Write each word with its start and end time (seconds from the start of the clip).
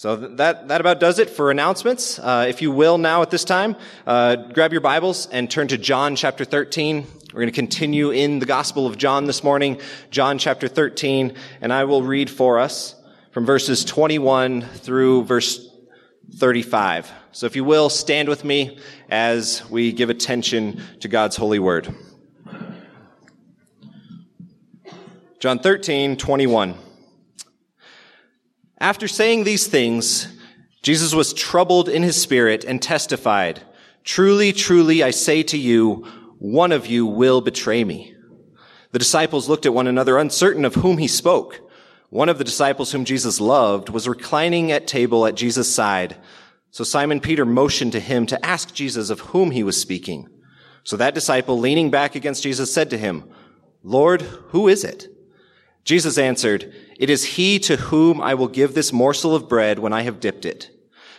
So 0.00 0.16
that, 0.16 0.68
that 0.68 0.80
about 0.80 0.98
does 0.98 1.18
it 1.18 1.28
for 1.28 1.50
announcements. 1.50 2.18
Uh, 2.18 2.46
if 2.48 2.62
you 2.62 2.70
will 2.70 2.96
now 2.96 3.20
at 3.20 3.28
this 3.28 3.44
time, 3.44 3.76
uh, 4.06 4.34
grab 4.34 4.72
your 4.72 4.80
Bibles 4.80 5.26
and 5.26 5.50
turn 5.50 5.68
to 5.68 5.76
John 5.76 6.16
chapter 6.16 6.46
13. 6.46 7.06
We're 7.34 7.40
going 7.40 7.48
to 7.48 7.52
continue 7.52 8.10
in 8.10 8.38
the 8.38 8.46
Gospel 8.46 8.86
of 8.86 8.96
John 8.96 9.26
this 9.26 9.44
morning, 9.44 9.78
John 10.10 10.38
chapter 10.38 10.68
13, 10.68 11.34
and 11.60 11.70
I 11.70 11.84
will 11.84 12.02
read 12.02 12.30
for 12.30 12.58
us 12.58 12.94
from 13.32 13.44
verses 13.44 13.84
21 13.84 14.62
through 14.62 15.24
verse 15.24 15.68
35. 16.34 17.12
So 17.32 17.44
if 17.44 17.54
you 17.54 17.64
will, 17.64 17.90
stand 17.90 18.30
with 18.30 18.42
me 18.42 18.78
as 19.10 19.68
we 19.68 19.92
give 19.92 20.08
attention 20.08 20.80
to 21.00 21.08
God's 21.08 21.36
holy 21.36 21.58
word. 21.58 21.94
John 25.40 25.58
13, 25.58 26.16
21. 26.16 26.89
After 28.80 29.06
saying 29.06 29.44
these 29.44 29.66
things, 29.66 30.26
Jesus 30.82 31.14
was 31.14 31.34
troubled 31.34 31.88
in 31.88 32.02
his 32.02 32.20
spirit 32.20 32.64
and 32.64 32.80
testified, 32.80 33.60
Truly, 34.04 34.52
truly, 34.52 35.02
I 35.02 35.10
say 35.10 35.42
to 35.44 35.58
you, 35.58 36.06
one 36.38 36.72
of 36.72 36.86
you 36.86 37.04
will 37.04 37.42
betray 37.42 37.84
me. 37.84 38.14
The 38.92 38.98
disciples 38.98 39.48
looked 39.48 39.66
at 39.66 39.74
one 39.74 39.86
another, 39.86 40.16
uncertain 40.16 40.64
of 40.64 40.76
whom 40.76 40.96
he 40.96 41.06
spoke. 41.06 41.60
One 42.08 42.30
of 42.30 42.38
the 42.38 42.44
disciples 42.44 42.90
whom 42.90 43.04
Jesus 43.04 43.40
loved 43.40 43.90
was 43.90 44.08
reclining 44.08 44.72
at 44.72 44.86
table 44.86 45.26
at 45.26 45.34
Jesus' 45.34 45.72
side. 45.72 46.16
So 46.70 46.82
Simon 46.82 47.20
Peter 47.20 47.44
motioned 47.44 47.92
to 47.92 48.00
him 48.00 48.24
to 48.26 48.44
ask 48.44 48.72
Jesus 48.74 49.10
of 49.10 49.20
whom 49.20 49.50
he 49.50 49.62
was 49.62 49.78
speaking. 49.78 50.26
So 50.82 50.96
that 50.96 51.14
disciple, 51.14 51.58
leaning 51.58 51.90
back 51.90 52.14
against 52.14 52.42
Jesus, 52.42 52.72
said 52.72 52.88
to 52.90 52.98
him, 52.98 53.30
Lord, 53.82 54.22
who 54.22 54.66
is 54.66 54.82
it? 54.82 55.08
Jesus 55.84 56.18
answered, 56.18 56.72
It 56.98 57.10
is 57.10 57.24
he 57.24 57.58
to 57.60 57.76
whom 57.76 58.20
I 58.20 58.34
will 58.34 58.48
give 58.48 58.74
this 58.74 58.92
morsel 58.92 59.34
of 59.34 59.48
bread 59.48 59.78
when 59.78 59.92
I 59.92 60.02
have 60.02 60.20
dipped 60.20 60.44
it. 60.44 60.70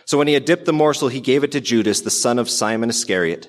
So 0.04 0.18
when 0.18 0.28
he 0.28 0.34
had 0.34 0.44
dipped 0.44 0.64
the 0.64 0.72
morsel, 0.72 1.08
he 1.08 1.20
gave 1.20 1.44
it 1.44 1.52
to 1.52 1.60
Judas, 1.60 2.00
the 2.00 2.10
son 2.10 2.38
of 2.38 2.50
Simon 2.50 2.90
Iscariot. 2.90 3.48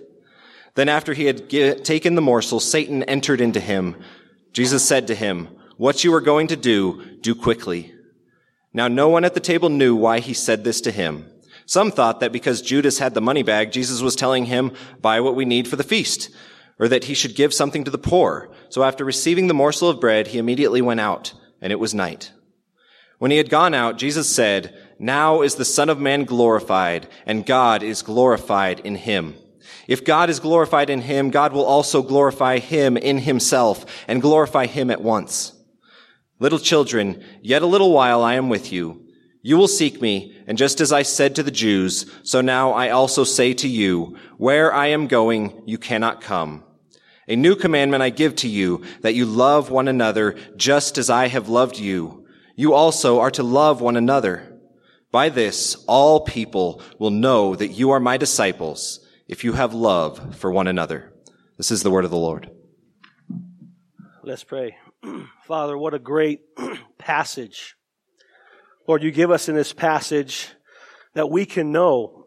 Then 0.76 0.90
after 0.90 1.14
he 1.14 1.26
had 1.26 1.50
taken 1.50 2.16
the 2.16 2.22
morsel, 2.22 2.60
Satan 2.60 3.04
entered 3.04 3.42
into 3.42 3.60
him. 3.60 3.96
Jesus 4.54 4.88
said 4.88 5.08
to 5.08 5.16
him, 5.16 5.50
What 5.78 6.04
you 6.04 6.14
are 6.14 6.22
going 6.22 6.48
to 6.48 6.56
do, 6.56 7.18
do 7.22 7.36
quickly. 7.36 7.94
Now 8.74 8.88
no 8.88 9.08
one 9.10 9.24
at 9.24 9.36
the 9.36 9.40
table 9.40 9.70
knew 9.70 9.96
why 9.96 10.20
he 10.20 10.34
said 10.34 10.64
this 10.64 10.82
to 10.82 10.92
him. 10.92 11.30
Some 11.66 11.92
thought 11.92 12.20
that 12.20 12.32
because 12.32 12.62
Judas 12.62 13.00
had 13.00 13.14
the 13.14 13.22
money 13.22 13.44
bag, 13.44 13.72
Jesus 13.72 14.02
was 14.02 14.16
telling 14.16 14.46
him, 14.46 14.72
buy 15.00 15.22
what 15.22 15.36
we 15.36 15.46
need 15.46 15.68
for 15.68 15.76
the 15.76 15.84
feast 15.84 16.30
or 16.80 16.88
that 16.88 17.06
he 17.06 17.14
should 17.14 17.36
give 17.36 17.54
something 17.54 17.84
to 17.84 17.92
the 17.92 17.98
poor. 17.98 18.52
So 18.70 18.84
after 18.84 19.06
receiving 19.06 19.48
the 19.48 19.54
morsel 19.54 19.90
of 19.90 20.00
bread, 20.00 20.28
he 20.28 20.38
immediately 20.38 20.82
went 20.82 21.00
out, 21.00 21.34
and 21.62 21.72
it 21.72 21.80
was 21.80 21.94
night. 21.94 22.32
When 23.20 23.32
he 23.32 23.38
had 23.38 23.50
gone 23.50 23.74
out, 23.74 23.98
Jesus 23.98 24.28
said, 24.28 24.78
Now 25.00 25.42
is 25.42 25.56
the 25.56 25.66
Son 25.66 25.90
of 25.90 26.00
Man 26.00 26.26
glorified, 26.26 27.08
and 27.26 27.46
God 27.46 27.84
is 27.84 28.02
glorified 28.02 28.80
in 28.82 28.96
him. 28.96 29.36
If 29.88 30.04
God 30.04 30.30
is 30.30 30.40
glorified 30.40 30.90
in 30.90 31.02
him, 31.02 31.30
God 31.30 31.54
will 31.54 31.66
also 31.66 32.02
glorify 32.02 32.60
him 32.60 32.98
in 32.98 33.20
himself, 33.20 33.86
and 34.08 34.22
glorify 34.22 34.66
him 34.66 34.90
at 34.90 35.02
once. 35.02 35.54
Little 36.40 36.60
children, 36.60 37.24
yet 37.42 37.62
a 37.62 37.68
little 37.68 37.92
while 37.92 38.24
I 38.24 38.34
am 38.34 38.50
with 38.50 38.74
you. 38.74 39.03
You 39.46 39.58
will 39.58 39.68
seek 39.68 40.02
me, 40.02 40.42
and 40.48 40.58
just 40.58 40.80
as 40.80 40.94
I 40.94 41.02
said 41.02 41.36
to 41.36 41.44
the 41.44 41.52
Jews, 41.52 42.10
so 42.24 42.40
now 42.40 42.72
I 42.72 42.92
also 42.92 43.26
say 43.26 43.54
to 43.56 43.68
you, 43.68 44.16
where 44.38 44.74
I 44.74 44.88
am 44.88 45.08
going, 45.08 45.64
you 45.66 45.78
cannot 45.78 46.22
come. 46.22 46.64
A 47.28 47.36
new 47.36 47.58
commandment 47.58 48.02
I 48.02 48.10
give 48.10 48.38
to 48.38 48.48
you, 48.48 48.84
that 49.02 49.16
you 49.16 49.26
love 49.26 49.70
one 49.70 49.90
another 49.90 50.38
just 50.56 50.98
as 50.98 51.10
I 51.10 51.28
have 51.28 51.50
loved 51.50 51.78
you. 51.78 52.26
You 52.56 52.74
also 52.74 53.20
are 53.20 53.32
to 53.32 53.44
love 53.44 53.82
one 53.82 53.98
another. 53.98 54.62
By 55.12 55.28
this, 55.28 55.76
all 55.90 56.22
people 56.22 56.82
will 56.98 57.12
know 57.12 57.54
that 57.54 57.68
you 57.68 57.92
are 57.92 58.00
my 58.00 58.16
disciples, 58.16 59.06
if 59.28 59.44
you 59.44 59.54
have 59.54 59.74
love 59.74 60.38
for 60.38 60.54
one 60.54 60.68
another. 60.68 61.12
This 61.58 61.70
is 61.70 61.84
the 61.84 61.92
word 61.92 62.06
of 62.06 62.12
the 62.12 62.18
Lord. 62.18 62.50
Let's 64.24 64.46
pray. 64.46 64.78
Father, 65.44 65.78
what 65.78 65.94
a 65.94 66.00
great 66.00 66.40
passage 66.98 67.76
Lord, 68.88 69.04
you 69.04 69.12
give 69.12 69.32
us 69.32 69.50
in 69.50 69.56
this 69.56 69.74
passage 69.74 70.50
that 71.14 71.30
we 71.30 71.46
can 71.46 71.72
know 71.72 72.26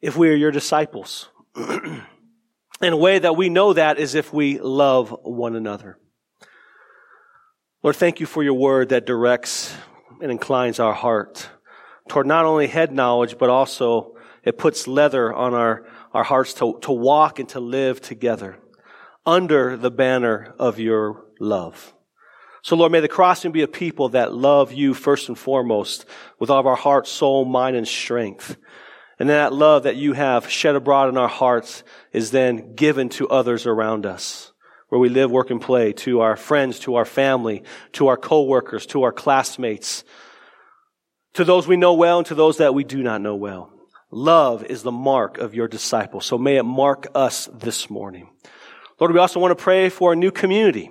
if 0.00 0.16
we 0.16 0.28
are 0.30 0.34
your 0.34 0.50
disciples. 0.50 1.28
in 2.82 2.92
a 2.92 2.96
way 2.96 3.18
that 3.18 3.36
we 3.36 3.48
know 3.48 3.72
that 3.72 3.98
is 3.98 4.14
if 4.14 4.32
we 4.32 4.58
love 4.58 5.16
one 5.22 5.54
another. 5.54 5.98
Lord, 7.82 7.96
thank 7.96 8.20
you 8.20 8.26
for 8.26 8.42
your 8.42 8.54
word 8.54 8.90
that 8.90 9.06
directs 9.06 9.74
and 10.20 10.30
inclines 10.30 10.80
our 10.80 10.92
heart 10.92 11.48
toward 12.08 12.26
not 12.26 12.44
only 12.44 12.66
head 12.66 12.92
knowledge, 12.92 13.38
but 13.38 13.50
also 13.50 14.16
it 14.44 14.58
puts 14.58 14.88
leather 14.88 15.32
on 15.32 15.54
our, 15.54 15.86
our 16.12 16.24
hearts 16.24 16.54
to, 16.54 16.78
to 16.82 16.92
walk 16.92 17.38
and 17.38 17.48
to 17.50 17.60
live 17.60 18.00
together 18.00 18.58
under 19.24 19.76
the 19.76 19.90
banner 19.90 20.54
of 20.58 20.80
your 20.80 21.24
love. 21.38 21.94
So 22.62 22.76
Lord, 22.76 22.92
may 22.92 23.00
the 23.00 23.08
crossing 23.08 23.50
be 23.50 23.62
a 23.62 23.68
people 23.68 24.10
that 24.10 24.32
love 24.32 24.72
you 24.72 24.94
first 24.94 25.28
and 25.28 25.36
foremost 25.36 26.06
with 26.38 26.48
all 26.48 26.60
of 26.60 26.66
our 26.66 26.76
heart, 26.76 27.08
soul, 27.08 27.44
mind, 27.44 27.76
and 27.76 27.86
strength. 27.86 28.56
And 29.18 29.28
that 29.30 29.52
love 29.52 29.82
that 29.82 29.96
you 29.96 30.12
have 30.12 30.48
shed 30.48 30.76
abroad 30.76 31.08
in 31.08 31.16
our 31.16 31.28
hearts 31.28 31.82
is 32.12 32.30
then 32.30 32.74
given 32.76 33.08
to 33.10 33.28
others 33.28 33.66
around 33.66 34.06
us, 34.06 34.52
where 34.88 35.00
we 35.00 35.08
live, 35.08 35.30
work, 35.30 35.50
and 35.50 35.60
play, 35.60 35.92
to 35.92 36.20
our 36.20 36.36
friends, 36.36 36.78
to 36.80 36.94
our 36.94 37.04
family, 37.04 37.64
to 37.92 38.06
our 38.06 38.16
coworkers, 38.16 38.86
to 38.86 39.02
our 39.02 39.12
classmates, 39.12 40.04
to 41.34 41.44
those 41.44 41.66
we 41.66 41.76
know 41.76 41.94
well 41.94 42.18
and 42.18 42.26
to 42.28 42.34
those 42.34 42.58
that 42.58 42.74
we 42.74 42.84
do 42.84 43.02
not 43.02 43.20
know 43.20 43.34
well. 43.34 43.72
Love 44.10 44.64
is 44.64 44.82
the 44.82 44.92
mark 44.92 45.38
of 45.38 45.54
your 45.54 45.66
disciple. 45.66 46.20
So 46.20 46.38
may 46.38 46.58
it 46.58 46.64
mark 46.64 47.08
us 47.14 47.48
this 47.52 47.90
morning. 47.90 48.28
Lord, 49.00 49.12
we 49.12 49.18
also 49.18 49.40
want 49.40 49.56
to 49.56 49.62
pray 49.62 49.88
for 49.88 50.12
a 50.12 50.16
new 50.16 50.30
community 50.30 50.90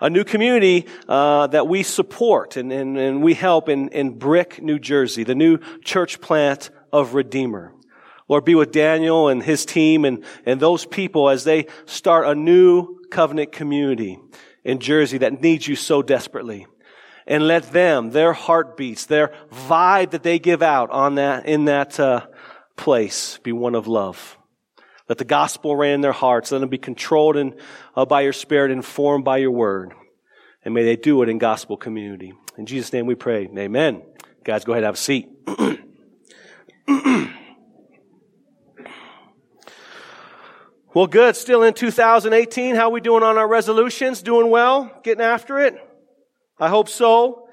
a 0.00 0.10
new 0.10 0.24
community 0.24 0.86
uh, 1.08 1.46
that 1.48 1.66
we 1.66 1.82
support 1.82 2.56
and, 2.56 2.72
and, 2.72 2.96
and 2.96 3.22
we 3.22 3.34
help 3.34 3.68
in, 3.68 3.88
in 3.88 4.18
Brick, 4.18 4.62
New 4.62 4.78
Jersey, 4.78 5.24
the 5.24 5.34
new 5.34 5.58
church 5.82 6.20
plant 6.20 6.70
of 6.92 7.14
Redeemer. 7.14 7.72
Lord, 8.28 8.44
be 8.44 8.54
with 8.54 8.72
Daniel 8.72 9.28
and 9.28 9.42
his 9.42 9.64
team 9.64 10.04
and, 10.04 10.24
and 10.44 10.60
those 10.60 10.84
people 10.84 11.30
as 11.30 11.44
they 11.44 11.66
start 11.86 12.26
a 12.26 12.34
new 12.34 13.00
covenant 13.10 13.52
community 13.52 14.18
in 14.64 14.80
Jersey 14.80 15.18
that 15.18 15.40
needs 15.40 15.66
you 15.66 15.76
so 15.76 16.02
desperately. 16.02 16.66
And 17.26 17.46
let 17.46 17.72
them, 17.72 18.10
their 18.10 18.32
heartbeats, 18.32 19.06
their 19.06 19.34
vibe 19.52 20.10
that 20.10 20.22
they 20.22 20.38
give 20.38 20.62
out 20.62 20.90
on 20.90 21.16
that, 21.16 21.46
in 21.46 21.66
that 21.66 21.98
uh, 22.00 22.26
place 22.76 23.38
be 23.42 23.52
one 23.52 23.74
of 23.74 23.86
love. 23.86 24.37
Let 25.08 25.18
the 25.18 25.24
gospel 25.24 25.74
reign 25.74 25.94
in 25.94 26.00
their 26.02 26.12
hearts. 26.12 26.52
Let 26.52 26.58
them 26.58 26.68
be 26.68 26.78
controlled 26.78 27.54
uh, 27.96 28.04
by 28.04 28.20
your 28.20 28.34
spirit, 28.34 28.70
informed 28.70 29.24
by 29.24 29.38
your 29.38 29.50
word. 29.50 29.92
And 30.64 30.74
may 30.74 30.84
they 30.84 30.96
do 30.96 31.22
it 31.22 31.28
in 31.28 31.38
gospel 31.38 31.76
community. 31.76 32.34
In 32.58 32.66
Jesus' 32.66 32.92
name 32.92 33.06
we 33.06 33.14
pray. 33.14 33.48
Amen. 33.56 34.02
Guys, 34.44 34.64
go 34.64 34.72
ahead 34.72 34.84
and 34.84 34.86
have 34.86 34.94
a 34.94 34.98
seat. 34.98 35.30
well, 40.94 41.06
good. 41.06 41.36
Still 41.36 41.62
in 41.62 41.72
2018. 41.72 42.74
How 42.74 42.90
we 42.90 43.00
doing 43.00 43.22
on 43.22 43.38
our 43.38 43.48
resolutions? 43.48 44.20
Doing 44.20 44.50
well? 44.50 45.00
Getting 45.04 45.24
after 45.24 45.60
it? 45.60 45.76
I 46.58 46.68
hope 46.68 46.88
so. 46.88 47.48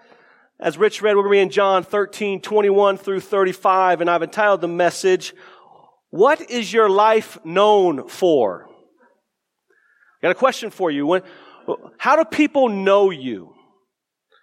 As 0.59 0.77
Rich 0.77 1.01
read, 1.01 1.16
we're 1.16 1.23
going 1.23 1.33
to 1.33 1.37
be 1.37 1.41
in 1.41 1.49
John 1.49 1.83
13, 1.83 2.41
21 2.41 2.97
through 2.97 3.19
35, 3.19 3.99
and 3.99 4.09
I've 4.09 4.23
entitled 4.23 4.61
the 4.61 4.69
message, 4.69 5.33
what 6.16 6.50
is 6.50 6.72
your 6.72 6.90
life 6.90 7.38
known 7.44 8.08
for? 8.08 8.70
I 8.70 10.28
got 10.28 10.31
a 10.31 10.36
question 10.36 10.70
for 10.70 10.90
you. 10.90 11.06
When, 11.06 11.24
how 11.98 12.16
do 12.16 12.24
people 12.24 12.70
know 12.70 13.09
you? 13.09 13.53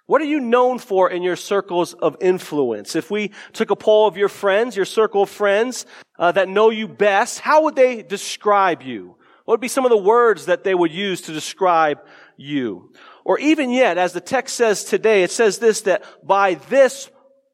What 0.04 0.20
are 0.20 0.26
you 0.26 0.38
known 0.38 0.78
for 0.78 1.10
in 1.10 1.22
your 1.22 1.34
circles 1.34 1.94
of 1.94 2.18
influence? 2.20 2.94
If 2.94 3.10
we 3.10 3.30
took 3.54 3.70
a 3.70 3.76
poll 3.76 4.06
of 4.06 4.18
your 4.18 4.28
friends, 4.28 4.76
your 4.76 4.84
circle 4.84 5.22
of 5.22 5.30
friends 5.30 5.86
uh, 6.18 6.32
that 6.32 6.50
know 6.50 6.68
you 6.68 6.86
best, 6.86 7.40
how 7.40 7.62
would 7.62 7.74
they 7.74 8.02
describe 8.02 8.82
you? 8.82 9.16
What 9.46 9.54
would 9.54 9.60
be 9.60 9.68
some 9.68 9.86
of 9.86 9.90
the 9.90 9.96
words 9.96 10.46
that 10.46 10.64
they 10.64 10.74
would 10.74 10.92
use 10.92 11.22
to 11.22 11.32
describe 11.32 12.00
you? 12.36 12.92
Or 13.24 13.38
even 13.38 13.70
yet, 13.70 13.96
as 13.96 14.12
the 14.12 14.20
text 14.20 14.56
says 14.56 14.84
today, 14.84 15.22
it 15.22 15.30
says 15.30 15.58
this, 15.58 15.80
that 15.82 16.04
by 16.22 16.54
this 16.68 17.08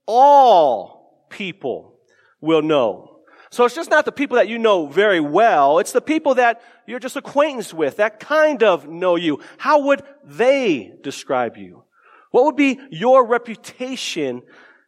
all 0.07 1.25
people 1.31 2.01
will 2.41 2.63
know 2.63 3.18
so 3.51 3.65
it's 3.65 3.75
just 3.75 3.91
not 3.91 4.05
the 4.05 4.13
people 4.13 4.37
that 4.37 4.49
you 4.49 4.59
know 4.59 4.87
very 4.87 5.21
well. 5.21 5.79
It's 5.79 5.93
the 5.93 6.01
people 6.01 6.35
that 6.35 6.61
you're 6.87 6.99
just 6.99 7.17
acquaintance 7.17 7.73
with, 7.73 7.97
that 7.97 8.21
kind 8.21 8.63
of 8.63 8.89
know 8.89 9.17
you. 9.17 9.41
How 9.57 9.87
would 9.87 10.03
they 10.25 10.93
describe 11.03 11.57
you? 11.57 11.85
What 12.31 12.45
would 12.45 12.57
be 12.57 12.79
your 12.91 13.27
reputation 13.27 14.43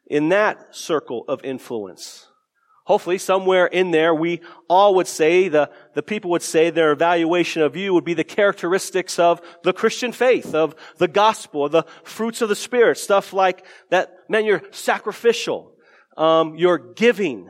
in 0.06 0.28
that 0.28 0.74
circle 0.74 1.24
of 1.26 1.42
influence? 1.44 2.26
Hopefully 2.84 3.18
somewhere 3.18 3.66
in 3.66 3.92
there 3.92 4.14
we 4.14 4.40
all 4.68 4.96
would 4.96 5.06
say, 5.06 5.48
the, 5.48 5.70
the 5.94 6.02
people 6.02 6.30
would 6.32 6.42
say 6.42 6.70
their 6.70 6.90
evaluation 6.90 7.62
of 7.62 7.76
you 7.76 7.94
would 7.94 8.04
be 8.04 8.14
the 8.14 8.24
characteristics 8.24 9.18
of 9.18 9.40
the 9.62 9.72
Christian 9.72 10.10
faith, 10.10 10.54
of 10.54 10.74
the 10.96 11.06
gospel, 11.06 11.68
the 11.68 11.84
fruits 12.02 12.42
of 12.42 12.48
the 12.48 12.56
Spirit, 12.56 12.98
stuff 12.98 13.32
like 13.32 13.64
that, 13.90 14.12
man, 14.28 14.44
you're 14.44 14.62
sacrificial, 14.72 15.72
um, 16.16 16.56
you're 16.56 16.78
giving, 16.78 17.48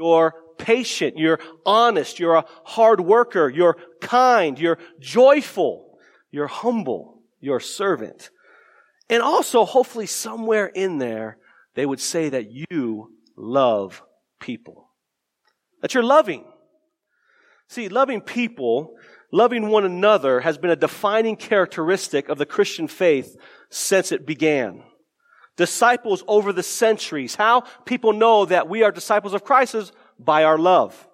you're 0.00 0.34
patient, 0.62 1.18
you're 1.18 1.40
honest, 1.66 2.20
you're 2.20 2.36
a 2.36 2.46
hard 2.64 3.00
worker, 3.00 3.48
you're 3.48 3.76
kind, 4.00 4.58
you're 4.58 4.78
joyful, 5.00 5.98
you're 6.30 6.46
humble, 6.46 7.20
you're 7.40 7.60
servant. 7.60 8.30
And 9.10 9.22
also, 9.22 9.64
hopefully, 9.64 10.06
somewhere 10.06 10.66
in 10.66 10.98
there, 10.98 11.36
they 11.74 11.84
would 11.84 12.00
say 12.00 12.28
that 12.28 12.46
you 12.50 13.12
love 13.36 14.02
people. 14.40 14.88
That 15.80 15.94
you're 15.94 16.04
loving. 16.04 16.44
See, 17.68 17.88
loving 17.88 18.20
people, 18.20 18.94
loving 19.32 19.68
one 19.68 19.84
another 19.84 20.40
has 20.40 20.58
been 20.58 20.70
a 20.70 20.76
defining 20.76 21.36
characteristic 21.36 22.28
of 22.28 22.38
the 22.38 22.46
Christian 22.46 22.86
faith 22.86 23.36
since 23.68 24.12
it 24.12 24.26
began. 24.26 24.84
Disciples 25.56 26.22
over 26.28 26.52
the 26.52 26.62
centuries. 26.62 27.34
How 27.34 27.62
people 27.84 28.12
know 28.12 28.44
that 28.44 28.68
we 28.68 28.82
are 28.82 28.92
disciples 28.92 29.34
of 29.34 29.44
Christ 29.44 29.74
is 29.74 29.92
by 30.24 30.44
our 30.44 30.58
love. 30.58 31.08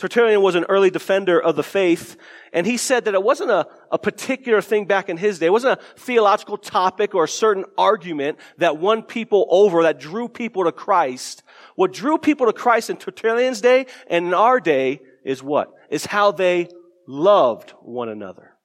Tertullian 0.00 0.40
was 0.40 0.54
an 0.54 0.64
early 0.70 0.88
defender 0.88 1.38
of 1.38 1.56
the 1.56 1.62
faith, 1.62 2.16
and 2.54 2.66
he 2.66 2.78
said 2.78 3.04
that 3.04 3.12
it 3.12 3.22
wasn't 3.22 3.50
a, 3.50 3.66
a 3.92 3.98
particular 3.98 4.62
thing 4.62 4.86
back 4.86 5.10
in 5.10 5.18
his 5.18 5.38
day. 5.38 5.46
It 5.46 5.52
wasn't 5.52 5.78
a 5.78 6.00
theological 6.00 6.56
topic 6.56 7.14
or 7.14 7.24
a 7.24 7.28
certain 7.28 7.66
argument 7.76 8.38
that 8.56 8.78
won 8.78 9.02
people 9.02 9.46
over, 9.50 9.82
that 9.82 10.00
drew 10.00 10.26
people 10.26 10.64
to 10.64 10.72
Christ. 10.72 11.42
What 11.74 11.92
drew 11.92 12.16
people 12.16 12.46
to 12.46 12.54
Christ 12.54 12.88
in 12.88 12.96
Tertullian's 12.96 13.60
day 13.60 13.86
and 14.08 14.28
in 14.28 14.34
our 14.34 14.58
day 14.58 15.00
is 15.22 15.42
what? 15.42 15.70
Is 15.90 16.06
how 16.06 16.32
they 16.32 16.68
loved 17.06 17.72
one 17.82 18.08
another. 18.08 18.56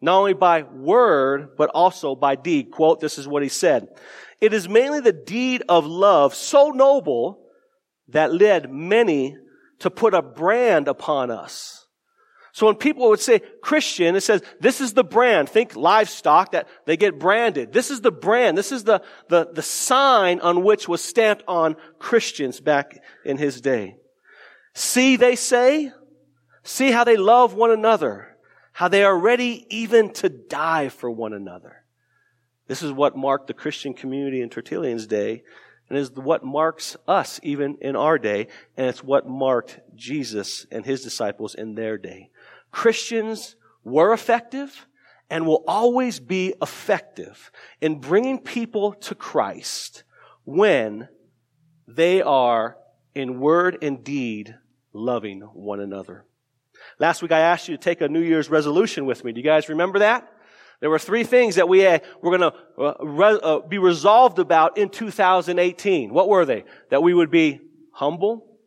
Not 0.00 0.18
only 0.18 0.34
by 0.34 0.62
word, 0.62 1.50
but 1.56 1.70
also 1.70 2.16
by 2.16 2.34
deed. 2.34 2.72
Quote, 2.72 2.98
this 2.98 3.16
is 3.16 3.28
what 3.28 3.44
he 3.44 3.48
said. 3.48 3.88
It 4.40 4.52
is 4.52 4.68
mainly 4.68 4.98
the 4.98 5.12
deed 5.12 5.62
of 5.68 5.86
love 5.86 6.34
so 6.34 6.70
noble 6.70 7.45
that 8.08 8.32
led 8.32 8.70
many 8.70 9.36
to 9.80 9.90
put 9.90 10.14
a 10.14 10.22
brand 10.22 10.88
upon 10.88 11.30
us. 11.30 11.86
So 12.52 12.64
when 12.64 12.76
people 12.76 13.10
would 13.10 13.20
say 13.20 13.42
Christian, 13.60 14.16
it 14.16 14.22
says, 14.22 14.42
this 14.60 14.80
is 14.80 14.94
the 14.94 15.04
brand. 15.04 15.50
Think 15.50 15.76
livestock 15.76 16.52
that 16.52 16.66
they 16.86 16.96
get 16.96 17.18
branded. 17.18 17.70
This 17.70 17.90
is 17.90 18.00
the 18.00 18.10
brand. 18.10 18.56
This 18.56 18.72
is 18.72 18.84
the, 18.84 19.02
the, 19.28 19.50
the 19.52 19.60
sign 19.60 20.40
on 20.40 20.64
which 20.64 20.88
was 20.88 21.04
stamped 21.04 21.44
on 21.46 21.76
Christians 21.98 22.58
back 22.58 22.98
in 23.26 23.36
his 23.36 23.60
day. 23.60 23.98
See, 24.74 25.16
they 25.16 25.36
say, 25.36 25.92
see 26.62 26.90
how 26.90 27.04
they 27.04 27.18
love 27.18 27.52
one 27.52 27.72
another, 27.72 28.38
how 28.72 28.88
they 28.88 29.04
are 29.04 29.18
ready 29.18 29.66
even 29.68 30.14
to 30.14 30.30
die 30.30 30.88
for 30.88 31.10
one 31.10 31.34
another. 31.34 31.84
This 32.68 32.82
is 32.82 32.90
what 32.90 33.18
marked 33.18 33.48
the 33.48 33.54
Christian 33.54 33.92
community 33.92 34.40
in 34.40 34.48
Tertullian's 34.48 35.06
day 35.06 35.42
and 35.88 35.98
is 35.98 36.10
what 36.10 36.44
marks 36.44 36.96
us 37.06 37.38
even 37.42 37.78
in 37.80 37.96
our 37.96 38.18
day, 38.18 38.48
and 38.76 38.86
it's 38.86 39.04
what 39.04 39.28
marked 39.28 39.80
Jesus 39.94 40.66
and 40.70 40.84
his 40.84 41.02
disciples 41.02 41.54
in 41.54 41.74
their 41.74 41.96
day. 41.98 42.30
Christians 42.70 43.56
were 43.84 44.12
effective 44.12 44.86
and 45.30 45.46
will 45.46 45.64
always 45.66 46.20
be 46.20 46.54
effective 46.60 47.50
in 47.80 48.00
bringing 48.00 48.38
people 48.38 48.92
to 48.92 49.14
Christ 49.14 50.04
when 50.44 51.08
they 51.88 52.22
are 52.22 52.76
in 53.14 53.40
word 53.40 53.78
and 53.82 54.04
deed 54.04 54.56
loving 54.92 55.40
one 55.40 55.80
another. 55.80 56.24
Last 56.98 57.22
week 57.22 57.32
I 57.32 57.40
asked 57.40 57.68
you 57.68 57.76
to 57.76 57.82
take 57.82 58.00
a 58.00 58.08
New 58.08 58.20
Year's 58.20 58.50
resolution 58.50 59.06
with 59.06 59.24
me. 59.24 59.32
Do 59.32 59.40
you 59.40 59.44
guys 59.44 59.68
remember 59.68 60.00
that? 60.00 60.30
There 60.80 60.90
were 60.90 60.98
three 60.98 61.24
things 61.24 61.54
that 61.54 61.68
we 61.68 61.86
uh, 61.86 61.98
were 62.20 62.36
going 62.36 62.52
to 62.52 62.82
uh, 62.82 62.94
re- 63.00 63.40
uh, 63.42 63.60
be 63.60 63.78
resolved 63.78 64.38
about 64.38 64.76
in 64.76 64.90
2018. 64.90 66.12
What 66.12 66.28
were 66.28 66.44
they? 66.44 66.64
That 66.90 67.02
we 67.02 67.14
would 67.14 67.30
be 67.30 67.60
humble, 67.92 68.58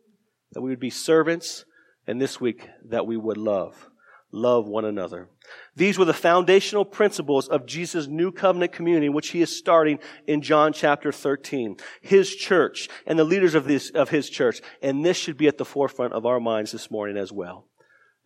that 0.52 0.60
we 0.60 0.70
would 0.70 0.80
be 0.80 0.90
servants, 0.90 1.64
and 2.06 2.20
this 2.20 2.40
week 2.40 2.68
that 2.88 3.06
we 3.06 3.16
would 3.16 3.36
love. 3.36 3.88
Love 4.32 4.66
one 4.66 4.84
another. 4.84 5.28
These 5.74 5.98
were 5.98 6.04
the 6.04 6.12
foundational 6.12 6.84
principles 6.84 7.48
of 7.48 7.66
Jesus' 7.66 8.06
new 8.06 8.30
covenant 8.30 8.72
community, 8.72 9.08
which 9.08 9.30
he 9.30 9.42
is 9.42 9.56
starting 9.56 9.98
in 10.26 10.40
John 10.40 10.72
chapter 10.72 11.10
13. 11.10 11.76
His 12.00 12.34
church 12.34 12.88
and 13.06 13.18
the 13.18 13.24
leaders 13.24 13.54
of 13.54 13.64
this, 13.64 13.90
of 13.90 14.10
his 14.10 14.30
church. 14.30 14.60
And 14.82 15.04
this 15.04 15.16
should 15.16 15.36
be 15.36 15.48
at 15.48 15.58
the 15.58 15.64
forefront 15.64 16.12
of 16.12 16.26
our 16.26 16.38
minds 16.38 16.70
this 16.70 16.90
morning 16.90 17.16
as 17.16 17.32
well. 17.32 17.66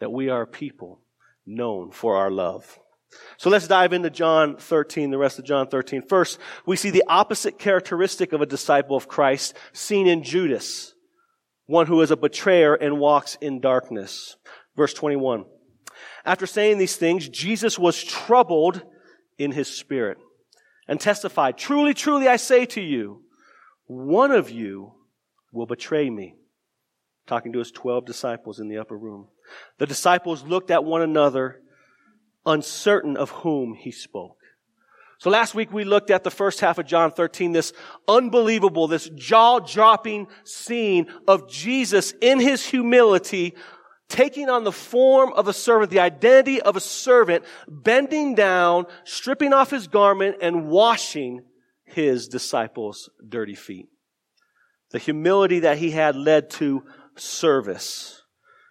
That 0.00 0.12
we 0.12 0.28
are 0.28 0.44
people 0.44 1.00
known 1.46 1.90
for 1.90 2.16
our 2.16 2.30
love. 2.30 2.78
So 3.36 3.50
let's 3.50 3.68
dive 3.68 3.92
into 3.92 4.10
John 4.10 4.56
13, 4.56 5.10
the 5.10 5.18
rest 5.18 5.38
of 5.38 5.44
John 5.44 5.66
13. 5.66 6.02
First, 6.02 6.38
we 6.66 6.76
see 6.76 6.90
the 6.90 7.04
opposite 7.08 7.58
characteristic 7.58 8.32
of 8.32 8.40
a 8.40 8.46
disciple 8.46 8.96
of 8.96 9.08
Christ 9.08 9.56
seen 9.72 10.06
in 10.06 10.22
Judas, 10.22 10.94
one 11.66 11.86
who 11.86 12.00
is 12.00 12.10
a 12.10 12.16
betrayer 12.16 12.74
and 12.74 12.98
walks 12.98 13.36
in 13.40 13.60
darkness. 13.60 14.36
Verse 14.76 14.94
21. 14.94 15.44
After 16.24 16.46
saying 16.46 16.78
these 16.78 16.96
things, 16.96 17.28
Jesus 17.28 17.78
was 17.78 18.02
troubled 18.02 18.82
in 19.38 19.52
his 19.52 19.68
spirit 19.68 20.18
and 20.88 21.00
testified, 21.00 21.58
Truly, 21.58 21.94
truly, 21.94 22.28
I 22.28 22.36
say 22.36 22.66
to 22.66 22.80
you, 22.80 23.22
one 23.86 24.30
of 24.30 24.50
you 24.50 24.92
will 25.52 25.66
betray 25.66 26.08
me. 26.08 26.34
Talking 27.26 27.52
to 27.52 27.58
his 27.58 27.70
12 27.70 28.04
disciples 28.04 28.60
in 28.60 28.68
the 28.68 28.78
upper 28.78 28.96
room. 28.96 29.28
The 29.78 29.86
disciples 29.86 30.44
looked 30.44 30.70
at 30.70 30.84
one 30.84 31.02
another 31.02 31.60
uncertain 32.46 33.16
of 33.16 33.30
whom 33.30 33.74
he 33.74 33.90
spoke. 33.90 34.36
So 35.18 35.30
last 35.30 35.54
week 35.54 35.72
we 35.72 35.84
looked 35.84 36.10
at 36.10 36.24
the 36.24 36.30
first 36.30 36.60
half 36.60 36.78
of 36.78 36.86
John 36.86 37.10
13, 37.10 37.52
this 37.52 37.72
unbelievable, 38.06 38.88
this 38.88 39.08
jaw-dropping 39.08 40.26
scene 40.44 41.06
of 41.26 41.48
Jesus 41.48 42.12
in 42.20 42.40
his 42.40 42.66
humility, 42.66 43.54
taking 44.08 44.50
on 44.50 44.64
the 44.64 44.72
form 44.72 45.32
of 45.32 45.48
a 45.48 45.52
servant, 45.52 45.90
the 45.90 46.00
identity 46.00 46.60
of 46.60 46.76
a 46.76 46.80
servant, 46.80 47.44
bending 47.66 48.34
down, 48.34 48.86
stripping 49.04 49.52
off 49.52 49.70
his 49.70 49.86
garment, 49.86 50.36
and 50.42 50.68
washing 50.68 51.42
his 51.84 52.28
disciples' 52.28 53.08
dirty 53.26 53.54
feet. 53.54 53.88
The 54.90 54.98
humility 54.98 55.60
that 55.60 55.78
he 55.78 55.90
had 55.90 56.16
led 56.16 56.50
to 56.50 56.84
service. 57.16 58.22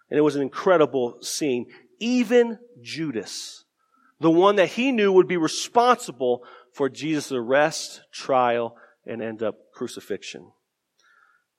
And 0.10 0.18
it 0.18 0.22
was 0.22 0.36
an 0.36 0.42
incredible 0.42 1.18
scene. 1.22 1.66
Even 2.00 2.60
Judas, 2.82 3.63
the 4.24 4.32
one 4.32 4.56
that 4.56 4.70
he 4.70 4.94
knew 4.94 5.12
would 5.12 5.28
be 5.28 5.36
responsible 5.36 6.44
for 6.72 6.88
Jesus' 6.88 7.34
arrest, 7.34 8.02
trial, 8.14 8.78
and 9.06 9.22
end 9.22 9.44
up 9.44 9.56
crucifixion. 9.74 10.50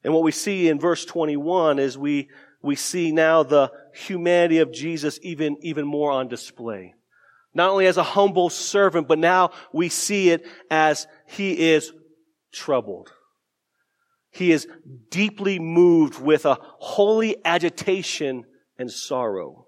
And 0.02 0.14
what 0.14 0.22
we 0.22 0.32
see 0.32 0.69
in 0.70 0.81
verse 0.81 1.05
21 1.05 1.78
is 1.78 1.99
we, 1.99 2.30
we 2.62 2.75
see 2.75 3.12
now 3.12 3.42
the 3.42 3.71
humanity 3.92 4.59
of 4.59 4.73
Jesus 4.73 5.18
even, 5.23 5.59
even 5.61 5.87
more 5.87 6.11
on 6.11 6.28
display. 6.28 6.94
Not 7.52 7.71
only 7.71 7.87
as 7.87 7.99
a 7.99 8.02
humble 8.02 8.49
servant, 8.49 9.09
but 9.09 9.18
now 9.18 9.50
we 9.73 9.90
see 9.90 10.30
it 10.30 10.47
as 10.71 11.06
he 11.26 11.71
is 11.71 11.92
troubled. 12.50 13.12
He 14.30 14.52
is 14.52 14.66
deeply 15.11 15.59
moved 15.59 16.18
with 16.18 16.47
a 16.47 16.59
holy 16.61 17.37
agitation 17.44 18.44
and 18.78 18.90
sorrow. 18.90 19.66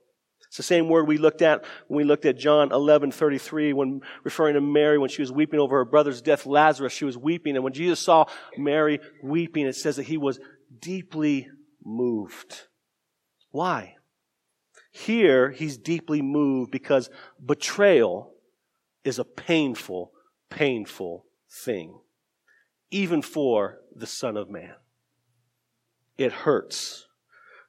It's 0.57 0.67
the 0.67 0.75
same 0.75 0.89
word 0.89 1.07
we 1.07 1.19
looked 1.19 1.43
at 1.43 1.67
when 1.87 1.99
we 1.99 2.05
looked 2.05 2.25
at 2.25 2.39
John 2.39 2.73
11, 2.73 3.11
33, 3.11 3.75
when 3.75 4.01
referring 4.25 4.55
to 4.55 4.63
Mary 4.63 4.97
when 4.97 5.11
she 5.11 5.21
was 5.21 5.31
weeping 5.31 5.61
over 5.61 5.77
her 5.77 5.85
brother's 5.85 6.23
death, 6.23 6.47
Lazarus, 6.47 6.95
she 6.95 7.05
was 7.05 7.19
weeping. 7.19 7.57
And 7.57 7.63
when 7.63 7.75
Jesus 7.75 8.01
saw 8.01 8.25
Mary 8.57 8.99
weeping, 9.23 9.67
it 9.67 9.75
says 9.77 9.97
that 9.97 10.05
he 10.05 10.17
was 10.17 10.41
deeply 10.81 11.51
moved. 11.85 12.69
Why? 13.51 13.97
Here, 14.91 15.51
he's 15.51 15.77
deeply 15.77 16.23
moved 16.23 16.71
because 16.71 17.11
betrayal 17.45 18.33
is 19.05 19.19
a 19.19 19.25
painful, 19.25 20.11
painful 20.49 21.27
thing. 21.51 22.01
Even 22.91 23.21
for 23.21 23.81
the 23.95 24.07
Son 24.07 24.39
of 24.39 24.49
Man. 24.49 24.77
It 26.17 26.33
hurts. 26.33 27.06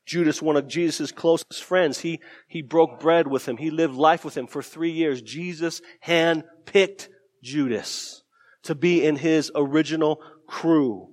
Judas, 0.07 0.41
one 0.41 0.55
of 0.55 0.69
Jesus' 0.69 1.11
closest 1.11 1.63
friends, 1.63 1.99
he, 1.99 2.21
he 2.47 2.61
broke 2.61 3.01
bread 3.01 3.27
with 3.27 3.47
him. 3.47 3.57
He 3.57 3.69
lived 3.69 3.93
life 3.93 4.23
with 4.23 4.37
him 4.37 4.47
for 4.47 4.63
three 4.63 4.91
years. 4.91 5.21
Jesus 5.21 5.81
handpicked 6.05 7.09
Judas 7.43 8.23
to 8.63 8.73
be 8.73 9.03
in 9.03 9.17
his 9.17 9.51
original 9.53 10.21
crew. 10.47 11.09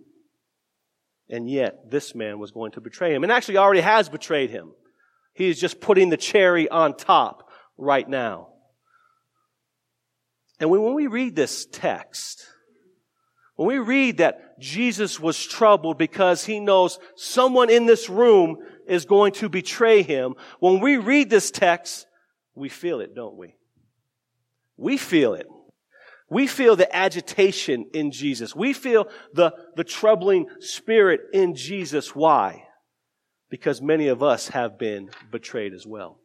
And 1.28 1.50
yet, 1.50 1.90
this 1.90 2.14
man 2.14 2.38
was 2.38 2.52
going 2.52 2.70
to 2.72 2.80
betray 2.80 3.12
him. 3.12 3.24
And 3.24 3.32
actually 3.32 3.56
already 3.56 3.80
has 3.80 4.08
betrayed 4.08 4.50
him. 4.50 4.72
He 5.34 5.50
is 5.50 5.58
just 5.58 5.80
putting 5.80 6.10
the 6.10 6.16
cherry 6.16 6.68
on 6.68 6.96
top 6.96 7.50
right 7.76 8.08
now. 8.08 8.50
And 10.60 10.70
when 10.70 10.94
we 10.94 11.08
read 11.08 11.34
this 11.34 11.66
text, 11.66 12.46
when 13.56 13.66
we 13.66 13.78
read 13.78 14.18
that 14.18 14.60
Jesus 14.60 15.18
was 15.18 15.44
troubled 15.44 15.98
because 15.98 16.44
he 16.44 16.60
knows 16.60 17.00
someone 17.16 17.70
in 17.70 17.86
this 17.86 18.08
room 18.08 18.58
is 18.86 19.04
going 19.04 19.32
to 19.34 19.48
betray 19.48 20.02
him, 20.02 20.34
when 20.60 20.80
we 20.80 20.96
read 20.96 21.30
this 21.30 21.50
text, 21.50 22.06
we 22.54 22.68
feel 22.68 23.00
it, 23.00 23.14
don't 23.14 23.36
we? 23.36 23.56
We 24.76 24.96
feel 24.96 25.34
it. 25.34 25.46
We 26.30 26.46
feel 26.46 26.74
the 26.74 26.94
agitation 26.94 27.86
in 27.92 28.10
Jesus. 28.10 28.56
We 28.56 28.72
feel 28.72 29.08
the, 29.34 29.54
the 29.76 29.84
troubling 29.84 30.46
spirit 30.60 31.20
in 31.32 31.54
Jesus. 31.54 32.14
Why? 32.14 32.64
Because 33.50 33.82
many 33.82 34.08
of 34.08 34.22
us 34.22 34.48
have 34.48 34.78
been 34.78 35.10
betrayed 35.30 35.74
as 35.74 35.86
well. 35.86 36.18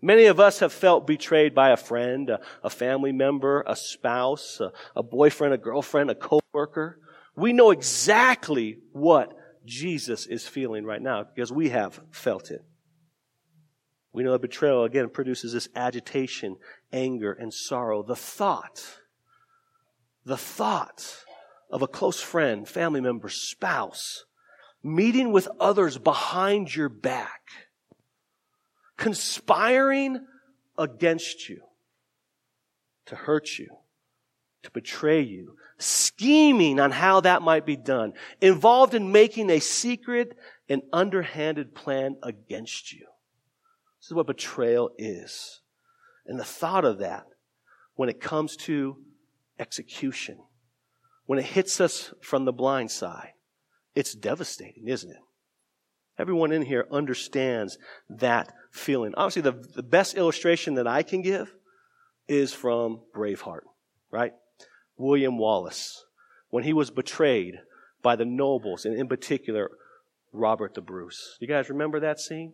Many 0.00 0.26
of 0.26 0.38
us 0.38 0.60
have 0.60 0.72
felt 0.72 1.06
betrayed 1.06 1.54
by 1.54 1.70
a 1.70 1.76
friend, 1.76 2.30
a, 2.30 2.40
a 2.62 2.70
family 2.70 3.12
member, 3.12 3.64
a 3.66 3.74
spouse, 3.74 4.60
a, 4.60 4.70
a 4.94 5.02
boyfriend, 5.02 5.54
a 5.54 5.58
girlfriend, 5.58 6.10
a 6.10 6.14
coworker. 6.14 7.00
We 7.36 7.52
know 7.52 7.70
exactly 7.70 8.78
what 8.92 9.34
Jesus 9.64 10.26
is 10.26 10.46
feeling 10.46 10.84
right 10.84 11.02
now 11.02 11.24
because 11.24 11.52
we 11.52 11.70
have 11.70 12.00
felt 12.10 12.50
it. 12.50 12.64
We 14.12 14.22
know 14.22 14.32
that 14.32 14.42
betrayal, 14.42 14.84
again, 14.84 15.08
produces 15.10 15.52
this 15.52 15.68
agitation, 15.74 16.56
anger, 16.92 17.32
and 17.32 17.52
sorrow. 17.52 18.02
The 18.02 18.14
thought, 18.14 18.98
the 20.24 20.36
thought 20.36 21.24
of 21.70 21.82
a 21.82 21.88
close 21.88 22.20
friend, 22.20 22.68
family 22.68 23.00
member, 23.00 23.28
spouse, 23.28 24.24
meeting 24.84 25.32
with 25.32 25.48
others 25.58 25.98
behind 25.98 26.74
your 26.76 26.88
back, 26.88 27.40
conspiring 28.96 30.24
against 30.78 31.48
you 31.48 31.62
to 33.06 33.16
hurt 33.16 33.58
you, 33.58 33.68
to 34.64 34.70
betray 34.70 35.20
you, 35.20 35.56
scheming 35.78 36.80
on 36.80 36.90
how 36.90 37.20
that 37.20 37.42
might 37.42 37.64
be 37.64 37.76
done, 37.76 38.12
involved 38.40 38.94
in 38.94 39.12
making 39.12 39.50
a 39.50 39.60
secret 39.60 40.36
and 40.68 40.82
underhanded 40.92 41.74
plan 41.74 42.16
against 42.22 42.92
you. 42.92 43.06
This 44.00 44.08
is 44.08 44.14
what 44.14 44.26
betrayal 44.26 44.90
is. 44.98 45.60
And 46.26 46.38
the 46.38 46.44
thought 46.44 46.84
of 46.84 46.98
that, 46.98 47.24
when 47.94 48.08
it 48.08 48.20
comes 48.20 48.56
to 48.56 48.96
execution, 49.58 50.38
when 51.26 51.38
it 51.38 51.44
hits 51.44 51.80
us 51.80 52.12
from 52.20 52.44
the 52.44 52.52
blind 52.52 52.90
side, 52.90 53.32
it's 53.94 54.14
devastating, 54.14 54.88
isn't 54.88 55.10
it? 55.10 55.16
Everyone 56.18 56.52
in 56.52 56.62
here 56.62 56.86
understands 56.90 57.78
that 58.08 58.52
feeling. 58.70 59.14
Obviously, 59.16 59.42
the, 59.42 59.66
the 59.74 59.82
best 59.82 60.14
illustration 60.14 60.74
that 60.74 60.86
I 60.86 61.02
can 61.02 61.22
give 61.22 61.52
is 62.28 62.52
from 62.52 63.00
Braveheart, 63.14 63.62
right? 64.10 64.32
William 64.96 65.38
Wallace, 65.38 66.04
when 66.50 66.64
he 66.64 66.72
was 66.72 66.90
betrayed 66.90 67.60
by 68.02 68.16
the 68.16 68.24
nobles, 68.24 68.84
and 68.84 68.94
in 68.96 69.08
particular, 69.08 69.70
Robert 70.32 70.74
the 70.74 70.80
Bruce. 70.80 71.36
You 71.40 71.48
guys 71.48 71.70
remember 71.70 72.00
that 72.00 72.20
scene? 72.20 72.52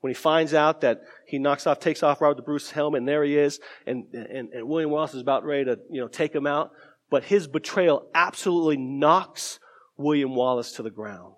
When 0.00 0.10
he 0.10 0.14
finds 0.14 0.54
out 0.54 0.82
that 0.82 1.02
he 1.26 1.38
knocks 1.38 1.66
off, 1.66 1.80
takes 1.80 2.02
off 2.02 2.20
Robert 2.20 2.36
the 2.36 2.42
Bruce's 2.42 2.70
helmet, 2.70 3.00
and 3.00 3.08
there 3.08 3.24
he 3.24 3.36
is, 3.36 3.58
and, 3.86 4.04
and, 4.12 4.48
and 4.52 4.68
William 4.68 4.90
Wallace 4.90 5.14
is 5.14 5.22
about 5.22 5.44
ready 5.44 5.64
to, 5.64 5.78
you 5.90 6.00
know, 6.00 6.08
take 6.08 6.34
him 6.34 6.46
out. 6.46 6.70
But 7.10 7.24
his 7.24 7.48
betrayal 7.48 8.08
absolutely 8.14 8.76
knocks 8.76 9.58
William 9.96 10.34
Wallace 10.34 10.72
to 10.72 10.82
the 10.82 10.90
ground. 10.90 11.34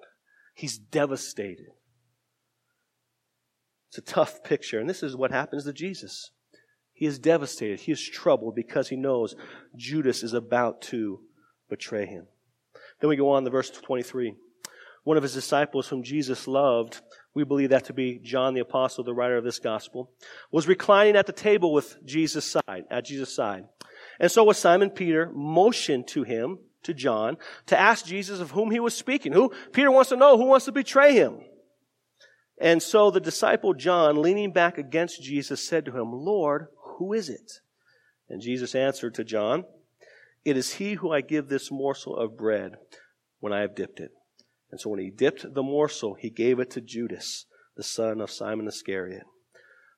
He's 0.55 0.77
devastated. 0.77 1.73
It's 3.89 3.99
a 3.99 4.03
tough 4.03 4.45
picture, 4.45 4.79
and 4.79 4.89
this 4.89 5.03
is 5.03 5.17
what 5.17 5.31
happens 5.31 5.65
to 5.65 5.73
Jesus. 5.73 6.31
He 7.01 7.07
is 7.07 7.19
devastated. 7.19 7.81
He 7.81 7.93
is 7.93 8.07
troubled 8.07 8.55
because 8.55 8.91
he 8.91 8.97
knows 8.97 9.35
Judas 9.75 10.23
is 10.23 10.35
about 10.35 10.83
to 10.83 11.21
betray 11.71 12.05
him. 12.05 12.27
Then 13.01 13.09
we 13.09 13.17
go 13.17 13.31
on 13.31 13.43
to 13.43 13.51
verse 13.51 13.71
23. 13.71 14.35
One 15.05 15.17
of 15.17 15.23
his 15.23 15.33
disciples 15.33 15.89
whom 15.89 16.03
Jesus 16.03 16.47
loved 16.47 17.01
we 17.35 17.45
believe 17.45 17.71
that 17.71 17.87
to 17.87 17.95
be 17.95 18.21
John 18.23 18.53
the 18.53 18.61
apostle, 18.61 19.03
the 19.03 19.15
writer 19.15 19.39
of 19.39 19.45
this 19.45 19.61
gospel, 19.61 20.11
was 20.53 20.69
reclining 20.69 21.17
at 21.17 21.27
the 21.27 21.33
table 21.33 21.73
with 21.73 21.97
Jesus' 22.05 22.45
side, 22.45 22.85
at 22.91 23.07
Jesus' 23.07 23.35
side. 23.35 23.65
And 24.19 24.31
so 24.31 24.45
was 24.45 24.59
Simon 24.59 24.91
Peter 24.91 25.31
motioned 25.33 26.07
to 26.09 26.25
him, 26.25 26.59
to 26.83 26.93
John, 26.93 27.39
to 27.67 27.79
ask 27.79 28.05
Jesus 28.05 28.41
of 28.41 28.51
whom 28.51 28.71
he 28.71 28.81
was 28.81 28.95
speaking. 28.95 29.33
Who? 29.33 29.55
Peter 29.73 29.91
wants 29.91 30.11
to 30.11 30.17
know 30.17 30.37
who 30.37 30.45
wants 30.45 30.67
to 30.67 30.73
betray 30.73 31.15
him. 31.15 31.39
And 32.61 32.83
so 32.83 33.11
the 33.11 33.21
disciple 33.21 33.73
John, 33.73 34.21
leaning 34.21 34.53
back 34.53 34.77
against 34.77 35.23
Jesus, 35.23 35.67
said 35.67 35.87
to 35.87 35.93
him, 35.93 36.13
Lord, 36.13 36.67
who 37.01 37.15
is 37.15 37.31
it? 37.31 37.61
And 38.29 38.43
Jesus 38.43 38.75
answered 38.75 39.15
to 39.15 39.25
John, 39.25 39.65
It 40.45 40.59
is 40.59 40.75
he 40.75 40.93
who 40.95 41.11
I 41.11 41.23
give 41.23 41.49
this 41.49 41.71
morsel 41.71 42.15
of 42.15 42.37
bread 42.37 42.75
when 43.41 43.55
I 43.55 43.63
have 43.63 43.75
dipped 43.75 44.01
it. 44.01 44.11
And 44.71 44.79
so 44.79 44.91
when 44.91 45.01
he 45.01 45.11
dipped 45.11 45.55
the 45.55 45.63
morsel, 45.63 46.15
he 46.15 46.29
gave 46.29 46.61
it 46.61 46.71
to 46.73 46.83
Judas, 46.83 47.47
the 47.75 47.83
son 47.83 48.21
of 48.21 48.31
Simon 48.31 48.69
Iscariot. 48.69 49.23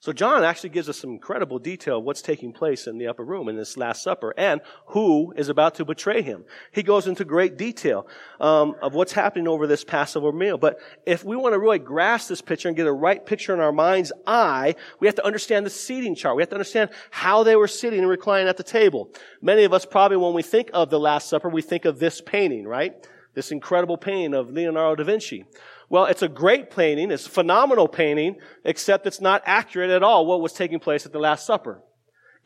So 0.03 0.13
John 0.13 0.43
actually 0.43 0.71
gives 0.71 0.89
us 0.89 0.99
some 0.99 1.11
incredible 1.11 1.61
detail 1.61 1.99
of 1.99 2.05
what's 2.05 2.23
taking 2.23 2.53
place 2.53 2.89
in 2.89 2.99
the 2.99 3.07
upper 3.07 3.25
room 3.25 3.49
in 3.49 3.55
this 3.55 3.77
Last 3.77 4.03
Supper 4.03 4.35
and 4.37 4.61
who 4.87 5.33
is 5.37 5.49
about 5.49 5.77
to 5.77 5.85
betray 5.85 6.23
him. 6.23 6.45
He 6.73 6.83
goes 6.83 7.07
into 7.07 7.25
great 7.25 7.57
detail 7.57 8.09
um, 8.41 8.75
of 8.83 8.95
what's 8.95 9.13
happening 9.13 9.47
over 9.47 9.69
this 9.69 9.85
Passover 9.85 10.33
meal. 10.33 10.59
But 10.59 10.81
if 11.07 11.23
we 11.23 11.37
want 11.37 11.53
to 11.53 11.61
really 11.61 11.79
grasp 11.79 12.29
this 12.29 12.41
picture 12.41 12.67
and 12.67 12.77
get 12.77 12.89
a 12.89 12.93
right 12.93 13.25
picture 13.25 13.55
in 13.55 13.61
our 13.61 13.71
mind's 13.71 14.11
eye, 14.27 14.75
we 14.99 15.07
have 15.07 15.15
to 15.15 15.25
understand 15.25 15.65
the 15.65 15.71
seating 15.71 16.17
chart. 16.17 16.35
We 16.35 16.43
have 16.43 16.51
to 16.51 16.57
understand 16.57 16.91
how 17.13 17.45
they 17.45 17.55
were 17.55 17.69
sitting 17.69 18.01
and 18.01 18.09
reclining 18.09 18.49
at 18.49 18.57
the 18.57 18.65
table. 18.65 19.09
Many 19.41 19.63
of 19.63 19.73
us 19.73 19.87
probably, 19.87 20.17
when 20.17 20.35
we 20.35 20.43
think 20.43 20.69
of 20.75 20.91
the 20.91 20.99
Last 20.99 21.29
Supper, 21.29 21.49
we 21.49 21.63
think 21.63 21.85
of 21.85 22.01
this 22.01 22.21
painting, 22.21 22.67
right? 22.67 22.93
this 23.35 23.51
incredible 23.51 23.97
painting 23.97 24.35
of 24.35 24.51
Leonardo 24.51 25.03
da 25.03 25.05
Vinci. 25.05 25.45
Well, 25.93 26.07
it's 26.07 26.23
a 26.23 26.29
great 26.29 26.71
painting, 26.71 27.11
it's 27.11 27.27
a 27.27 27.31
phenomenal 27.31 27.87
painting, 27.87 28.39
except 28.65 29.07
it's 29.07 29.21
not 29.21 29.43
accurate 29.45 29.91
at 29.91 30.03
all 30.03 30.25
what 30.25 30.41
was 30.41 30.55
taking 30.55 30.81
place 30.81 31.05
at 31.05 31.13
the 31.13 31.19
Last 31.19 31.45
Supper. 31.45 31.83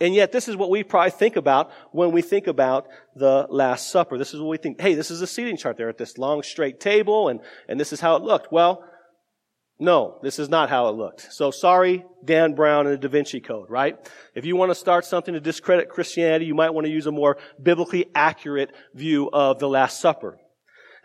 And 0.00 0.16
yet, 0.16 0.32
this 0.32 0.48
is 0.48 0.56
what 0.56 0.68
we 0.68 0.82
probably 0.82 1.12
think 1.12 1.36
about 1.36 1.70
when 1.92 2.10
we 2.10 2.22
think 2.22 2.48
about 2.48 2.88
the 3.14 3.46
Last 3.48 3.92
Supper. 3.92 4.18
This 4.18 4.34
is 4.34 4.40
what 4.40 4.48
we 4.48 4.56
think, 4.56 4.80
hey, 4.80 4.94
this 4.94 5.12
is 5.12 5.22
a 5.22 5.28
seating 5.28 5.56
chart 5.56 5.76
there 5.76 5.88
at 5.88 5.96
this 5.96 6.18
long 6.18 6.42
straight 6.42 6.80
table, 6.80 7.28
and, 7.28 7.38
and 7.68 7.78
this 7.78 7.92
is 7.92 8.00
how 8.00 8.16
it 8.16 8.22
looked. 8.22 8.50
Well, 8.50 8.82
no, 9.78 10.18
this 10.24 10.40
is 10.40 10.48
not 10.48 10.68
how 10.68 10.88
it 10.88 10.96
looked. 10.96 11.32
So 11.32 11.52
sorry, 11.52 12.04
Dan 12.24 12.54
Brown 12.54 12.88
and 12.88 12.94
the 12.94 12.98
Da 12.98 13.08
Vinci 13.08 13.38
Code, 13.38 13.70
right? 13.70 13.96
If 14.34 14.44
you 14.44 14.56
want 14.56 14.72
to 14.72 14.74
start 14.74 15.04
something 15.04 15.34
to 15.34 15.40
discredit 15.40 15.88
Christianity, 15.88 16.46
you 16.46 16.56
might 16.56 16.70
want 16.70 16.88
to 16.88 16.92
use 16.92 17.06
a 17.06 17.12
more 17.12 17.38
biblically 17.62 18.06
accurate 18.12 18.72
view 18.92 19.30
of 19.32 19.60
the 19.60 19.68
Last 19.68 20.00
Supper. 20.00 20.36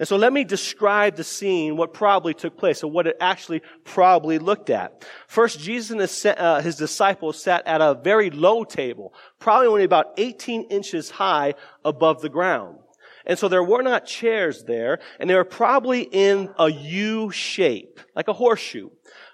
And 0.01 0.08
so 0.08 0.15
let 0.17 0.34
me 0.34 0.43
describe 0.43 1.15
the 1.15 1.24
scene, 1.24 1.77
what 1.77 1.93
probably 1.93 2.34
took 2.34 2.58
place, 2.58 2.84
or 2.84 2.89
what 2.89 3.05
it 3.05 3.17
actually 3.22 3.62
probably 3.84 4.39
looked 4.39 4.72
at. 4.72 5.05
First, 5.27 5.60
Jesus 5.60 5.91
and 5.91 6.01
his, 6.01 6.25
uh, 6.25 6.60
his, 6.63 6.75
disciples 6.75 7.39
sat 7.39 7.67
at 7.67 7.81
a 7.81 7.93
very 7.93 8.31
low 8.31 8.63
table, 8.63 9.13
probably 9.38 9.67
only 9.67 9.84
about 9.84 10.13
18 10.17 10.63
inches 10.72 11.12
high 11.12 11.53
above 11.86 12.24
the 12.24 12.29
ground. 12.29 12.79
And 13.27 13.38
so 13.38 13.48
there 13.48 13.63
were 13.63 13.84
not 13.84 14.08
chairs 14.08 14.63
there, 14.63 14.98
and 15.20 15.29
they 15.29 15.36
were 15.36 15.46
probably 15.46 16.01
in 16.01 16.50
a 16.58 16.72
U 16.72 17.29
shape, 17.29 18.00
like 18.15 18.27
a 18.27 18.34
horseshoe, 18.34 18.89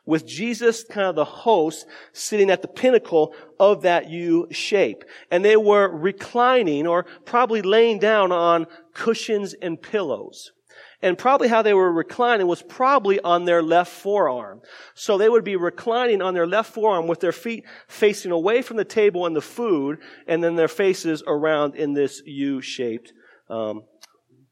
with 0.06 0.28
Jesus, 0.28 0.84
kind 0.84 1.08
of 1.08 1.16
the 1.16 1.24
host, 1.24 1.86
sitting 2.12 2.50
at 2.50 2.62
the 2.62 2.68
pinnacle 2.68 3.34
of 3.58 3.84
that 3.84 4.10
U 4.10 4.50
shape. 4.52 5.06
And 5.32 5.46
they 5.46 5.56
were 5.56 5.88
reclining 5.88 6.88
or 6.88 7.06
probably 7.24 7.62
laying 7.62 8.00
down 8.00 8.34
on 8.34 8.68
cushions 8.94 9.54
and 9.62 9.82
pillows. 9.82 10.52
And 11.02 11.18
probably 11.18 11.48
how 11.48 11.62
they 11.62 11.74
were 11.74 11.92
reclining 11.92 12.48
was 12.48 12.64
probably 12.64 13.20
on 13.20 13.46
their 13.46 13.62
left 13.62 13.92
forearm. 13.92 14.62
So 14.96 15.18
they 15.18 15.30
would 15.30 15.44
be 15.44 15.56
reclining 15.56 16.22
on 16.22 16.34
their 16.34 16.48
left 16.48 16.74
forearm 16.74 17.08
with 17.08 17.20
their 17.20 17.32
feet 17.32 17.66
facing 17.88 18.32
away 18.32 18.64
from 18.64 18.78
the 18.78 18.86
table 18.86 19.26
and 19.26 19.36
the 19.36 19.42
food, 19.42 20.00
and 20.28 20.44
then 20.44 20.56
their 20.56 20.68
faces 20.68 21.22
around 21.28 21.76
in 21.76 21.94
this 21.94 22.22
U-shaped 22.26 23.14
um, 23.50 23.84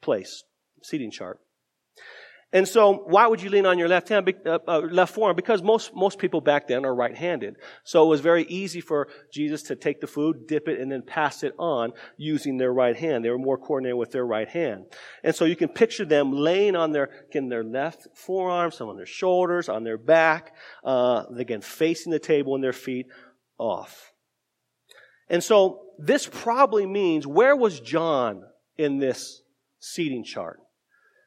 place, 0.02 0.44
seating 0.84 1.10
chart. 1.10 1.40
And 2.56 2.66
so, 2.66 3.04
why 3.08 3.28
would 3.28 3.42
you 3.42 3.50
lean 3.50 3.66
on 3.66 3.78
your 3.78 3.90
left 3.90 4.08
hand, 4.08 4.34
uh, 4.46 4.60
uh, 4.66 4.80
left 4.80 5.14
forearm? 5.14 5.36
Because 5.36 5.62
most, 5.62 5.94
most 5.94 6.20
people 6.20 6.40
back 6.40 6.70
then 6.70 6.86
are 6.86 6.96
right-handed. 6.96 7.58
So 7.84 8.06
it 8.06 8.08
was 8.08 8.22
very 8.22 8.46
easy 8.46 8.80
for 8.80 9.10
Jesus 9.30 9.64
to 9.64 9.76
take 9.76 10.00
the 10.00 10.08
food, 10.08 10.48
dip 10.48 10.70
it, 10.70 10.80
and 10.80 10.90
then 10.90 11.02
pass 11.02 11.44
it 11.44 11.54
on 11.60 11.92
using 12.16 12.56
their 12.58 12.72
right 12.72 12.96
hand. 12.96 13.26
They 13.26 13.30
were 13.30 13.38
more 13.38 13.58
coordinated 13.58 13.98
with 13.98 14.12
their 14.12 14.26
right 14.26 14.48
hand. 14.48 14.86
And 15.22 15.36
so 15.36 15.44
you 15.44 15.58
can 15.58 15.68
picture 15.68 16.06
them 16.06 16.32
laying 16.32 16.78
on 16.78 16.94
their, 16.94 17.10
again, 17.28 17.50
their 17.50 17.66
left 17.66 18.08
forearm, 18.14 18.72
some 18.72 18.88
on 18.88 18.96
their 18.96 19.06
shoulders, 19.06 19.68
on 19.68 19.84
their 19.84 19.98
back, 19.98 20.56
uh, 20.86 21.26
again, 21.38 21.60
facing 21.60 22.14
the 22.14 22.20
table 22.20 22.56
and 22.56 22.64
their 22.64 22.72
feet 22.72 23.08
off. 23.58 24.14
And 25.28 25.44
so 25.44 25.88
this 26.00 26.26
probably 26.26 26.86
means, 26.86 27.28
where 27.28 27.58
was 27.58 27.82
John 27.82 28.44
in 28.78 29.00
this 29.00 29.42
seating 29.82 30.24
chart? 30.24 30.62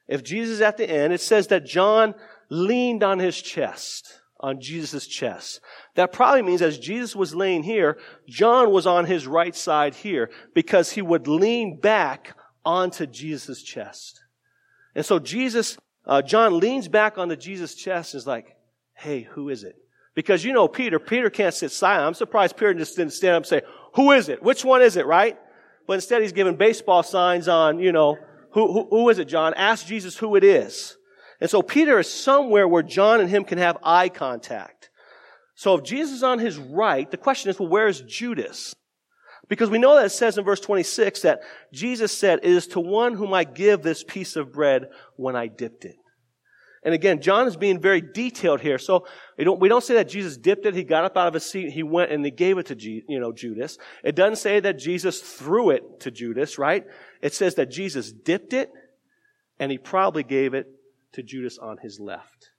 If 0.08 0.24
Jesus 0.24 0.54
is 0.54 0.60
at 0.60 0.76
the 0.76 0.88
end, 0.88 1.12
it 1.12 1.20
says 1.20 1.48
that 1.48 1.66
John 1.66 2.14
leaned 2.48 3.02
on 3.02 3.18
his 3.18 3.40
chest, 3.40 4.20
on 4.40 4.60
Jesus' 4.60 5.06
chest. 5.06 5.60
That 5.96 6.12
probably 6.12 6.42
means 6.42 6.62
as 6.62 6.78
Jesus 6.78 7.14
was 7.14 7.34
laying 7.34 7.62
here, 7.62 7.98
John 8.26 8.70
was 8.70 8.86
on 8.86 9.04
his 9.04 9.26
right 9.26 9.54
side 9.54 9.94
here 9.94 10.30
because 10.54 10.92
he 10.92 11.02
would 11.02 11.28
lean 11.28 11.78
back 11.78 12.36
onto 12.64 13.06
Jesus' 13.06 13.62
chest. 13.62 14.20
And 14.94 15.04
so 15.04 15.18
Jesus, 15.18 15.76
uh, 16.06 16.22
John 16.22 16.58
leans 16.58 16.88
back 16.88 17.18
onto 17.18 17.36
Jesus' 17.36 17.74
chest 17.74 18.14
and 18.14 18.20
is 18.20 18.26
like, 18.26 18.56
hey, 18.94 19.22
who 19.22 19.50
is 19.50 19.62
it? 19.62 19.76
Because 20.14 20.42
you 20.42 20.52
know 20.52 20.66
Peter, 20.66 20.98
Peter 20.98 21.30
can't 21.30 21.54
sit 21.54 21.70
silent. 21.70 22.06
I'm 22.06 22.14
surprised 22.14 22.56
Peter 22.56 22.74
just 22.74 22.96
didn't 22.96 23.12
stand 23.12 23.36
up 23.36 23.42
and 23.42 23.46
say, 23.46 23.62
who 23.94 24.12
is 24.12 24.28
it? 24.28 24.42
Which 24.42 24.64
one 24.64 24.82
is 24.82 24.96
it, 24.96 25.06
right? 25.06 25.38
but 25.88 25.94
instead 25.94 26.20
he's 26.20 26.32
giving 26.32 26.54
baseball 26.54 27.02
signs 27.02 27.48
on, 27.48 27.78
you 27.78 27.92
know, 27.92 28.18
who, 28.52 28.72
who, 28.72 28.88
who 28.90 29.08
is 29.08 29.18
it, 29.18 29.26
John? 29.26 29.54
Ask 29.54 29.86
Jesus 29.86 30.16
who 30.16 30.36
it 30.36 30.44
is. 30.44 30.96
And 31.40 31.48
so 31.48 31.62
Peter 31.62 31.98
is 31.98 32.10
somewhere 32.10 32.66
where 32.66 32.82
John 32.82 33.20
and 33.20 33.30
him 33.30 33.44
can 33.44 33.58
have 33.58 33.78
eye 33.82 34.08
contact. 34.08 34.90
So 35.54 35.74
if 35.74 35.84
Jesus 35.84 36.16
is 36.16 36.22
on 36.22 36.38
his 36.38 36.56
right, 36.56 37.10
the 37.10 37.16
question 37.16 37.50
is, 37.50 37.58
well, 37.58 37.68
where 37.68 37.88
is 37.88 38.00
Judas? 38.02 38.74
Because 39.48 39.70
we 39.70 39.78
know 39.78 39.96
that 39.96 40.06
it 40.06 40.10
says 40.10 40.36
in 40.36 40.44
verse 40.44 40.60
26 40.60 41.22
that 41.22 41.40
Jesus 41.72 42.16
said, 42.16 42.40
it 42.42 42.50
is 42.50 42.66
to 42.68 42.80
one 42.80 43.14
whom 43.14 43.32
I 43.32 43.44
give 43.44 43.82
this 43.82 44.04
piece 44.04 44.36
of 44.36 44.52
bread 44.52 44.88
when 45.16 45.36
I 45.36 45.46
dipped 45.46 45.84
it. 45.84 45.96
And 46.84 46.94
again, 46.94 47.20
John 47.20 47.46
is 47.46 47.56
being 47.56 47.80
very 47.80 48.00
detailed 48.00 48.60
here. 48.60 48.78
So 48.78 49.06
we 49.36 49.44
don't, 49.44 49.60
we 49.60 49.68
don't 49.68 49.82
say 49.82 49.94
that 49.94 50.08
Jesus 50.08 50.36
dipped 50.36 50.64
it. 50.64 50.74
He 50.74 50.84
got 50.84 51.04
up 51.04 51.16
out 51.16 51.28
of 51.28 51.34
his 51.34 51.44
seat. 51.44 51.72
He 51.72 51.82
went 51.82 52.12
and 52.12 52.24
he 52.24 52.30
gave 52.30 52.58
it 52.58 52.66
to, 52.66 52.76
you 52.80 53.20
know, 53.20 53.32
Judas. 53.32 53.78
It 54.04 54.14
doesn't 54.14 54.36
say 54.36 54.60
that 54.60 54.78
Jesus 54.78 55.20
threw 55.20 55.70
it 55.70 56.00
to 56.00 56.10
Judas, 56.10 56.58
right? 56.58 56.84
It 57.20 57.34
says 57.34 57.56
that 57.56 57.70
Jesus 57.70 58.12
dipped 58.12 58.52
it 58.52 58.70
and 59.58 59.72
he 59.72 59.78
probably 59.78 60.22
gave 60.22 60.54
it 60.54 60.68
to 61.12 61.22
Judas 61.22 61.58
on 61.58 61.78
his 61.78 61.98
left. 61.98 62.50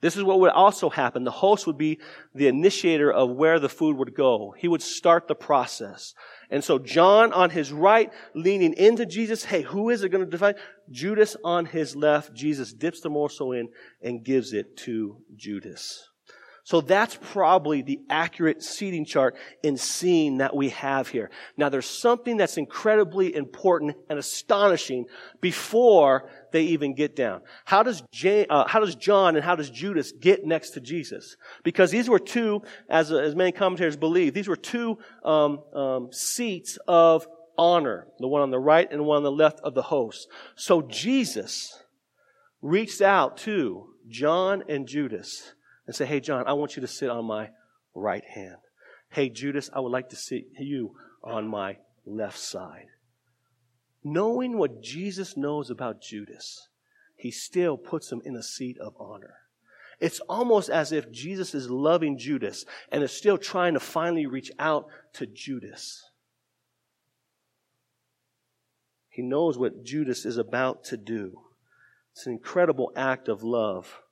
This 0.00 0.16
is 0.16 0.22
what 0.22 0.40
would 0.40 0.50
also 0.50 0.90
happen. 0.90 1.24
The 1.24 1.30
host 1.30 1.66
would 1.66 1.78
be 1.78 1.98
the 2.34 2.48
initiator 2.48 3.10
of 3.10 3.30
where 3.30 3.58
the 3.58 3.68
food 3.68 3.96
would 3.96 4.14
go. 4.14 4.54
He 4.56 4.68
would 4.68 4.82
start 4.82 5.26
the 5.26 5.34
process. 5.34 6.14
And 6.50 6.62
so 6.62 6.78
John 6.78 7.32
on 7.32 7.50
his 7.50 7.72
right, 7.72 8.12
leaning 8.34 8.72
into 8.74 9.06
Jesus. 9.06 9.44
Hey, 9.44 9.62
who 9.62 9.90
is 9.90 10.02
it 10.02 10.10
going 10.10 10.24
to 10.24 10.30
define? 10.30 10.54
Judas 10.90 11.36
on 11.42 11.66
his 11.66 11.96
left. 11.96 12.34
Jesus 12.34 12.72
dips 12.72 13.00
the 13.00 13.10
morsel 13.10 13.52
in 13.52 13.68
and 14.02 14.24
gives 14.24 14.52
it 14.52 14.76
to 14.78 15.18
Judas. 15.34 16.08
So 16.66 16.80
that's 16.80 17.16
probably 17.22 17.82
the 17.82 18.00
accurate 18.10 18.60
seating 18.60 19.04
chart 19.04 19.36
in 19.62 19.76
scene 19.76 20.38
that 20.38 20.56
we 20.56 20.70
have 20.70 21.06
here. 21.06 21.30
Now 21.56 21.68
there's 21.68 21.86
something 21.86 22.36
that's 22.36 22.56
incredibly 22.56 23.36
important 23.36 23.96
and 24.10 24.18
astonishing 24.18 25.04
before 25.40 26.28
they 26.50 26.62
even 26.62 26.96
get 26.96 27.14
down. 27.14 27.42
How 27.64 27.84
does, 27.84 28.02
uh, 28.24 28.66
how 28.66 28.80
does 28.80 28.96
John 28.96 29.36
and 29.36 29.44
how 29.44 29.54
does 29.54 29.70
Judas 29.70 30.10
get 30.10 30.44
next 30.44 30.70
to 30.70 30.80
Jesus? 30.80 31.36
Because 31.62 31.92
these 31.92 32.10
were 32.10 32.18
two, 32.18 32.62
as, 32.90 33.12
as 33.12 33.36
many 33.36 33.52
commentators 33.52 33.96
believe, 33.96 34.34
these 34.34 34.48
were 34.48 34.56
two 34.56 34.98
um, 35.24 35.60
um, 35.72 36.08
seats 36.10 36.80
of 36.88 37.28
honor, 37.56 38.08
the 38.18 38.26
one 38.26 38.42
on 38.42 38.50
the 38.50 38.58
right 38.58 38.90
and 38.90 39.06
one 39.06 39.18
on 39.18 39.22
the 39.22 39.30
left 39.30 39.60
of 39.60 39.74
the 39.74 39.82
host. 39.82 40.26
So 40.56 40.82
Jesus 40.82 41.80
reached 42.60 43.02
out 43.02 43.36
to 43.36 43.90
John 44.08 44.64
and 44.68 44.88
Judas 44.88 45.52
and 45.86 45.94
say, 45.94 46.06
Hey, 46.06 46.20
John, 46.20 46.44
I 46.46 46.52
want 46.54 46.76
you 46.76 46.80
to 46.80 46.86
sit 46.86 47.10
on 47.10 47.24
my 47.24 47.50
right 47.94 48.24
hand. 48.24 48.56
Hey, 49.10 49.28
Judas, 49.28 49.70
I 49.72 49.80
would 49.80 49.92
like 49.92 50.10
to 50.10 50.16
sit 50.16 50.46
you 50.58 50.96
on 51.22 51.48
my 51.48 51.78
left 52.04 52.38
side. 52.38 52.86
Knowing 54.04 54.58
what 54.58 54.82
Jesus 54.82 55.36
knows 55.36 55.70
about 55.70 56.00
Judas, 56.00 56.68
he 57.16 57.30
still 57.30 57.76
puts 57.76 58.12
him 58.12 58.22
in 58.24 58.36
a 58.36 58.42
seat 58.42 58.78
of 58.78 58.94
honor. 59.00 59.34
It's 59.98 60.20
almost 60.20 60.68
as 60.68 60.92
if 60.92 61.10
Jesus 61.10 61.54
is 61.54 61.70
loving 61.70 62.18
Judas 62.18 62.66
and 62.92 63.02
is 63.02 63.12
still 63.12 63.38
trying 63.38 63.74
to 63.74 63.80
finally 63.80 64.26
reach 64.26 64.50
out 64.58 64.86
to 65.14 65.26
Judas. 65.26 66.10
He 69.08 69.22
knows 69.22 69.56
what 69.56 69.82
Judas 69.82 70.26
is 70.26 70.36
about 70.36 70.84
to 70.84 70.98
do. 70.98 71.40
It's 72.12 72.26
an 72.26 72.32
incredible 72.32 72.92
act 72.94 73.28
of 73.28 73.42
love 73.42 74.02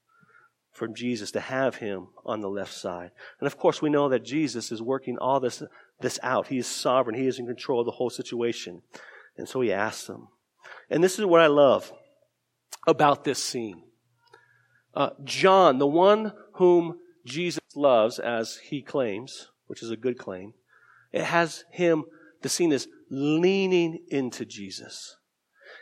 from 0.75 0.95
Jesus 0.95 1.31
to 1.31 1.41
have 1.41 1.77
him 1.77 2.09
on 2.27 2.41
the 2.41 2.49
left 2.51 2.75
side. 2.75 3.13
And 3.41 3.47
of 3.47 3.57
course, 3.57 3.81
we 3.81 3.91
know 3.91 4.09
that 4.09 4.25
Jesus 4.25 4.73
is 4.73 4.83
working 4.83 5.17
all 5.19 5.41
this, 5.41 5.63
this 6.01 6.19
out. 6.23 6.49
He 6.49 6.59
is 6.59 6.67
sovereign. 6.67 7.17
He 7.17 7.27
is 7.27 7.39
in 7.39 7.47
control 7.47 7.81
of 7.81 7.87
the 7.87 7.93
whole 7.93 8.11
situation. 8.11 8.83
And 9.39 9.49
so 9.49 9.61
he 9.61 9.73
asks 9.73 10.07
them. 10.07 10.29
And 10.91 11.03
this 11.03 11.19
is 11.19 11.25
what 11.25 11.41
I 11.41 11.47
love 11.47 11.93
about 12.87 13.25
this 13.25 13.43
scene. 13.43 13.85
Uh, 14.95 15.11
John, 15.23 15.79
the 15.79 15.87
one 15.87 16.33
whom 16.55 16.99
Jesus 17.25 17.61
loves, 17.75 18.19
as 18.19 18.57
he 18.57 18.83
claims, 18.83 19.49
which 19.67 19.83
is 19.83 19.91
a 19.91 19.97
good 19.97 20.19
claim, 20.19 20.55
it 21.13 21.25
has 21.25 21.65
him, 21.71 22.05
the 22.43 22.49
scene 22.49 22.73
is 22.73 22.89
leaning 23.11 24.01
into 24.09 24.45
Jesus. 24.45 25.17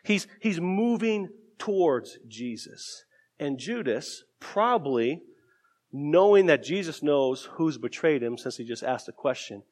He's, 0.05 0.27
he's 0.41 0.61
moving 0.61 1.31
towards 1.59 2.19
Jesus. 2.29 3.05
And 3.43 3.59
Judas, 3.59 4.23
probably 4.39 5.21
knowing 5.93 6.47
that 6.47 6.63
Jesus 6.63 7.03
knows 7.03 7.49
who's 7.55 7.77
betrayed 7.77 8.23
him, 8.23 8.39
since 8.39 8.57
he 8.57 8.63
just 8.63 8.85
asked 8.85 9.09
a 9.09 9.13
question, 9.13 9.65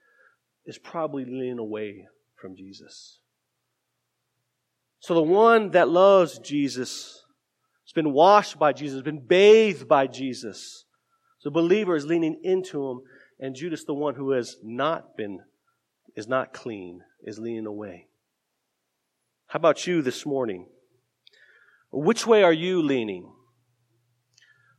is 0.66 0.76
probably 0.76 1.24
leaning 1.24 1.60
away 1.60 2.08
from 2.34 2.56
Jesus. 2.56 3.20
So 4.98 5.14
the 5.14 5.22
one 5.22 5.70
that 5.70 5.88
loves 5.88 6.40
Jesus 6.40 7.22
has 7.86 7.92
been 7.92 8.12
washed 8.12 8.58
by 8.58 8.72
Jesus, 8.72 9.02
been 9.02 9.24
bathed 9.24 9.86
by 9.86 10.08
Jesus. 10.08 10.84
The 11.44 11.52
believer 11.52 11.94
is 11.94 12.04
leaning 12.04 12.40
into 12.42 12.90
him, 12.90 13.02
and 13.38 13.54
Judas, 13.54 13.84
the 13.84 13.94
one 13.94 14.16
who 14.16 14.32
has 14.32 14.56
not 14.64 15.16
been, 15.16 15.38
is 16.16 16.26
not 16.26 16.52
clean, 16.52 17.02
is 17.22 17.38
leaning 17.38 17.66
away. 17.66 18.08
How 19.46 19.58
about 19.58 19.86
you 19.86 20.02
this 20.02 20.26
morning? 20.26 20.66
Which 21.92 22.26
way 22.26 22.42
are 22.42 22.52
you 22.52 22.82
leaning? 22.82 23.30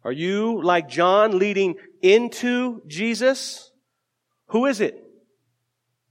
Are 0.03 0.11
you 0.11 0.61
like 0.63 0.89
John 0.89 1.37
leading 1.37 1.75
into 2.01 2.81
Jesus? 2.87 3.71
Who 4.47 4.65
is 4.65 4.81
it? 4.81 4.95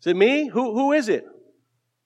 Is 0.00 0.06
it 0.06 0.16
me? 0.16 0.48
Who, 0.48 0.74
who 0.74 0.92
is 0.92 1.08
it? 1.08 1.26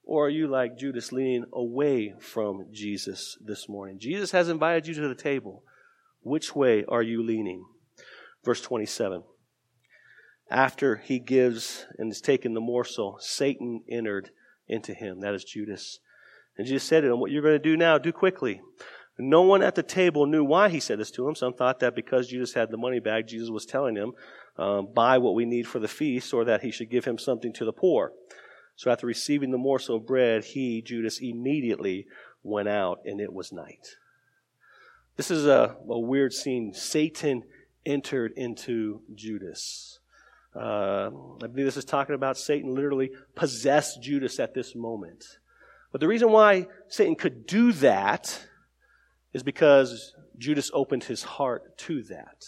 Or 0.02 0.26
are 0.26 0.30
you 0.30 0.48
like 0.48 0.78
Judas 0.78 1.12
leaning 1.12 1.44
away 1.52 2.14
from 2.18 2.66
Jesus 2.72 3.38
this 3.40 3.68
morning? 3.68 3.98
Jesus 3.98 4.32
has 4.32 4.48
invited 4.48 4.86
you 4.86 4.94
to 4.94 5.08
the 5.08 5.14
table. 5.14 5.62
Which 6.22 6.54
way 6.54 6.84
are 6.88 7.02
you 7.02 7.22
leaning? 7.22 7.64
Verse 8.44 8.60
27. 8.60 9.22
After 10.50 10.96
he 10.96 11.18
gives 11.18 11.86
and 11.98 12.12
is 12.12 12.20
taken 12.20 12.54
the 12.54 12.60
morsel, 12.60 13.18
Satan 13.20 13.82
entered 13.88 14.30
into 14.68 14.92
him. 14.92 15.20
That 15.20 15.34
is 15.34 15.44
Judas. 15.44 16.00
And 16.56 16.66
Jesus 16.66 16.84
said 16.84 17.00
to 17.00 17.12
him, 17.12 17.20
What 17.20 17.30
you're 17.30 17.42
going 17.42 17.54
to 17.54 17.58
do 17.58 17.76
now, 17.76 17.98
do 17.98 18.12
quickly. 18.12 18.60
No 19.18 19.42
one 19.42 19.62
at 19.62 19.76
the 19.76 19.82
table 19.82 20.26
knew 20.26 20.44
why 20.44 20.68
he 20.68 20.80
said 20.80 20.98
this 20.98 21.10
to 21.12 21.28
him. 21.28 21.34
Some 21.34 21.54
thought 21.54 21.80
that 21.80 21.94
because 21.94 22.28
Jesus 22.28 22.54
had 22.54 22.70
the 22.70 22.76
money 22.76 22.98
bag, 22.98 23.28
Jesus 23.28 23.48
was 23.48 23.64
telling 23.64 23.96
him, 23.96 24.12
um, 24.56 24.88
buy 24.92 25.18
what 25.18 25.34
we 25.34 25.44
need 25.44 25.68
for 25.68 25.78
the 25.78 25.88
feast, 25.88 26.34
or 26.34 26.44
that 26.44 26.62
he 26.62 26.70
should 26.70 26.90
give 26.90 27.04
him 27.04 27.18
something 27.18 27.52
to 27.54 27.64
the 27.64 27.72
poor. 27.72 28.12
So 28.76 28.90
after 28.90 29.06
receiving 29.06 29.52
the 29.52 29.58
morsel 29.58 29.96
of 29.96 30.06
bread, 30.06 30.44
he, 30.44 30.82
Judas, 30.82 31.20
immediately 31.20 32.06
went 32.42 32.68
out, 32.68 33.00
and 33.04 33.20
it 33.20 33.32
was 33.32 33.52
night. 33.52 33.96
This 35.16 35.30
is 35.30 35.46
a, 35.46 35.76
a 35.88 35.98
weird 35.98 36.32
scene. 36.32 36.74
Satan 36.74 37.44
entered 37.86 38.32
into 38.36 39.02
Judas. 39.14 40.00
Uh, 40.56 41.10
I 41.42 41.46
believe 41.46 41.66
this 41.66 41.76
is 41.76 41.84
talking 41.84 42.14
about 42.14 42.36
Satan 42.36 42.74
literally 42.74 43.10
possessed 43.34 44.02
Judas 44.02 44.40
at 44.40 44.54
this 44.54 44.74
moment. 44.74 45.24
But 45.92 46.00
the 46.00 46.08
reason 46.08 46.30
why 46.30 46.66
Satan 46.88 47.14
could 47.14 47.46
do 47.46 47.72
that 47.72 48.46
is 49.34 49.42
because 49.42 50.14
Judas 50.38 50.70
opened 50.72 51.04
his 51.04 51.22
heart 51.22 51.76
to 51.78 52.02
that. 52.04 52.44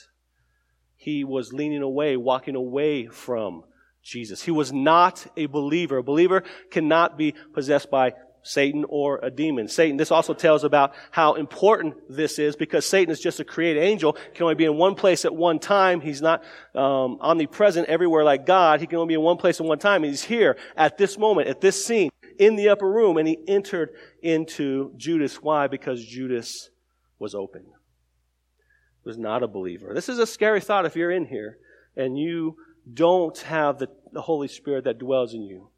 He 0.97 1.25
was 1.25 1.53
leaning 1.53 1.83
away, 1.83 2.17
walking 2.17 2.55
away 2.57 3.07
from 3.07 3.65
Jesus. 4.03 4.43
He 4.43 4.51
was 4.51 4.73
not 4.73 5.27
a 5.37 5.47
believer. 5.47 5.99
A 5.99 6.03
believer 6.03 6.45
cannot 6.71 7.19
be 7.19 7.35
possessed 7.53 7.91
by 7.91 8.15
Satan 8.43 8.85
or 8.89 9.19
a 9.23 9.31
demon. 9.31 9.67
Satan, 9.67 9.97
this 9.97 10.13
also 10.13 10.33
tells 10.33 10.63
about 10.63 10.95
how 11.11 11.35
important 11.35 11.95
this 12.09 12.39
is 12.39 12.55
because 12.55 12.87
Satan 12.87 13.11
is 13.11 13.21
just 13.21 13.41
a 13.41 13.45
created 13.45 13.83
angel, 13.83 14.17
He 14.31 14.37
can 14.37 14.45
only 14.45 14.55
be 14.55 14.65
in 14.65 14.77
one 14.77 14.95
place 14.95 15.25
at 15.25 15.35
one 15.35 15.59
time. 15.59 16.01
He's 16.01 16.23
not 16.23 16.45
um, 16.75 17.19
omnipresent 17.21 17.89
everywhere 17.89 18.23
like 18.23 18.47
God. 18.47 18.81
He 18.81 18.87
can 18.87 18.99
only 18.99 19.13
be 19.13 19.15
in 19.15 19.23
one 19.23 19.37
place 19.37 19.61
at 19.61 19.67
one 19.67 19.81
time. 19.81 20.05
He's 20.05 20.23
here 20.23 20.57
at 20.77 20.97
this 20.97 21.19
moment, 21.19 21.49
at 21.49 21.61
this 21.61 21.85
scene, 21.85 22.11
in 22.39 22.55
the 22.55 22.69
upper 22.69 22.89
room, 22.89 23.17
and 23.17 23.27
he 23.27 23.37
entered 23.49 23.91
into 24.23 24.93
Judas. 24.97 25.43
Why? 25.43 25.67
Because 25.67 26.05
Judas 26.05 26.71
was 27.19 27.35
open. 27.35 27.65
Was 29.05 29.19
not 29.19 29.43
a 29.43 29.49
believer. 29.49 29.93
This 29.95 30.09
is 30.09 30.19
a 30.19 30.27
scary 30.27 30.61
thought 30.61 30.87
if 30.87 30.97
you're 30.97 31.13
in 31.13 31.27
here 31.27 31.59
and 31.97 32.19
you 32.19 32.57
don't 32.93 33.39
have 33.39 33.79
the, 33.79 33.89
the 34.13 34.23
Holy 34.23 34.49
Spirit 34.49 34.85
that 34.85 34.99
dwells 34.99 35.33
in 35.33 35.43
you. 35.43 35.71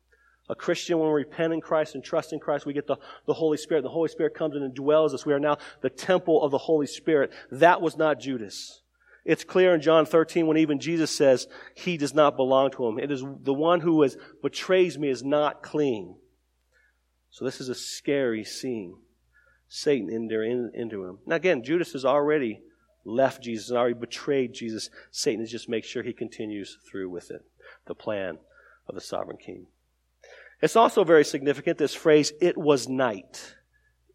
A 0.51 0.55
Christian, 0.55 0.99
when 0.99 1.09
we 1.09 1.15
repent 1.15 1.53
in 1.53 1.61
Christ 1.61 1.95
and 1.95 2.03
trust 2.03 2.33
in 2.33 2.41
Christ, 2.41 2.65
we 2.65 2.73
get 2.73 2.87
the, 2.87 2.97
the 3.27 3.35
Holy 3.35 3.59
Spirit. 3.59 3.83
The 3.83 3.91
Holy 3.91 4.09
Spirit 4.09 4.35
comes 4.35 4.57
in 4.57 4.63
and 4.63 4.75
dwells 4.75 5.13
us. 5.13 5.27
We 5.27 5.35
are 5.35 5.41
now 5.41 5.59
the 5.83 5.91
temple 5.91 6.43
of 6.43 6.51
the 6.51 6.59
Holy 6.59 6.87
Spirit. 6.87 7.33
That 7.51 7.83
was 7.83 7.99
not 7.99 8.19
Judas. 8.19 8.81
It's 9.27 9.45
clear 9.45 9.75
in 9.75 9.83
John 9.83 10.07
13 10.07 10.47
when 10.47 10.57
even 10.57 10.81
Jesus 10.81 11.15
says 11.15 11.49
he 11.75 11.99
does 11.99 12.15
not 12.15 12.37
belong 12.37 12.71
to 12.73 12.87
him. 12.87 12.99
It 12.99 13.11
is 13.11 13.23
the 13.43 13.53
one 13.53 13.81
who 13.81 14.03
is, 14.03 14.17
betrays 14.43 14.99
me 14.99 15.11
is 15.11 15.23
not 15.23 15.63
clean. 15.63 16.17
So 17.31 17.45
this 17.45 17.61
is 17.61 17.69
a 17.69 17.75
scary 17.75 18.43
scene. 18.43 18.97
Satan 19.69 20.09
in, 20.11 20.71
into 20.75 21.05
him. 21.05 21.19
Now 21.27 21.37
again, 21.37 21.63
Judas 21.63 21.93
has 21.93 22.05
already 22.05 22.61
left 23.05 23.43
Jesus 23.43 23.71
and 23.71 23.79
already 23.79 23.95
betrayed 23.95 24.53
Jesus. 24.53 24.91
Satan 25.11 25.43
is 25.43 25.51
just 25.51 25.69
make 25.69 25.85
sure 25.85 26.03
he 26.03 26.13
continues 26.13 26.79
through 26.91 27.11
with 27.11 27.31
it. 27.31 27.45
The 27.87 27.95
plan 27.95 28.39
of 28.89 28.95
the 28.95 29.01
sovereign 29.01 29.39
king. 29.39 29.67
It's 30.61 30.77
also 30.77 31.05
very 31.05 31.25
significant, 31.25 31.79
this 31.79 31.95
phrase, 31.95 32.33
it 32.41 32.57
was 32.57 32.89
night. 32.89 33.55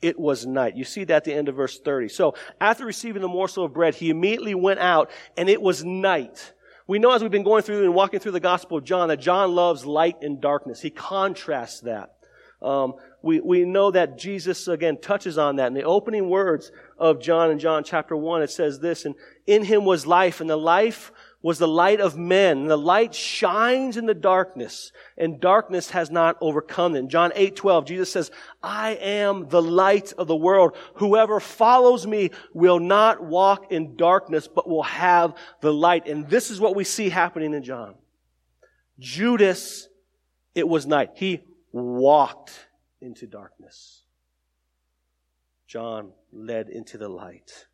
It 0.02 0.20
was 0.20 0.46
night. 0.46 0.76
You 0.76 0.84
see 0.84 1.06
that 1.06 1.16
at 1.16 1.24
the 1.24 1.34
end 1.34 1.48
of 1.48 1.56
verse 1.56 1.80
30. 1.80 2.10
So 2.10 2.36
after 2.60 2.86
receiving 2.86 3.22
the 3.22 3.30
morsel 3.30 3.64
of 3.64 3.74
bread, 3.74 3.96
he 3.96 4.10
immediately 4.10 4.54
went 4.54 4.80
out 4.80 5.10
and 5.38 5.50
it 5.50 5.62
was 5.62 5.86
night. 5.86 6.54
We 6.86 7.00
know 7.00 7.12
as 7.12 7.22
we've 7.22 7.32
been 7.32 7.44
going 7.44 7.64
through 7.64 7.86
and 7.86 7.96
walking 7.96 8.20
through 8.20 8.34
the 8.34 8.42
Gospel 8.42 8.80
of 8.80 8.84
John 8.84 9.08
that 9.08 9.22
John 9.22 9.56
loves 9.56 9.86
light 9.86 10.18
and 10.22 10.42
darkness. 10.42 10.82
He 10.82 10.90
contrasts 10.90 11.80
that. 11.82 12.16
Um, 12.62 12.96
we, 13.24 13.40
we 13.40 13.64
know 13.64 13.90
that 13.90 14.18
Jesus, 14.18 14.68
again, 14.68 14.98
touches 15.00 15.38
on 15.38 15.56
that. 15.56 15.68
In 15.68 15.74
the 15.74 15.84
opening 15.84 16.30
words 16.30 16.74
of 16.98 17.22
John 17.22 17.52
and 17.52 17.60
John 17.60 17.86
chapter 17.86 18.18
1, 18.18 18.44
it 18.44 18.52
says 18.52 18.82
this, 18.82 19.06
and 19.06 19.16
in 19.48 19.64
him 19.64 19.86
was 19.86 20.06
life, 20.06 20.42
and 20.42 20.50
the 20.50 20.58
life 20.58 21.14
was 21.42 21.58
the 21.58 21.68
light 21.68 22.02
of 22.02 22.18
men. 22.18 22.58
And 22.58 22.70
the 22.70 22.78
light 22.78 23.16
shines 23.16 23.96
in 23.96 24.08
the 24.08 24.14
darkness, 24.14 24.92
and 25.18 25.40
darkness 25.40 25.92
has 25.92 26.12
not 26.12 26.36
overcome 26.42 26.92
them. 26.92 27.08
John 27.08 27.32
8, 27.34 27.56
12, 27.56 27.86
Jesus 27.86 28.12
says, 28.12 28.30
I 28.62 28.96
am 28.96 29.48
the 29.48 29.62
light 29.62 30.12
of 30.18 30.28
the 30.28 30.36
world. 30.36 30.76
Whoever 30.96 31.40
follows 31.40 32.06
me 32.06 32.32
will 32.54 32.80
not 32.80 33.24
walk 33.24 33.72
in 33.72 33.96
darkness, 33.96 34.50
but 34.54 34.68
will 34.68 34.84
have 34.84 35.34
the 35.62 35.74
light. 35.74 36.10
And 36.10 36.28
this 36.28 36.52
is 36.52 36.60
what 36.60 36.76
we 36.76 36.84
see 36.84 37.08
happening 37.08 37.54
in 37.54 37.64
John. 37.64 37.96
Judas, 39.00 39.88
it 40.54 40.68
was 40.68 40.86
night. 40.86 41.12
He 41.16 41.40
walked 41.72 42.68
into 43.04 43.28
darkness. 43.28 44.04
John 45.68 46.14
led 46.32 46.70
into 46.70 46.98
the 46.98 47.10
light. 47.10 47.68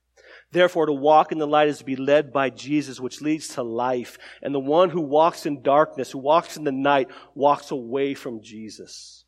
Therefore, 0.52 0.86
to 0.86 0.94
walk 0.94 1.32
in 1.32 1.38
the 1.38 1.48
light 1.48 1.68
is 1.68 1.80
to 1.80 1.86
be 1.86 1.96
led 1.96 2.34
by 2.34 2.50
Jesus, 2.50 3.00
which 3.00 3.22
leads 3.22 3.50
to 3.50 3.64
life. 3.64 4.18
And 4.42 4.54
the 4.54 4.60
one 4.60 4.90
who 4.90 5.02
walks 5.02 5.46
in 5.46 5.62
darkness, 5.62 6.12
who 6.12 6.20
walks 6.20 6.58
in 6.58 6.64
the 6.64 6.72
night, 6.72 7.08
walks 7.36 7.72
away 7.72 8.14
from 8.14 8.42
Jesus 8.42 9.26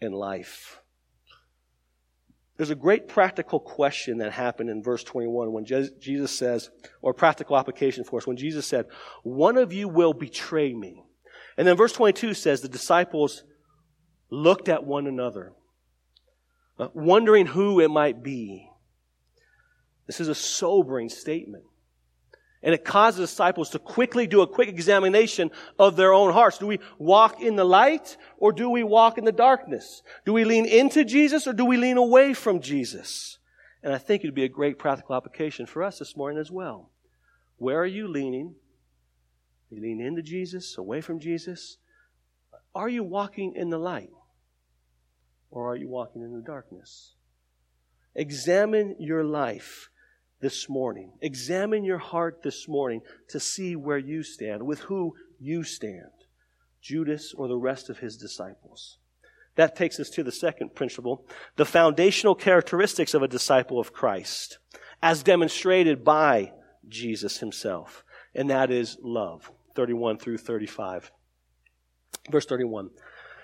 in 0.00 0.12
life. 0.12 0.80
There's 2.56 2.70
a 2.70 2.74
great 2.74 3.06
practical 3.06 3.60
question 3.60 4.18
that 4.18 4.32
happened 4.32 4.68
in 4.68 4.82
verse 4.82 5.04
21 5.04 5.52
when 5.52 5.64
Jesus 5.64 6.36
says, 6.36 6.70
or 7.02 7.14
practical 7.14 7.56
application 7.56 8.02
for 8.02 8.18
us, 8.18 8.26
when 8.26 8.36
Jesus 8.36 8.66
said, 8.66 8.86
One 9.22 9.56
of 9.56 9.72
you 9.72 9.88
will 9.88 10.12
betray 10.12 10.74
me. 10.74 11.04
And 11.56 11.66
then 11.66 11.76
verse 11.76 11.92
22 11.92 12.34
says, 12.34 12.60
The 12.60 12.68
disciples 12.68 13.44
looked 14.30 14.68
at 14.68 14.84
one 14.84 15.06
another, 15.06 15.52
uh, 16.78 16.88
wondering 16.94 17.46
who 17.46 17.80
it 17.80 17.88
might 17.88 18.22
be. 18.22 18.70
This 20.06 20.20
is 20.20 20.28
a 20.28 20.34
sobering 20.34 21.08
statement. 21.08 21.64
And 22.62 22.74
it 22.74 22.84
causes 22.84 23.30
disciples 23.30 23.70
to 23.70 23.78
quickly 23.78 24.26
do 24.26 24.40
a 24.40 24.46
quick 24.46 24.68
examination 24.68 25.50
of 25.78 25.94
their 25.94 26.12
own 26.12 26.32
hearts. 26.32 26.58
Do 26.58 26.66
we 26.66 26.80
walk 26.98 27.40
in 27.40 27.54
the 27.54 27.64
light 27.64 28.16
or 28.36 28.52
do 28.52 28.68
we 28.68 28.82
walk 28.82 29.16
in 29.16 29.24
the 29.24 29.32
darkness? 29.32 30.02
Do 30.26 30.32
we 30.32 30.44
lean 30.44 30.66
into 30.66 31.04
Jesus 31.04 31.46
or 31.46 31.52
do 31.52 31.64
we 31.64 31.76
lean 31.76 31.98
away 31.98 32.34
from 32.34 32.60
Jesus? 32.60 33.38
And 33.82 33.92
I 33.92 33.98
think 33.98 34.24
it'd 34.24 34.34
be 34.34 34.44
a 34.44 34.48
great 34.48 34.76
practical 34.76 35.14
application 35.14 35.66
for 35.66 35.84
us 35.84 36.00
this 36.00 36.16
morning 36.16 36.40
as 36.40 36.50
well. 36.50 36.90
Where 37.58 37.78
are 37.78 37.86
you 37.86 38.08
leaning? 38.08 38.56
Are 39.70 39.74
you 39.76 39.82
lean 39.82 40.00
into 40.00 40.22
Jesus, 40.22 40.76
away 40.76 41.00
from 41.00 41.20
Jesus? 41.20 41.76
Are 42.74 42.88
you 42.88 43.04
walking 43.04 43.54
in 43.54 43.70
the 43.70 43.78
light? 43.78 44.10
Or 45.50 45.70
are 45.70 45.76
you 45.76 45.88
walking 45.88 46.22
in 46.22 46.32
the 46.32 46.42
darkness? 46.42 47.14
Examine 48.14 48.96
your 48.98 49.24
life 49.24 49.90
this 50.40 50.68
morning. 50.68 51.12
Examine 51.20 51.84
your 51.84 51.98
heart 51.98 52.42
this 52.42 52.68
morning 52.68 53.00
to 53.28 53.40
see 53.40 53.76
where 53.76 53.98
you 53.98 54.22
stand, 54.22 54.64
with 54.64 54.80
who 54.80 55.14
you 55.38 55.64
stand, 55.64 56.10
Judas 56.80 57.34
or 57.36 57.48
the 57.48 57.56
rest 57.56 57.88
of 57.88 57.98
his 57.98 58.16
disciples. 58.16 58.98
That 59.56 59.74
takes 59.74 59.98
us 59.98 60.08
to 60.10 60.22
the 60.22 60.32
second 60.32 60.74
principle, 60.74 61.26
the 61.56 61.64
foundational 61.64 62.36
characteristics 62.36 63.14
of 63.14 63.22
a 63.22 63.28
disciple 63.28 63.80
of 63.80 63.92
Christ, 63.92 64.58
as 65.02 65.22
demonstrated 65.22 66.04
by 66.04 66.52
Jesus 66.88 67.38
himself, 67.38 68.04
and 68.34 68.48
that 68.50 68.70
is 68.70 68.98
love. 69.02 69.50
31 69.74 70.18
through 70.18 70.38
35. 70.38 71.10
Verse 72.30 72.46
31. 72.46 72.90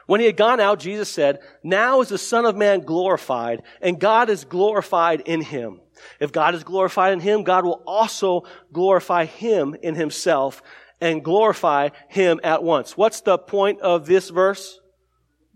When 0.07 0.21
he 0.21 0.27
had 0.27 0.37
gone 0.37 0.61
out, 0.61 0.81
Jesus 0.81 1.09
said, 1.09 1.41
Now 1.63 2.01
is 2.01 2.09
the 2.09 2.19
Son 2.19 2.45
of 2.45 2.57
Man 2.57 2.81
glorified, 2.81 3.63
and 3.81 3.99
God 3.99 4.29
is 4.29 4.45
glorified 4.45 5.21
in 5.21 5.41
him. 5.41 5.81
If 6.21 6.33
God 6.33 6.55
is 6.55 6.65
glorified 6.65 7.13
in 7.13 7.21
him, 7.21 7.45
God 7.45 7.65
will 7.65 7.83
also 7.87 8.45
glorify 8.73 9.25
him 9.25 9.75
in 9.83 9.95
himself 9.95 10.63
and 11.01 11.25
glorify 11.25 11.91
him 12.09 12.41
at 12.43 12.63
once. 12.63 12.97
What's 12.97 13.23
the 13.23 13.39
point 13.39 13.81
of 13.81 14.07
this 14.07 14.31
verse? 14.31 14.81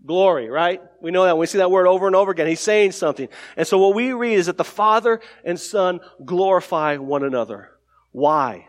Glory, 0.05 0.49
right? 0.49 0.81
We 1.01 1.11
know 1.11 1.25
that. 1.25 1.37
We 1.37 1.45
see 1.45 1.57
that 1.57 1.71
word 1.71 1.87
over 1.87 2.07
and 2.07 2.15
over 2.15 2.31
again. 2.31 2.47
He's 2.47 2.59
saying 2.59 2.93
something. 2.93 3.27
And 3.57 3.67
so 3.67 3.77
what 3.77 3.95
we 3.95 4.13
read 4.13 4.35
is 4.35 4.45
that 4.45 4.57
the 4.57 4.63
Father 4.63 5.19
and 5.43 5.59
Son 5.59 5.99
glorify 6.23 6.97
one 6.97 7.23
another. 7.23 7.71
Why? 8.11 8.67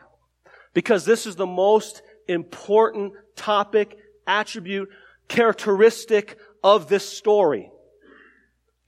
Because 0.75 1.05
this 1.05 1.27
is 1.27 1.37
the 1.37 1.47
most 1.47 2.03
important 2.27 3.13
topic, 3.37 3.97
attribute, 4.27 4.89
characteristic 5.31 6.37
of 6.63 6.89
this 6.89 7.09
story 7.09 7.71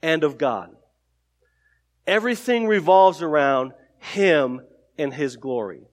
and 0.03 0.23
of 0.23 0.37
God. 0.37 0.69
Everything 2.05 2.67
revolves 2.67 3.21
around 3.21 3.71
Him 3.97 4.61
and 4.97 5.11
His 5.11 5.37
glory. 5.37 5.87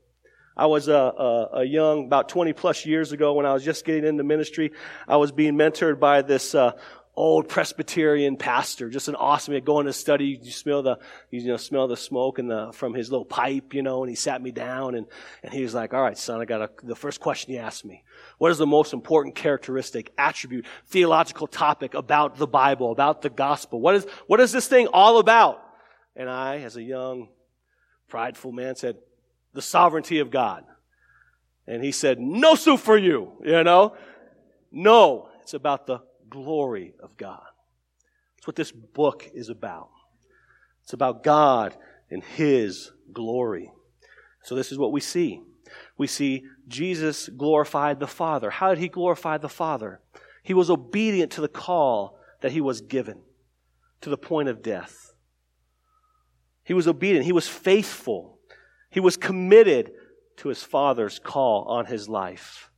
I 0.56 0.66
was 0.66 0.88
a, 0.88 0.92
a, 0.92 1.48
a, 1.60 1.64
young, 1.64 2.04
about 2.06 2.28
20 2.28 2.52
plus 2.52 2.84
years 2.84 3.12
ago 3.12 3.32
when 3.32 3.46
I 3.46 3.54
was 3.54 3.64
just 3.64 3.84
getting 3.86 4.04
into 4.04 4.24
ministry. 4.24 4.72
I 5.08 5.16
was 5.16 5.32
being 5.32 5.54
mentored 5.54 6.00
by 6.00 6.20
this 6.20 6.54
uh, 6.54 6.72
old 7.20 7.48
Presbyterian 7.48 8.36
pastor, 8.36 8.88
just 8.88 9.08
an 9.08 9.14
awesome. 9.14 9.52
He'd 9.52 9.66
go 9.66 9.88
study, 9.90 10.40
you 10.42 10.50
smell 10.50 10.82
the, 10.82 10.98
you 11.30 11.46
know, 11.46 11.58
smell 11.58 11.86
the 11.86 11.96
smoke 11.96 12.38
and 12.38 12.50
the, 12.50 12.72
from 12.72 12.94
his 12.94 13.10
little 13.10 13.26
pipe, 13.26 13.74
you 13.74 13.82
know, 13.82 14.02
and 14.02 14.08
he 14.08 14.16
sat 14.16 14.40
me 14.40 14.50
down 14.50 14.94
and, 14.94 15.06
and 15.42 15.52
he 15.52 15.62
was 15.62 15.74
like, 15.74 15.92
all 15.92 16.00
right, 16.02 16.16
son, 16.16 16.40
I 16.40 16.46
got 16.46 16.62
a, 16.62 16.70
the 16.82 16.96
first 16.96 17.20
question 17.20 17.52
he 17.52 17.58
asked 17.58 17.84
me. 17.84 18.04
What 18.38 18.50
is 18.50 18.58
the 18.58 18.66
most 18.66 18.94
important 18.94 19.34
characteristic, 19.34 20.12
attribute, 20.16 20.64
theological 20.86 21.46
topic 21.46 21.92
about 21.92 22.38
the 22.38 22.46
Bible, 22.46 22.90
about 22.90 23.20
the 23.20 23.30
gospel? 23.30 23.80
What 23.80 23.96
is, 23.96 24.06
what 24.26 24.40
is 24.40 24.50
this 24.50 24.66
thing 24.66 24.86
all 24.86 25.18
about? 25.18 25.62
And 26.16 26.28
I, 26.28 26.60
as 26.60 26.76
a 26.76 26.82
young, 26.82 27.28
prideful 28.08 28.52
man, 28.52 28.76
said, 28.76 28.96
the 29.52 29.62
sovereignty 29.62 30.20
of 30.20 30.30
God. 30.30 30.64
And 31.66 31.84
he 31.84 31.92
said, 31.92 32.18
no 32.18 32.54
soup 32.54 32.80
for 32.80 32.96
you, 32.96 33.32
you 33.44 33.62
know? 33.62 33.94
No, 34.72 35.28
it's 35.42 35.54
about 35.54 35.86
the 35.86 36.00
glory 36.30 36.94
of 37.02 37.16
God. 37.16 37.42
That's 38.36 38.46
what 38.46 38.56
this 38.56 38.72
book 38.72 39.28
is 39.34 39.50
about. 39.50 39.90
It's 40.84 40.92
about 40.92 41.22
God 41.22 41.76
and 42.10 42.22
His 42.22 42.90
glory. 43.12 43.70
So 44.42 44.54
this 44.54 44.72
is 44.72 44.78
what 44.78 44.92
we 44.92 45.00
see. 45.00 45.42
We 45.98 46.06
see 46.06 46.44
Jesus 46.66 47.28
glorified 47.28 48.00
the 48.00 48.06
Father. 48.06 48.50
How 48.50 48.70
did 48.70 48.78
He 48.78 48.88
glorify 48.88 49.38
the 49.38 49.48
Father? 49.48 50.00
He 50.42 50.54
was 50.54 50.70
obedient 50.70 51.32
to 51.32 51.40
the 51.40 51.48
call 51.48 52.18
that 52.40 52.52
He 52.52 52.60
was 52.60 52.80
given 52.80 53.20
to 54.00 54.08
the 54.08 54.16
point 54.16 54.48
of 54.48 54.62
death. 54.62 55.12
He 56.64 56.72
was 56.72 56.88
obedient. 56.88 57.26
He 57.26 57.32
was 57.32 57.48
faithful. 57.48 58.38
He 58.90 59.00
was 59.00 59.16
committed 59.16 59.92
to 60.38 60.48
His 60.48 60.62
Father's 60.62 61.18
call 61.18 61.64
on 61.64 61.86
His 61.86 62.08
life 62.08 62.69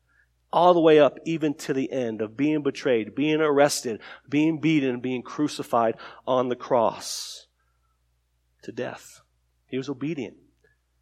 all 0.52 0.74
the 0.74 0.80
way 0.80 0.98
up 0.98 1.18
even 1.24 1.54
to 1.54 1.72
the 1.72 1.90
end 1.90 2.20
of 2.20 2.36
being 2.36 2.62
betrayed, 2.62 3.14
being 3.14 3.40
arrested, 3.40 4.00
being 4.28 4.60
beaten, 4.60 5.00
being 5.00 5.22
crucified 5.22 5.96
on 6.26 6.48
the 6.48 6.56
cross 6.56 7.46
to 8.62 8.72
death. 8.72 9.22
He 9.66 9.78
was 9.78 9.88
obedient. 9.88 10.36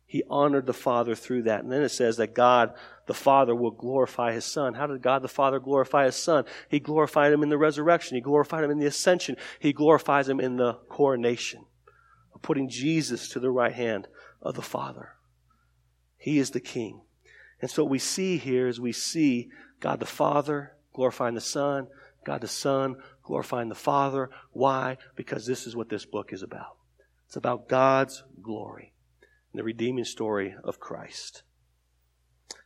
He 0.06 0.24
honored 0.28 0.66
the 0.66 0.72
Father 0.72 1.14
through 1.14 1.42
that. 1.44 1.62
And 1.62 1.70
then 1.70 1.82
it 1.82 1.90
says 1.90 2.16
that 2.16 2.34
God, 2.34 2.74
the 3.06 3.14
Father, 3.14 3.54
will 3.54 3.70
glorify 3.70 4.32
His 4.32 4.44
Son. 4.44 4.74
How 4.74 4.88
did 4.88 5.02
God 5.02 5.22
the 5.22 5.28
Father 5.28 5.60
glorify 5.60 6.06
His 6.06 6.16
Son? 6.16 6.44
He 6.68 6.80
glorified 6.80 7.32
Him 7.32 7.44
in 7.44 7.48
the 7.48 7.58
resurrection. 7.58 8.16
He 8.16 8.20
glorified 8.20 8.64
Him 8.64 8.72
in 8.72 8.78
the 8.78 8.86
ascension. 8.86 9.36
He 9.60 9.72
glorifies 9.72 10.28
Him 10.28 10.40
in 10.40 10.56
the 10.56 10.74
coronation, 10.88 11.64
of 12.34 12.42
putting 12.42 12.68
Jesus 12.68 13.28
to 13.28 13.40
the 13.40 13.52
right 13.52 13.72
hand 13.72 14.08
of 14.42 14.56
the 14.56 14.62
Father. 14.62 15.10
He 16.16 16.38
is 16.38 16.50
the 16.50 16.60
King. 16.60 17.02
And 17.60 17.70
so 17.70 17.84
what 17.84 17.90
we 17.90 17.98
see 17.98 18.38
here 18.38 18.68
is 18.68 18.80
we 18.80 18.92
see 18.92 19.50
God 19.80 20.00
the 20.00 20.06
Father 20.06 20.76
glorifying 20.92 21.34
the 21.34 21.40
Son, 21.40 21.88
God 22.24 22.40
the 22.40 22.48
Son 22.48 22.96
glorifying 23.22 23.68
the 23.68 23.74
Father. 23.74 24.30
Why? 24.52 24.96
Because 25.14 25.46
this 25.46 25.66
is 25.66 25.76
what 25.76 25.88
this 25.88 26.04
book 26.04 26.32
is 26.32 26.42
about. 26.42 26.76
It's 27.26 27.36
about 27.36 27.68
God's 27.68 28.24
glory 28.42 28.92
and 29.52 29.60
the 29.60 29.64
redeeming 29.64 30.04
story 30.04 30.54
of 30.64 30.80
Christ. 30.80 31.42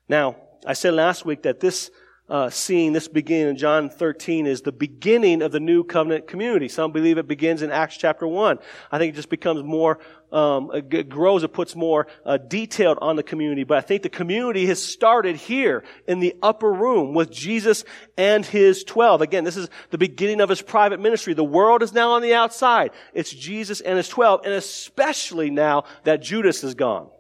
Now, 0.08 0.36
I 0.66 0.72
said 0.72 0.94
last 0.94 1.24
week 1.26 1.42
that 1.42 1.60
this 1.60 1.90
uh, 2.26 2.48
seeing 2.48 2.94
this 2.94 3.06
beginning 3.06 3.50
in 3.50 3.56
John 3.58 3.90
13 3.90 4.46
is 4.46 4.62
the 4.62 4.72
beginning 4.72 5.42
of 5.42 5.52
the 5.52 5.60
new 5.60 5.84
covenant 5.84 6.26
community. 6.26 6.68
Some 6.68 6.90
believe 6.90 7.18
it 7.18 7.28
begins 7.28 7.60
in 7.60 7.70
Acts 7.70 7.98
chapter 7.98 8.26
1. 8.26 8.58
I 8.90 8.98
think 8.98 9.12
it 9.12 9.16
just 9.16 9.28
becomes 9.28 9.62
more, 9.62 9.98
um, 10.32 10.70
it 10.72 11.10
grows, 11.10 11.42
it 11.42 11.52
puts 11.52 11.76
more 11.76 12.06
uh, 12.24 12.38
detailed 12.38 12.96
on 13.02 13.16
the 13.16 13.22
community. 13.22 13.64
But 13.64 13.76
I 13.76 13.82
think 13.82 14.02
the 14.02 14.08
community 14.08 14.64
has 14.66 14.82
started 14.82 15.36
here 15.36 15.84
in 16.08 16.20
the 16.20 16.34
upper 16.42 16.72
room 16.72 17.12
with 17.12 17.30
Jesus 17.30 17.84
and 18.16 18.44
his 18.44 18.84
12. 18.84 19.20
Again, 19.20 19.44
this 19.44 19.58
is 19.58 19.68
the 19.90 19.98
beginning 19.98 20.40
of 20.40 20.48
his 20.48 20.62
private 20.62 21.00
ministry. 21.00 21.34
The 21.34 21.44
world 21.44 21.82
is 21.82 21.92
now 21.92 22.12
on 22.12 22.22
the 22.22 22.32
outside. 22.32 22.92
It's 23.12 23.30
Jesus 23.30 23.82
and 23.82 23.98
his 23.98 24.08
12, 24.08 24.46
and 24.46 24.54
especially 24.54 25.50
now 25.50 25.84
that 26.04 26.22
Judas 26.22 26.64
is 26.64 26.74
gone. 26.74 27.10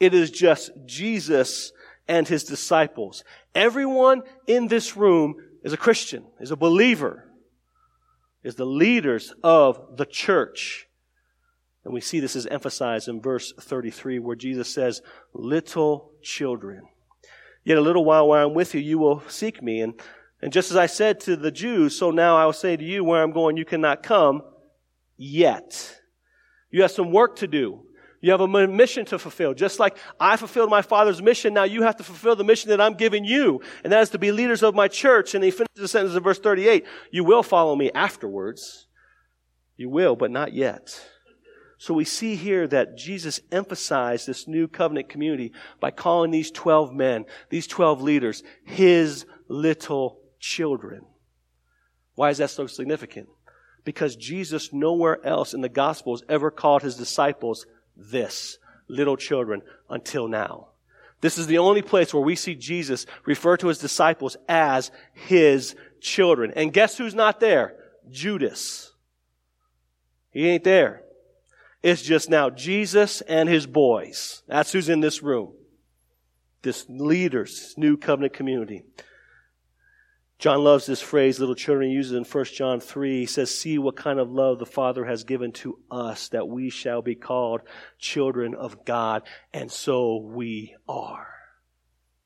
It 0.00 0.14
is 0.14 0.30
just 0.30 0.70
Jesus 0.86 1.72
and 2.08 2.26
his 2.28 2.44
disciples. 2.44 3.24
Everyone 3.54 4.22
in 4.46 4.68
this 4.68 4.96
room 4.96 5.36
is 5.62 5.72
a 5.72 5.78
Christian, 5.78 6.24
is 6.40 6.50
a 6.50 6.56
believer, 6.56 7.30
is 8.42 8.56
the 8.56 8.66
leaders 8.66 9.32
of 9.42 9.96
the 9.96 10.04
church. 10.04 10.86
And 11.84 11.92
we 11.92 12.00
see 12.00 12.20
this 12.20 12.36
is 12.36 12.46
emphasized 12.46 13.08
in 13.08 13.20
verse 13.20 13.52
33 13.58 14.18
where 14.18 14.36
Jesus 14.36 14.72
says, 14.72 15.02
little 15.32 16.12
children. 16.22 16.82
Yet 17.64 17.78
a 17.78 17.82
little 17.82 18.04
while 18.04 18.28
while 18.28 18.46
I'm 18.46 18.54
with 18.54 18.74
you, 18.74 18.80
you 18.80 18.98
will 18.98 19.22
seek 19.28 19.62
me. 19.62 19.80
And, 19.80 19.94
and 20.42 20.52
just 20.52 20.70
as 20.70 20.76
I 20.76 20.86
said 20.86 21.20
to 21.20 21.36
the 21.36 21.50
Jews, 21.50 21.96
so 21.98 22.10
now 22.10 22.36
I 22.36 22.44
will 22.44 22.52
say 22.52 22.76
to 22.76 22.84
you, 22.84 23.04
where 23.04 23.22
I'm 23.22 23.32
going, 23.32 23.56
you 23.56 23.64
cannot 23.64 24.02
come 24.02 24.42
yet. 25.16 26.00
You 26.70 26.82
have 26.82 26.90
some 26.90 27.10
work 27.12 27.36
to 27.36 27.46
do. 27.46 27.86
You 28.24 28.30
have 28.30 28.40
a 28.40 28.48
mission 28.48 29.04
to 29.04 29.18
fulfill. 29.18 29.52
Just 29.52 29.78
like 29.78 29.98
I 30.18 30.38
fulfilled 30.38 30.70
my 30.70 30.80
father's 30.80 31.20
mission, 31.20 31.52
now 31.52 31.64
you 31.64 31.82
have 31.82 31.96
to 31.96 32.02
fulfill 32.02 32.34
the 32.34 32.42
mission 32.42 32.70
that 32.70 32.80
I'm 32.80 32.94
giving 32.94 33.22
you. 33.22 33.60
And 33.84 33.92
that 33.92 34.00
is 34.00 34.08
to 34.10 34.18
be 34.18 34.32
leaders 34.32 34.62
of 34.62 34.74
my 34.74 34.88
church. 34.88 35.34
And 35.34 35.44
he 35.44 35.50
finishes 35.50 35.76
the 35.76 35.88
sentence 35.88 36.16
in 36.16 36.22
verse 36.22 36.38
38. 36.38 36.86
You 37.10 37.22
will 37.22 37.42
follow 37.42 37.76
me 37.76 37.90
afterwards. 37.94 38.86
You 39.76 39.90
will, 39.90 40.16
but 40.16 40.30
not 40.30 40.54
yet. 40.54 40.98
So 41.76 41.92
we 41.92 42.06
see 42.06 42.34
here 42.34 42.66
that 42.68 42.96
Jesus 42.96 43.40
emphasized 43.52 44.26
this 44.26 44.48
new 44.48 44.68
covenant 44.68 45.10
community 45.10 45.52
by 45.78 45.90
calling 45.90 46.30
these 46.30 46.50
12 46.50 46.94
men, 46.94 47.26
these 47.50 47.66
12 47.66 48.00
leaders, 48.00 48.42
his 48.64 49.26
little 49.50 50.22
children. 50.40 51.02
Why 52.14 52.30
is 52.30 52.38
that 52.38 52.48
so 52.48 52.68
significant? 52.68 53.28
Because 53.84 54.16
Jesus 54.16 54.72
nowhere 54.72 55.22
else 55.26 55.52
in 55.52 55.60
the 55.60 55.68
Gospels 55.68 56.22
ever 56.26 56.50
called 56.50 56.80
his 56.80 56.96
disciples 56.96 57.66
this, 57.96 58.58
little 58.88 59.16
children, 59.16 59.62
until 59.88 60.28
now. 60.28 60.68
This 61.20 61.38
is 61.38 61.46
the 61.46 61.58
only 61.58 61.82
place 61.82 62.12
where 62.12 62.22
we 62.22 62.36
see 62.36 62.54
Jesus 62.54 63.06
refer 63.24 63.56
to 63.56 63.68
his 63.68 63.78
disciples 63.78 64.36
as 64.48 64.90
his 65.14 65.74
children. 66.00 66.52
And 66.54 66.72
guess 66.72 66.98
who's 66.98 67.14
not 67.14 67.40
there? 67.40 67.76
Judas. 68.10 68.92
He 70.30 70.48
ain't 70.48 70.64
there. 70.64 71.02
It's 71.82 72.02
just 72.02 72.28
now 72.28 72.50
Jesus 72.50 73.20
and 73.22 73.48
his 73.48 73.66
boys. 73.66 74.42
That's 74.48 74.72
who's 74.72 74.88
in 74.88 75.00
this 75.00 75.22
room. 75.22 75.52
This 76.62 76.86
leaders, 76.88 77.74
new 77.76 77.96
covenant 77.96 78.32
community. 78.32 78.84
John 80.38 80.64
loves 80.64 80.86
this 80.86 81.00
phrase, 81.00 81.38
little 81.38 81.54
children, 81.54 81.90
uses 81.90 82.12
in 82.12 82.24
1 82.24 82.44
John 82.46 82.80
3. 82.80 83.20
He 83.20 83.26
says, 83.26 83.56
See 83.56 83.78
what 83.78 83.96
kind 83.96 84.18
of 84.18 84.30
love 84.30 84.58
the 84.58 84.66
Father 84.66 85.04
has 85.04 85.24
given 85.24 85.52
to 85.52 85.78
us 85.90 86.28
that 86.28 86.48
we 86.48 86.70
shall 86.70 87.02
be 87.02 87.14
called 87.14 87.62
children 87.98 88.54
of 88.54 88.84
God. 88.84 89.22
And 89.52 89.70
so 89.70 90.16
we 90.18 90.74
are. 90.88 91.28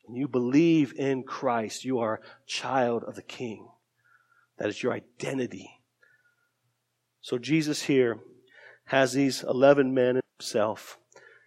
When 0.05 0.17
you 0.17 0.27
believe 0.27 0.95
in 0.97 1.23
Christ, 1.23 1.85
you 1.85 1.99
are 1.99 2.23
child 2.47 3.05
of 3.05 3.15
the 3.15 3.23
King. 3.23 3.69
That 4.57 4.69
is 4.69 4.83
your 4.83 4.93
identity. 4.93 5.71
So 7.21 7.37
Jesus 7.37 7.83
here 7.83 8.19
has 8.87 9.13
these 9.13 9.43
11 9.43 9.93
men 9.93 10.21
himself, 10.39 10.99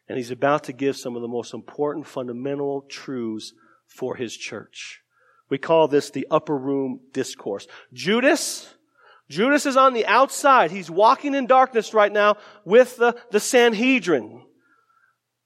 and 0.08 0.17
he's 0.17 0.30
about 0.30 0.65
to 0.65 0.74
give 0.74 0.95
some 0.95 1.15
of 1.15 1.24
the 1.24 1.28
most 1.28 1.56
important 1.56 2.06
fundamental 2.06 2.86
truths 2.88 3.54
for 3.88 4.15
his 4.15 4.38
church. 4.38 5.02
We 5.51 5.57
call 5.57 5.89
this 5.89 6.11
the 6.11 6.27
upper 6.31 6.57
room 6.57 7.01
discourse. 7.11 7.67
Judas, 7.91 8.73
Judas 9.29 9.65
is 9.65 9.75
on 9.75 9.93
the 9.93 10.05
outside. 10.05 10.71
He's 10.71 10.89
walking 10.89 11.35
in 11.35 11.45
darkness 11.45 11.93
right 11.93 12.11
now 12.11 12.37
with 12.63 12.95
the, 12.95 13.17
the 13.31 13.41
Sanhedrin. 13.41 14.43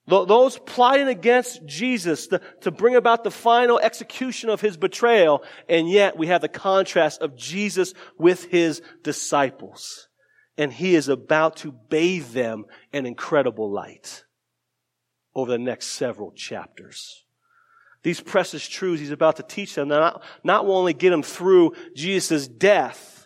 Those 0.05 0.59
plotting 0.59 1.07
against 1.07 1.65
Jesus 1.65 2.27
to, 2.27 2.39
to 2.61 2.69
bring 2.69 2.95
about 2.95 3.23
the 3.23 3.31
final 3.31 3.79
execution 3.79 4.51
of 4.51 4.61
his 4.61 4.77
betrayal. 4.77 5.43
And 5.67 5.89
yet 5.89 6.15
we 6.15 6.27
have 6.27 6.41
the 6.41 6.49
contrast 6.49 7.23
of 7.23 7.35
Jesus 7.35 7.95
with 8.19 8.45
his 8.45 8.83
disciples. 9.01 10.07
And 10.55 10.71
he 10.71 10.93
is 10.93 11.09
about 11.09 11.55
to 11.57 11.71
bathe 11.71 12.27
them 12.27 12.65
in 12.93 13.07
incredible 13.07 13.71
light 13.71 14.23
over 15.33 15.49
the 15.49 15.57
next 15.57 15.87
several 15.87 16.31
chapters 16.31 17.24
these 18.05 18.21
precious 18.21 18.67
truths 18.67 19.01
he's 19.01 19.09
about 19.09 19.37
to 19.37 19.43
teach 19.43 19.73
them, 19.73 19.87
not, 19.87 20.21
not 20.43 20.63
only 20.63 20.93
get 20.93 21.09
them 21.09 21.23
through 21.23 21.73
Jesus' 21.95 22.47
death, 22.47 23.25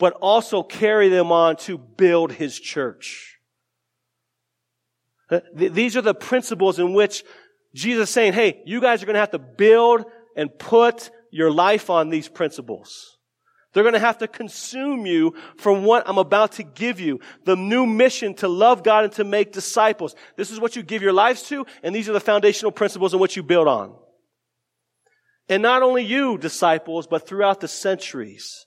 but 0.00 0.14
also 0.14 0.64
carry 0.64 1.08
them 1.08 1.30
on 1.30 1.54
to 1.58 1.78
build 1.78 2.32
his 2.32 2.58
church. 2.58 3.38
These 5.54 5.96
are 5.96 6.02
the 6.02 6.12
principles 6.12 6.80
in 6.80 6.92
which 6.92 7.22
Jesus 7.72 8.08
is 8.08 8.12
saying, 8.12 8.32
hey, 8.32 8.62
you 8.66 8.80
guys 8.80 9.00
are 9.00 9.06
going 9.06 9.14
to 9.14 9.20
have 9.20 9.30
to 9.30 9.38
build 9.38 10.06
and 10.34 10.50
put 10.58 11.12
your 11.30 11.52
life 11.52 11.88
on 11.88 12.08
these 12.08 12.26
principles. 12.26 13.17
They're 13.72 13.82
going 13.82 13.92
to 13.94 13.98
have 13.98 14.18
to 14.18 14.28
consume 14.28 15.04
you 15.04 15.34
from 15.58 15.84
what 15.84 16.08
I'm 16.08 16.18
about 16.18 16.52
to 16.52 16.62
give 16.62 17.00
you. 17.00 17.20
The 17.44 17.56
new 17.56 17.86
mission 17.86 18.34
to 18.36 18.48
love 18.48 18.82
God 18.82 19.04
and 19.04 19.12
to 19.14 19.24
make 19.24 19.52
disciples. 19.52 20.14
This 20.36 20.50
is 20.50 20.58
what 20.58 20.74
you 20.74 20.82
give 20.82 21.02
your 21.02 21.12
lives 21.12 21.42
to, 21.44 21.66
and 21.82 21.94
these 21.94 22.08
are 22.08 22.14
the 22.14 22.20
foundational 22.20 22.72
principles 22.72 23.12
in 23.12 23.20
which 23.20 23.36
you 23.36 23.42
build 23.42 23.68
on. 23.68 23.94
And 25.48 25.62
not 25.62 25.82
only 25.82 26.04
you, 26.04 26.38
disciples, 26.38 27.06
but 27.06 27.26
throughout 27.26 27.60
the 27.60 27.68
centuries, 27.68 28.66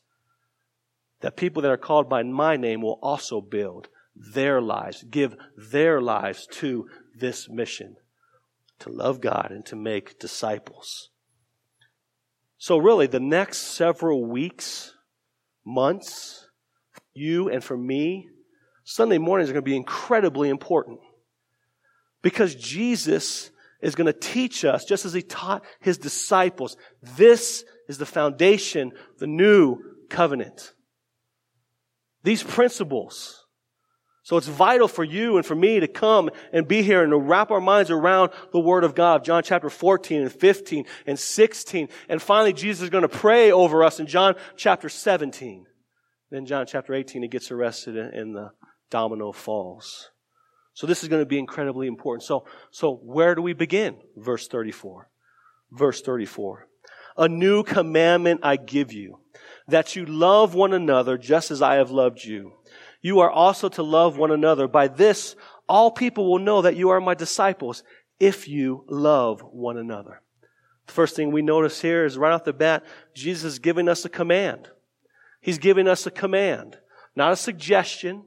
that 1.21 1.37
people 1.37 1.61
that 1.61 1.71
are 1.71 1.77
called 1.77 2.09
by 2.09 2.23
my 2.23 2.57
name 2.57 2.81
will 2.81 2.99
also 3.01 3.41
build 3.41 3.89
their 4.15 4.61
lives, 4.61 5.03
give 5.03 5.35
their 5.55 6.01
lives 6.01 6.47
to 6.51 6.87
this 7.17 7.49
mission 7.49 7.95
to 8.79 8.89
love 8.89 9.21
God 9.21 9.49
and 9.51 9.65
to 9.67 9.75
make 9.75 10.19
disciples. 10.19 11.09
So, 12.61 12.77
really, 12.77 13.07
the 13.07 13.19
next 13.19 13.57
several 13.57 14.23
weeks, 14.23 14.93
months, 15.65 16.47
you 17.11 17.49
and 17.49 17.63
for 17.63 17.75
me, 17.75 18.29
Sunday 18.83 19.17
mornings 19.17 19.49
are 19.49 19.53
going 19.53 19.65
to 19.65 19.69
be 19.71 19.75
incredibly 19.75 20.47
important. 20.47 20.99
Because 22.21 22.53
Jesus 22.53 23.49
is 23.81 23.95
going 23.95 24.05
to 24.05 24.13
teach 24.13 24.63
us, 24.63 24.85
just 24.85 25.05
as 25.05 25.13
he 25.13 25.23
taught 25.23 25.65
his 25.79 25.97
disciples, 25.97 26.77
this 27.01 27.65
is 27.87 27.97
the 27.97 28.05
foundation, 28.05 28.91
the 29.17 29.25
new 29.25 29.79
covenant. 30.07 30.75
These 32.21 32.43
principles 32.43 33.40
so 34.23 34.37
it's 34.37 34.47
vital 34.47 34.87
for 34.87 35.03
you 35.03 35.37
and 35.37 35.45
for 35.45 35.55
me 35.55 35.79
to 35.79 35.87
come 35.87 36.29
and 36.53 36.67
be 36.67 36.83
here 36.83 37.01
and 37.01 37.11
to 37.11 37.17
wrap 37.17 37.49
our 37.49 37.61
minds 37.61 37.89
around 37.89 38.31
the 38.51 38.59
Word 38.59 38.83
of 38.83 38.93
God. 38.93 39.23
John 39.23 39.41
chapter 39.41 39.69
14 39.69 40.21
and 40.21 40.31
15 40.31 40.85
and 41.07 41.17
16. 41.17 41.89
And 42.07 42.21
finally, 42.21 42.53
Jesus 42.53 42.83
is 42.83 42.89
going 42.91 43.01
to 43.01 43.09
pray 43.09 43.51
over 43.51 43.83
us 43.83 43.99
in 43.99 44.05
John 44.05 44.35
chapter 44.55 44.89
17. 44.89 45.65
Then 46.29 46.45
John 46.45 46.67
chapter 46.67 46.93
18, 46.93 47.23
he 47.23 47.27
gets 47.27 47.49
arrested 47.49 47.97
and 47.97 48.35
the 48.35 48.51
domino 48.91 49.31
falls. 49.31 50.11
So 50.73 50.85
this 50.85 51.01
is 51.01 51.09
going 51.09 51.21
to 51.23 51.27
be 51.27 51.39
incredibly 51.39 51.87
important. 51.87 52.23
So, 52.23 52.45
so 52.69 52.95
where 53.03 53.33
do 53.33 53.41
we 53.41 53.53
begin? 53.53 53.97
Verse 54.15 54.47
34. 54.47 55.09
Verse 55.71 56.01
34. 56.01 56.67
A 57.17 57.27
new 57.27 57.63
commandment 57.63 58.41
I 58.43 58.55
give 58.55 58.93
you, 58.93 59.19
that 59.67 59.95
you 59.95 60.05
love 60.05 60.53
one 60.53 60.73
another 60.73 61.17
just 61.17 61.51
as 61.51 61.61
I 61.61 61.75
have 61.75 61.91
loved 61.91 62.23
you 62.23 62.53
you 63.01 63.19
are 63.19 63.31
also 63.31 63.69
to 63.69 63.83
love 63.83 64.17
one 64.17 64.31
another. 64.31 64.67
By 64.67 64.87
this, 64.87 65.35
all 65.67 65.91
people 65.91 66.29
will 66.29 66.39
know 66.39 66.61
that 66.61 66.75
you 66.75 66.89
are 66.89 67.01
my 67.01 67.13
disciples 67.13 67.83
if 68.19 68.47
you 68.47 68.85
love 68.87 69.41
one 69.41 69.77
another. 69.77 70.21
The 70.87 70.93
first 70.93 71.15
thing 71.15 71.31
we 71.31 71.41
notice 71.41 71.81
here 71.81 72.05
is 72.05 72.17
right 72.17 72.33
off 72.33 72.43
the 72.43 72.53
bat, 72.53 72.83
Jesus 73.13 73.53
is 73.53 73.59
giving 73.59 73.87
us 73.87 74.05
a 74.05 74.09
command. 74.09 74.69
He's 75.39 75.57
giving 75.57 75.87
us 75.87 76.05
a 76.05 76.11
command, 76.11 76.77
not 77.15 77.31
a 77.31 77.35
suggestion. 77.35 78.23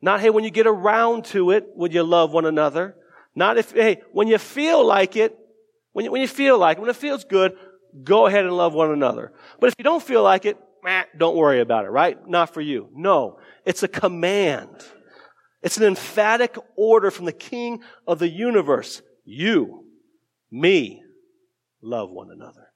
Not, 0.00 0.20
hey, 0.20 0.30
when 0.30 0.44
you 0.44 0.50
get 0.50 0.66
around 0.66 1.24
to 1.26 1.50
it, 1.50 1.66
would 1.74 1.92
you 1.92 2.02
love 2.02 2.32
one 2.32 2.44
another? 2.44 2.96
Not 3.34 3.58
if, 3.58 3.72
hey, 3.72 4.02
when 4.12 4.28
you 4.28 4.38
feel 4.38 4.84
like 4.84 5.16
it, 5.16 5.36
when 5.92 6.04
you, 6.04 6.10
when 6.10 6.20
you 6.20 6.28
feel 6.28 6.58
like 6.58 6.78
it, 6.78 6.80
when 6.80 6.90
it 6.90 6.96
feels 6.96 7.24
good, 7.24 7.52
go 8.04 8.26
ahead 8.26 8.44
and 8.44 8.56
love 8.56 8.74
one 8.74 8.90
another. 8.90 9.32
But 9.60 9.68
if 9.68 9.74
you 9.78 9.84
don't 9.84 10.02
feel 10.02 10.22
like 10.22 10.44
it, 10.44 10.56
don't 11.16 11.36
worry 11.36 11.60
about 11.60 11.84
it, 11.84 11.90
right? 11.90 12.16
Not 12.28 12.54
for 12.54 12.60
you. 12.60 12.88
No. 12.94 13.38
It's 13.68 13.82
a 13.82 13.88
command. 13.88 14.70
It's 15.62 15.76
an 15.76 15.84
emphatic 15.84 16.56
order 16.74 17.10
from 17.10 17.26
the 17.26 17.34
King 17.34 17.82
of 18.06 18.18
the 18.18 18.28
universe. 18.28 19.02
You, 19.26 19.84
me, 20.50 21.02
love 21.82 22.10
one 22.10 22.30
another. 22.30 22.68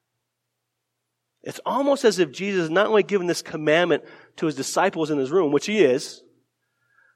It's 1.43 1.61
almost 1.65 2.05
as 2.05 2.19
if 2.19 2.31
Jesus 2.31 2.65
is 2.65 2.71
not 2.71 2.89
only 2.89 3.05
given 3.05 3.27
this 3.27 3.41
commandment 3.41 4.05
to 4.37 4.45
his 4.45 4.55
disciples 4.55 5.11
in 5.11 5.17
his 5.17 5.31
room, 5.31 5.51
which 5.51 5.65
he 5.65 5.83
is, 5.83 6.23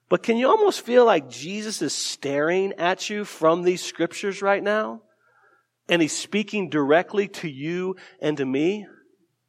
but 0.08 0.22
can 0.22 0.38
you 0.38 0.48
almost 0.48 0.80
feel 0.80 1.04
like 1.04 1.28
Jesus 1.28 1.82
is 1.82 1.92
staring 1.92 2.72
at 2.78 3.10
you 3.10 3.26
from 3.26 3.62
these 3.62 3.82
scriptures 3.82 4.40
right 4.40 4.62
now? 4.62 5.02
And 5.86 6.00
he's 6.00 6.16
speaking 6.16 6.70
directly 6.70 7.28
to 7.28 7.48
you 7.50 7.96
and 8.22 8.38
to 8.38 8.46
me? 8.46 8.86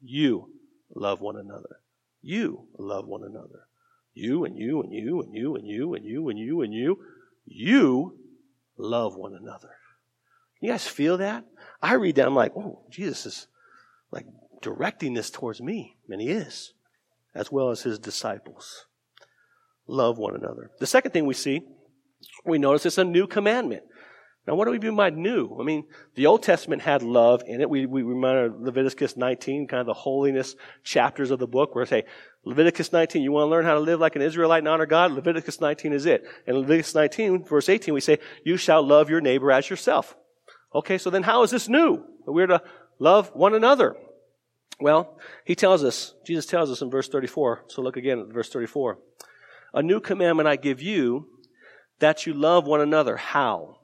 You 0.01 0.51
love 0.93 1.21
one 1.21 1.37
another. 1.37 1.79
You 2.21 2.67
love 2.77 3.07
one 3.07 3.23
another. 3.23 3.66
You 4.17 4.45
and 4.45 4.57
you 4.57 4.81
and 4.81 4.91
you 4.91 5.21
and 5.21 5.35
you 5.35 5.55
and 5.55 5.67
you 5.67 5.93
and 5.93 6.05
you 6.05 6.29
and 6.29 6.39
you 6.39 6.61
and 6.61 6.73
you. 6.73 6.97
You 7.45 8.17
love 8.77 9.15
one 9.15 9.35
another. 9.35 9.69
You 10.59 10.71
guys 10.71 10.87
feel 10.87 11.17
that? 11.17 11.45
I 11.81 11.93
read 11.93 12.15
that, 12.15 12.25
I'm 12.25 12.35
like, 12.35 12.53
oh, 12.55 12.81
Jesus 12.89 13.25
is 13.27 13.47
like 14.11 14.25
directing 14.61 15.13
this 15.13 15.29
towards 15.29 15.61
me. 15.61 15.97
And 16.09 16.19
he 16.19 16.29
is, 16.29 16.73
as 17.35 17.51
well 17.51 17.69
as 17.69 17.83
his 17.83 17.99
disciples. 17.99 18.85
Love 19.85 20.17
one 20.17 20.35
another. 20.35 20.71
The 20.79 20.87
second 20.87 21.11
thing 21.11 21.25
we 21.25 21.35
see, 21.35 21.61
we 22.43 22.57
notice 22.57 22.87
it's 22.87 22.97
a 22.97 23.03
new 23.03 23.27
commandment. 23.27 23.83
Now, 24.47 24.55
what 24.55 24.65
do 24.65 24.71
we 24.71 24.79
mean 24.79 24.95
by 24.95 25.09
new? 25.09 25.57
I 25.59 25.63
mean, 25.63 25.83
the 26.15 26.25
Old 26.25 26.41
Testament 26.41 26.81
had 26.81 27.03
love 27.03 27.43
in 27.45 27.59
it. 27.59 27.69
We, 27.69 27.85
we 27.85 28.01
remember 28.01 28.55
Leviticus 28.57 29.17
19, 29.17 29.67
kind 29.67 29.81
of 29.81 29.87
the 29.87 29.93
holiness 29.93 30.55
chapters 30.83 31.31
of 31.31 31.39
the 31.39 31.47
book, 31.47 31.75
where 31.75 31.83
I 31.83 31.87
say, 31.87 32.05
Leviticus 32.47 32.93
19, 32.93 33.21
you 33.21 33.31
want 33.31 33.45
to 33.45 33.49
learn 33.49 33.65
how 33.65 33.73
to 33.73 33.79
live 33.79 33.99
like 33.99 34.15
an 34.15 34.21
Israelite 34.21 34.59
and 34.59 34.67
honor 34.67 34.85
God? 34.85 35.11
Leviticus 35.11 35.59
19 35.59 35.91
is 35.91 36.05
it. 36.05 36.23
In 36.45 36.55
Leviticus 36.55 36.95
19, 36.95 37.43
verse 37.43 37.67
18, 37.67 37.93
we 37.93 37.99
say, 37.99 38.19
you 38.45 38.55
shall 38.55 38.81
love 38.81 39.09
your 39.09 39.19
neighbor 39.19 39.51
as 39.51 39.69
yourself. 39.69 40.15
Okay, 40.73 40.97
so 40.97 41.09
then 41.09 41.23
how 41.23 41.43
is 41.43 41.51
this 41.51 41.67
new? 41.67 42.05
We're 42.25 42.47
to 42.47 42.61
love 42.99 43.31
one 43.33 43.53
another. 43.53 43.97
Well, 44.79 45.19
he 45.43 45.55
tells 45.55 45.83
us, 45.83 46.13
Jesus 46.25 46.45
tells 46.45 46.71
us 46.71 46.81
in 46.81 46.89
verse 46.89 47.09
34. 47.09 47.65
So 47.67 47.81
look 47.81 47.97
again 47.97 48.19
at 48.19 48.33
verse 48.33 48.49
34. 48.49 48.97
A 49.73 49.83
new 49.83 49.99
commandment 49.99 50.47
I 50.47 50.55
give 50.55 50.81
you, 50.81 51.27
that 51.99 52.25
you 52.25 52.33
love 52.33 52.65
one 52.65 52.79
another. 52.79 53.17
How? 53.17 53.79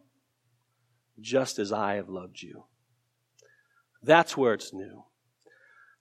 Just 1.20 1.60
as 1.60 1.72
I 1.72 1.96
have 1.96 2.10
loved 2.10 2.42
you. 2.42 2.66
That's 4.02 4.38
where 4.38 4.54
it's 4.54 4.74
new. 4.74 5.04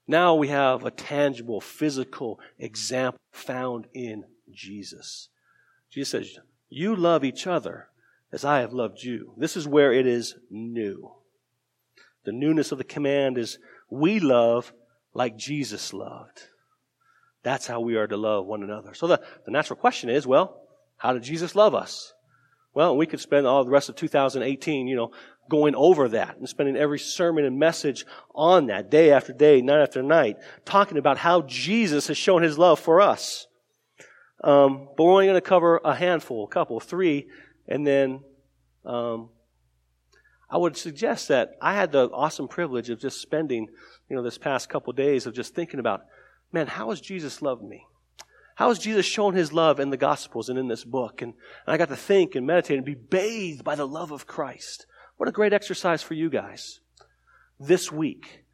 Now 0.06 0.34
we 0.34 0.48
have 0.48 0.84
a 0.84 0.90
tangible, 0.90 1.60
physical 1.60 2.40
example 2.58 3.20
found 3.32 3.86
in 3.94 4.24
Jesus. 4.50 5.28
Jesus 5.90 6.10
says, 6.10 6.38
You 6.68 6.96
love 6.96 7.24
each 7.24 7.46
other 7.46 7.88
as 8.32 8.44
I 8.44 8.60
have 8.60 8.72
loved 8.72 9.02
you. 9.02 9.34
This 9.36 9.56
is 9.56 9.68
where 9.68 9.92
it 9.92 10.06
is 10.06 10.34
new. 10.50 11.12
The 12.24 12.32
newness 12.32 12.72
of 12.72 12.78
the 12.78 12.84
command 12.84 13.38
is 13.38 13.58
we 13.90 14.20
love 14.20 14.72
like 15.14 15.36
Jesus 15.36 15.92
loved. 15.92 16.48
That's 17.42 17.66
how 17.66 17.80
we 17.80 17.96
are 17.96 18.06
to 18.06 18.16
love 18.16 18.46
one 18.46 18.62
another. 18.62 18.94
So 18.94 19.06
the, 19.06 19.20
the 19.44 19.50
natural 19.50 19.78
question 19.78 20.08
is, 20.08 20.26
well, 20.26 20.60
how 20.96 21.12
did 21.12 21.24
Jesus 21.24 21.54
love 21.54 21.74
us? 21.74 22.14
Well, 22.74 22.96
we 22.96 23.06
could 23.06 23.20
spend 23.20 23.46
all 23.46 23.64
the 23.64 23.70
rest 23.70 23.88
of 23.88 23.96
2018, 23.96 24.86
you 24.86 24.96
know, 24.96 25.12
going 25.50 25.74
over 25.74 26.08
that 26.08 26.38
and 26.38 26.48
spending 26.48 26.76
every 26.76 26.98
sermon 26.98 27.44
and 27.44 27.58
message 27.58 28.06
on 28.34 28.66
that 28.66 28.90
day 28.90 29.12
after 29.12 29.32
day, 29.32 29.60
night 29.60 29.82
after 29.82 30.02
night, 30.02 30.38
talking 30.64 30.96
about 30.96 31.18
how 31.18 31.42
Jesus 31.42 32.06
has 32.06 32.16
shown 32.16 32.42
his 32.42 32.58
love 32.58 32.80
for 32.80 33.00
us. 33.00 33.46
Um, 34.42 34.88
but 34.96 35.04
we're 35.04 35.12
only 35.12 35.26
going 35.26 35.36
to 35.36 35.40
cover 35.40 35.80
a 35.84 35.94
handful, 35.94 36.44
a 36.44 36.48
couple, 36.48 36.80
three, 36.80 37.28
and 37.68 37.86
then 37.86 38.20
um, 38.84 39.28
I 40.50 40.56
would 40.56 40.76
suggest 40.76 41.28
that 41.28 41.56
I 41.60 41.74
had 41.74 41.92
the 41.92 42.08
awesome 42.10 42.48
privilege 42.48 42.90
of 42.90 43.00
just 43.00 43.20
spending, 43.20 43.68
you 44.08 44.16
know, 44.16 44.22
this 44.22 44.38
past 44.38 44.68
couple 44.68 44.92
days 44.92 45.26
of 45.26 45.34
just 45.34 45.54
thinking 45.54 45.80
about, 45.80 46.02
man, 46.52 46.66
how 46.66 46.90
has 46.90 47.00
Jesus 47.00 47.42
loved 47.42 47.62
me? 47.62 47.86
How 48.54 48.68
has 48.68 48.78
Jesus 48.78 49.06
shown 49.06 49.34
his 49.34 49.52
love 49.52 49.80
in 49.80 49.90
the 49.90 49.96
Gospels 49.96 50.48
and 50.48 50.58
in 50.58 50.68
this 50.68 50.84
book? 50.84 51.22
And, 51.22 51.34
and 51.66 51.74
I 51.74 51.78
got 51.78 51.88
to 51.88 51.96
think 51.96 52.34
and 52.34 52.46
meditate 52.46 52.76
and 52.76 52.86
be 52.86 52.94
bathed 52.94 53.64
by 53.64 53.74
the 53.74 53.86
love 53.86 54.10
of 54.10 54.26
Christ. 54.26 54.86
What 55.16 55.28
a 55.28 55.32
great 55.32 55.52
exercise 55.52 56.02
for 56.02 56.14
you 56.14 56.28
guys 56.28 56.80
this 57.58 57.90
week 57.90 58.44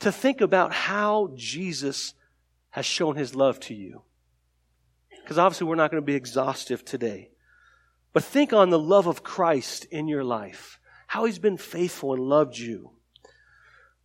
to 0.00 0.10
think 0.12 0.40
about 0.40 0.72
how 0.72 1.30
Jesus 1.34 2.14
has 2.70 2.86
shown 2.86 3.16
his 3.16 3.34
love 3.34 3.60
to 3.60 3.74
you. 3.74 4.02
Because 5.22 5.38
obviously, 5.38 5.66
we're 5.66 5.74
not 5.74 5.90
going 5.90 6.02
to 6.02 6.06
be 6.06 6.14
exhaustive 6.14 6.84
today. 6.84 7.30
But 8.12 8.24
think 8.24 8.52
on 8.52 8.70
the 8.70 8.78
love 8.78 9.06
of 9.06 9.22
Christ 9.22 9.86
in 9.86 10.08
your 10.08 10.24
life, 10.24 10.78
how 11.06 11.24
he's 11.24 11.38
been 11.38 11.56
faithful 11.56 12.14
and 12.14 12.22
loved 12.22 12.56
you. 12.56 12.90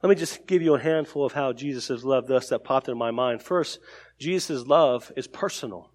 Let 0.02 0.10
me 0.10 0.16
just 0.16 0.48
give 0.48 0.62
you 0.62 0.74
a 0.74 0.80
handful 0.80 1.26
of 1.26 1.34
how 1.34 1.54
Jesus 1.54 1.90
has 1.90 2.04
loved 2.04 2.32
us 2.32 2.50
that 2.50 2.64
popped 2.64 2.88
into 2.88 2.98
my 2.98 3.12
mind. 3.12 3.44
First, 3.44 3.80
Jesus' 4.22 4.68
love 4.68 5.12
is 5.18 5.28
personal. 5.28 5.92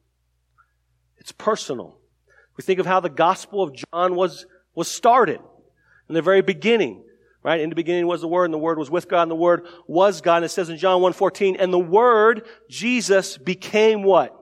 It's 1.17 1.31
personal. 1.33 1.97
We 2.57 2.65
think 2.65 2.81
of 2.81 2.87
how 2.87 2.99
the 2.99 3.09
Gospel 3.09 3.63
of 3.63 3.73
John 3.73 4.17
was, 4.17 4.47
was 4.75 4.89
started 4.89 5.41
in 6.09 6.15
the 6.15 6.23
very 6.23 6.43
beginning. 6.43 7.05
Right? 7.45 7.61
In 7.61 7.69
the 7.69 7.77
beginning 7.77 8.09
was 8.09 8.23
the 8.23 8.29
Word, 8.29 8.47
and 8.47 8.55
the 8.55 8.59
Word 8.59 8.79
was 8.79 8.91
with 8.91 9.09
God, 9.09 9.23
and 9.23 9.31
the 9.31 9.37
Word 9.37 9.67
was 9.87 10.21
God. 10.21 10.39
And 10.39 10.45
it 10.45 10.49
says 10.49 10.69
in 10.69 10.77
John 10.77 11.01
1.14, 11.01 11.57
and 11.61 11.73
the 11.73 11.79
Word, 11.79 12.45
Jesus, 12.69 13.39
became 13.39 14.03
what? 14.03 14.35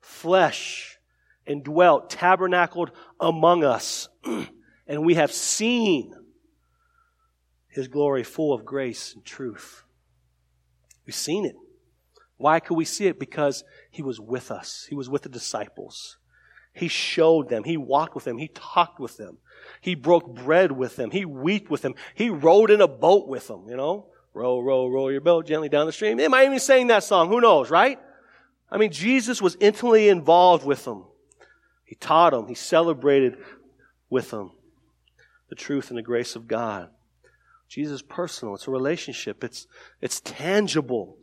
Flesh, 0.00 0.96
and 1.44 1.64
dwelt, 1.64 2.08
tabernacled 2.08 2.92
among 3.18 3.64
us. 3.64 4.08
and 4.86 5.04
we 5.04 5.16
have 5.16 5.32
seen 5.32 6.14
his 7.66 7.88
glory 7.88 8.22
full 8.22 8.52
of 8.52 8.64
grace 8.64 9.14
and 9.14 9.24
truth. 9.24 9.82
We've 11.04 11.16
seen 11.16 11.46
it. 11.46 11.56
Why 12.42 12.58
could 12.58 12.74
we 12.76 12.84
see 12.84 13.06
it? 13.06 13.20
Because 13.20 13.62
he 13.88 14.02
was 14.02 14.18
with 14.18 14.50
us. 14.50 14.84
He 14.88 14.96
was 14.96 15.08
with 15.08 15.22
the 15.22 15.28
disciples. 15.28 16.16
He 16.74 16.88
showed 16.88 17.48
them. 17.48 17.62
He 17.62 17.76
walked 17.76 18.16
with 18.16 18.24
them. 18.24 18.36
He 18.36 18.48
talked 18.48 18.98
with 18.98 19.16
them. 19.16 19.38
He 19.80 19.94
broke 19.94 20.34
bread 20.34 20.72
with 20.72 20.96
them. 20.96 21.12
He 21.12 21.24
wept 21.24 21.70
with 21.70 21.82
them. 21.82 21.94
He 22.16 22.30
rowed 22.30 22.72
in 22.72 22.80
a 22.80 22.88
boat 22.88 23.28
with 23.28 23.46
them, 23.46 23.66
you 23.68 23.76
know? 23.76 24.08
Row, 24.34 24.58
row, 24.58 24.88
row 24.88 25.08
your 25.08 25.20
boat 25.20 25.46
gently 25.46 25.68
down 25.68 25.86
the 25.86 25.92
stream. 25.92 26.16
They 26.16 26.26
might 26.26 26.46
even 26.46 26.58
sing 26.58 26.88
that 26.88 27.04
song. 27.04 27.28
Who 27.28 27.40
knows, 27.40 27.70
right? 27.70 28.00
I 28.68 28.76
mean, 28.76 28.90
Jesus 28.90 29.40
was 29.40 29.56
intimately 29.60 30.08
involved 30.08 30.66
with 30.66 30.84
them. 30.84 31.04
He 31.84 31.94
taught 31.94 32.32
them. 32.32 32.48
He 32.48 32.56
celebrated 32.56 33.36
with 34.10 34.30
them 34.30 34.50
the 35.48 35.54
truth 35.54 35.90
and 35.90 35.98
the 35.98 36.02
grace 36.02 36.34
of 36.34 36.48
God. 36.48 36.88
Jesus 37.68 37.96
is 37.96 38.02
personal. 38.02 38.56
It's 38.56 38.66
a 38.66 38.72
relationship. 38.72 39.44
It's, 39.44 39.68
it's 40.00 40.20
tangible. 40.24 41.18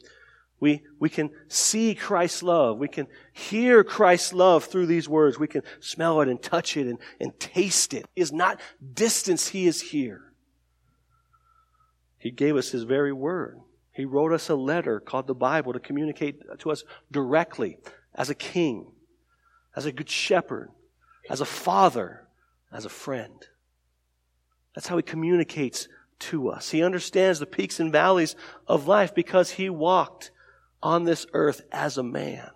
We, 0.59 0.83
we 0.99 1.09
can 1.09 1.29
see 1.47 1.95
Christ's 1.95 2.43
love. 2.43 2.77
We 2.77 2.87
can 2.87 3.07
hear 3.31 3.83
Christ's 3.83 4.33
love 4.33 4.65
through 4.65 4.87
these 4.87 5.07
words. 5.07 5.39
We 5.39 5.47
can 5.47 5.63
smell 5.79 6.21
it 6.21 6.27
and 6.27 6.41
touch 6.41 6.75
it 6.75 6.87
and, 6.87 6.99
and 7.19 7.37
taste 7.39 7.93
it. 7.93 8.05
He 8.15 8.21
is 8.21 8.33
not 8.33 8.59
distance. 8.93 9.47
He 9.47 9.67
is 9.67 9.81
here. 9.81 10.33
He 12.17 12.31
gave 12.31 12.57
us 12.57 12.71
His 12.71 12.83
very 12.83 13.13
word. 13.13 13.59
He 13.93 14.05
wrote 14.05 14.33
us 14.33 14.49
a 14.49 14.55
letter 14.55 14.99
called 14.99 15.27
the 15.27 15.33
Bible 15.33 15.73
to 15.73 15.79
communicate 15.79 16.41
to 16.59 16.71
us 16.71 16.83
directly 17.11 17.77
as 18.13 18.29
a 18.29 18.35
king, 18.35 18.91
as 19.75 19.85
a 19.85 19.91
good 19.91 20.09
shepherd, 20.09 20.69
as 21.29 21.41
a 21.41 21.45
father, 21.45 22.27
as 22.71 22.85
a 22.85 22.89
friend. 22.89 23.47
That's 24.75 24.87
how 24.87 24.97
He 24.97 25.03
communicates 25.03 25.87
to 26.19 26.49
us. 26.49 26.69
He 26.71 26.83
understands 26.83 27.39
the 27.39 27.45
peaks 27.45 27.79
and 27.79 27.91
valleys 27.91 28.35
of 28.67 28.87
life 28.87 29.15
because 29.15 29.51
he 29.51 29.69
walked 29.69 30.31
on 30.81 31.03
this 31.03 31.25
earth 31.33 31.61
as 31.71 31.97
a 31.97 32.03
man. 32.03 32.49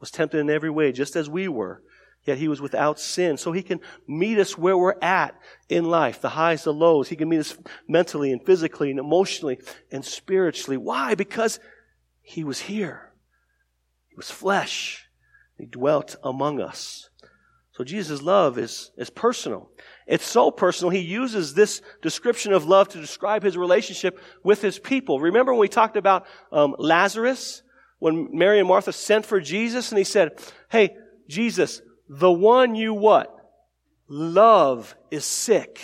Was 0.00 0.10
tempted 0.10 0.38
in 0.38 0.50
every 0.50 0.70
way, 0.70 0.92
just 0.92 1.16
as 1.16 1.28
we 1.28 1.48
were. 1.48 1.82
Yet 2.24 2.38
he 2.38 2.48
was 2.48 2.60
without 2.60 2.98
sin. 2.98 3.36
So 3.36 3.52
he 3.52 3.62
can 3.62 3.80
meet 4.08 4.38
us 4.38 4.56
where 4.56 4.76
we're 4.76 4.98
at 5.02 5.38
in 5.68 5.84
life, 5.84 6.20
the 6.20 6.30
highs, 6.30 6.64
the 6.64 6.72
lows. 6.72 7.08
He 7.08 7.16
can 7.16 7.28
meet 7.28 7.40
us 7.40 7.56
mentally 7.86 8.32
and 8.32 8.44
physically 8.44 8.90
and 8.90 8.98
emotionally 8.98 9.58
and 9.92 10.04
spiritually. 10.04 10.76
Why? 10.76 11.14
Because 11.14 11.60
he 12.22 12.42
was 12.42 12.60
here. 12.60 13.12
He 14.08 14.16
was 14.16 14.30
flesh. 14.30 15.08
He 15.58 15.66
dwelt 15.66 16.16
among 16.22 16.60
us. 16.60 17.10
So 17.74 17.82
Jesus' 17.82 18.22
love 18.22 18.56
is, 18.56 18.92
is 18.96 19.10
personal. 19.10 19.68
It's 20.06 20.24
so 20.24 20.52
personal, 20.52 20.90
he 20.90 21.00
uses 21.00 21.54
this 21.54 21.82
description 22.02 22.52
of 22.52 22.66
love 22.66 22.88
to 22.90 23.00
describe 23.00 23.42
his 23.42 23.56
relationship 23.56 24.20
with 24.44 24.62
his 24.62 24.78
people. 24.78 25.18
Remember 25.18 25.52
when 25.52 25.60
we 25.60 25.68
talked 25.68 25.96
about 25.96 26.26
um, 26.52 26.76
Lazarus? 26.78 27.62
When 27.98 28.28
Mary 28.32 28.60
and 28.60 28.68
Martha 28.68 28.92
sent 28.92 29.26
for 29.26 29.40
Jesus 29.40 29.90
and 29.90 29.98
he 29.98 30.04
said, 30.04 30.38
Hey, 30.70 30.94
Jesus, 31.28 31.82
the 32.08 32.30
one 32.30 32.76
you 32.76 32.94
what? 32.94 33.34
Love 34.08 34.94
is 35.10 35.24
sick. 35.24 35.80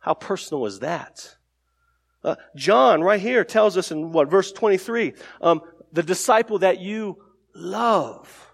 How 0.00 0.12
personal 0.12 0.66
is 0.66 0.80
that? 0.80 1.34
Uh, 2.22 2.34
John, 2.56 3.00
right 3.00 3.20
here, 3.20 3.44
tells 3.44 3.78
us 3.78 3.90
in 3.90 4.12
what, 4.12 4.30
verse 4.30 4.52
23, 4.52 5.14
um, 5.40 5.62
the 5.92 6.02
disciple 6.02 6.58
that 6.58 6.80
you 6.80 7.16
love. 7.54 8.50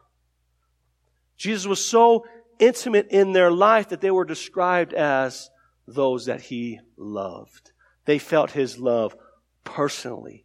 Jesus 1.40 1.66
was 1.66 1.82
so 1.82 2.26
intimate 2.58 3.06
in 3.08 3.32
their 3.32 3.50
life 3.50 3.88
that 3.88 4.02
they 4.02 4.10
were 4.10 4.26
described 4.26 4.92
as 4.92 5.48
those 5.88 6.26
that 6.26 6.42
he 6.42 6.80
loved. 6.98 7.72
They 8.04 8.18
felt 8.18 8.50
his 8.50 8.78
love 8.78 9.16
personally, 9.64 10.44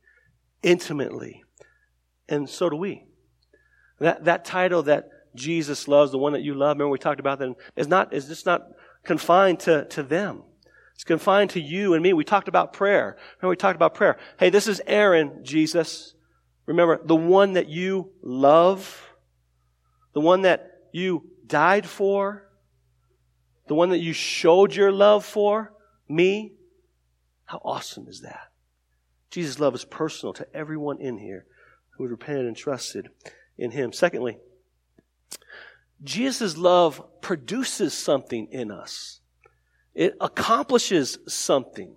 intimately. 0.64 1.44
And 2.30 2.50
so 2.50 2.70
do 2.70 2.78
we. 2.78 3.04
That, 4.00 4.24
that 4.24 4.46
title 4.46 4.84
that 4.84 5.10
Jesus 5.36 5.90
loves, 5.90 6.14
the 6.14 6.18
one 6.18 6.32
that 6.32 6.44
you 6.44 6.54
love, 6.54 6.78
remember 6.78 6.92
we 6.92 6.98
talked 6.98 7.20
about 7.20 7.40
that, 7.40 7.56
is 7.76 7.90
not, 7.90 8.14
is 8.14 8.30
just 8.30 8.46
not 8.46 8.62
confined 9.04 9.60
to, 9.62 9.84
to 9.90 10.02
them. 10.02 10.44
It's 10.94 11.04
confined 11.04 11.50
to 11.52 11.60
you 11.60 11.94
and 11.94 12.02
me. 12.02 12.14
We 12.14 12.24
talked 12.24 12.48
about 12.48 12.72
prayer. 12.72 13.18
Remember 13.42 13.50
we 13.50 13.58
talked 13.58 13.76
about 13.76 13.96
prayer. 13.96 14.18
Hey, 14.40 14.50
this 14.50 14.70
is 14.70 14.82
Aaron, 14.88 15.44
Jesus. 15.44 16.14
Remember, 16.68 17.02
the 17.04 17.18
one 17.18 17.54
that 17.54 17.68
you 17.68 18.14
love, 18.24 19.10
the 20.14 20.22
one 20.22 20.44
that 20.44 20.72
you 20.96 21.26
died 21.46 21.86
for, 21.86 22.48
the 23.68 23.76
one 23.76 23.90
that 23.90 24.00
you 24.00 24.14
showed 24.14 24.74
your 24.74 24.94
love 24.94 25.26
for, 25.26 25.74
me. 26.08 26.54
How 27.44 27.60
awesome 27.66 28.08
is 28.08 28.22
that? 28.22 28.52
Jesus' 29.30 29.60
love 29.60 29.76
is 29.76 29.84
personal 29.84 30.32
to 30.34 30.48
everyone 30.56 31.02
in 31.02 31.18
here 31.18 31.46
who 31.92 32.06
had 32.06 32.12
repented 32.12 32.46
and 32.46 32.56
trusted 32.56 33.10
in 33.58 33.72
him. 33.72 33.92
Secondly, 33.92 34.38
Jesus' 36.02 36.56
love 36.56 37.04
produces 37.22 37.94
something 37.94 38.48
in 38.50 38.72
us. 38.72 39.20
It 39.94 40.16
accomplishes 40.22 41.18
something. 41.28 41.94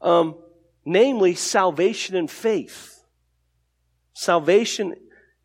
Um, 0.00 0.38
namely, 0.86 1.34
salvation 1.34 2.16
and 2.16 2.30
faith. 2.30 3.04
Salvation 4.14 4.94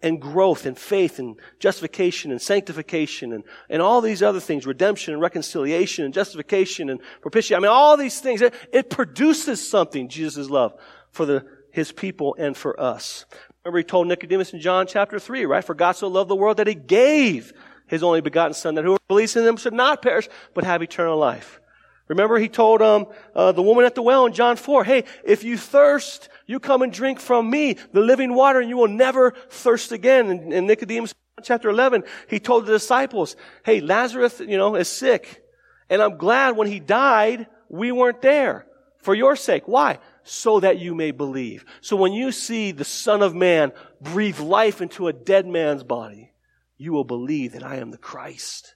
and 0.06 0.22
growth 0.22 0.68
and 0.68 0.78
faith 0.78 1.18
and 1.18 1.36
justification 1.60 2.32
and 2.32 2.40
sanctification 2.40 3.34
and, 3.34 3.44
and 3.70 3.82
all 3.82 4.02
these 4.02 4.22
other 4.22 4.40
things, 4.40 4.68
redemption 4.68 5.14
and 5.14 5.22
reconciliation 5.22 6.06
and 6.06 6.14
justification 6.14 6.92
and 6.92 7.02
propitiation. 7.22 7.58
I 7.58 7.60
mean, 7.68 7.72
all 7.72 7.98
these 7.98 8.20
things, 8.20 8.42
it, 8.42 8.54
it 8.72 8.92
produces 8.92 9.68
something, 9.68 10.08
Jesus' 10.08 10.48
love, 10.48 10.80
for 11.12 11.26
the, 11.26 11.46
his 11.72 11.92
people 11.92 12.36
and 12.38 12.56
for 12.56 12.80
us. 12.80 13.26
Remember 13.64 13.80
he 13.80 13.84
told 13.84 14.08
Nicodemus 14.08 14.54
in 14.54 14.60
John 14.60 14.86
chapter 14.86 15.18
3, 15.18 15.46
right? 15.48 15.64
For 15.64 15.74
God 15.74 15.94
so 15.94 16.08
loved 16.08 16.30
the 16.30 16.36
world 16.36 16.58
that 16.58 16.68
he 16.68 16.76
gave 16.76 17.52
his 17.88 18.04
only 18.04 18.22
begotten 18.22 18.54
son 18.54 18.76
that 18.76 18.86
whoever 18.86 19.00
believes 19.08 19.36
in 19.36 19.44
him 19.44 19.58
should 19.58 19.74
not 19.74 20.04
perish, 20.04 20.30
but 20.54 20.64
have 20.66 20.84
eternal 20.84 21.18
life. 21.18 21.60
Remember 22.08 22.38
he 22.38 22.50
told 22.50 22.84
um, 22.84 23.08
uh, 23.34 23.52
the 23.52 23.64
woman 23.64 23.86
at 23.86 23.96
the 23.96 24.04
well 24.04 24.28
in 24.28 24.34
John 24.34 24.56
4, 24.56 24.84
hey, 24.84 25.06
if 25.24 25.44
you 25.44 25.58
thirst, 25.58 26.30
you 26.46 26.60
come 26.60 26.82
and 26.82 26.92
drink 26.92 27.20
from 27.20 27.50
me, 27.50 27.78
the 27.92 28.02
living 28.02 28.34
water, 28.34 28.60
and 28.60 28.70
you 28.70 28.78
will 28.78 28.88
never 28.88 29.32
thirst 29.50 29.92
again. 29.92 30.30
And 30.30 30.68
Nicodemus 30.68 31.14
chapter 31.44 31.70
11, 31.70 32.04
he 32.30 32.40
told 32.40 32.66
the 32.66 32.74
disciples, 32.74 33.36
hey, 33.64 33.82
Lazarus, 33.82 34.40
you 34.40 34.58
know, 34.58 34.76
is 34.76 34.88
sick. 34.88 35.44
And 35.90 36.02
I'm 36.02 36.18
glad 36.18 36.56
when 36.56 36.68
he 36.68 36.80
died, 36.80 37.48
we 37.70 37.92
weren't 37.92 38.22
there 38.22 38.66
for 39.00 39.14
your 39.14 39.36
sake. 39.36 39.68
Why? 39.68 40.00
so 40.26 40.60
that 40.60 40.80
you 40.80 40.94
may 40.94 41.12
believe. 41.12 41.64
So 41.82 41.96
when 41.96 42.12
you 42.12 42.32
see 42.32 42.72
the 42.72 42.84
Son 42.84 43.22
of 43.22 43.34
Man 43.34 43.72
breathe 44.02 44.40
life 44.40 44.82
into 44.82 45.08
a 45.08 45.14
dead 45.14 45.46
man's 45.46 45.84
body, 45.84 46.34
you 46.78 46.92
will 46.92 47.04
believe 47.04 47.54
that 47.54 47.64
I 47.64 47.76
am 47.78 47.92
the 47.92 47.98
Christ. 47.98 48.76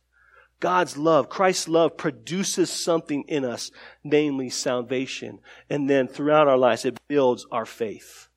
God's 0.59 0.97
love, 0.97 1.29
Christ's 1.29 1.69
love 1.69 1.95
produces 1.95 2.69
something 2.69 3.23
in 3.27 3.45
us, 3.45 3.71
namely 4.03 4.49
salvation. 4.49 5.39
And 5.69 5.89
then 5.89 6.07
throughout 6.07 6.47
our 6.47 6.57
lives, 6.57 6.85
it 6.85 6.99
builds 7.07 7.45
our 7.51 7.65
faith. 7.65 8.27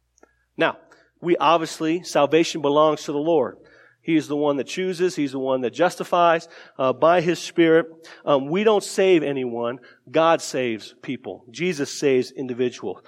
Now, 0.56 0.78
we 1.20 1.36
obviously, 1.36 2.02
salvation 2.02 2.62
belongs 2.62 3.04
to 3.04 3.12
the 3.12 3.18
Lord. 3.18 3.56
He 4.02 4.16
is 4.16 4.26
the 4.26 4.36
one 4.36 4.56
that 4.56 4.66
chooses. 4.66 5.14
He's 5.14 5.32
the 5.32 5.38
one 5.38 5.60
that 5.60 5.70
justifies 5.70 6.48
uh, 6.76 6.92
by 6.92 7.20
His 7.20 7.38
Spirit. 7.38 7.86
Um, 8.24 8.48
we 8.48 8.64
don't 8.64 8.82
save 8.82 9.22
anyone. 9.22 9.78
God 10.10 10.42
saves 10.42 10.94
people. 11.02 11.44
Jesus 11.50 11.90
saves 11.90 12.32
individuals. 12.32 13.02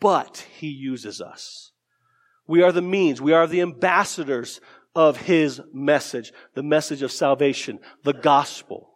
But 0.00 0.46
He 0.58 0.68
uses 0.68 1.20
us. 1.20 1.72
We 2.46 2.62
are 2.62 2.72
the 2.72 2.82
means. 2.82 3.20
We 3.20 3.34
are 3.34 3.46
the 3.46 3.60
ambassadors 3.60 4.60
of 4.98 5.16
His 5.16 5.60
message, 5.72 6.32
the 6.54 6.62
message 6.64 7.02
of 7.02 7.12
salvation, 7.12 7.78
the 8.02 8.12
gospel. 8.12 8.90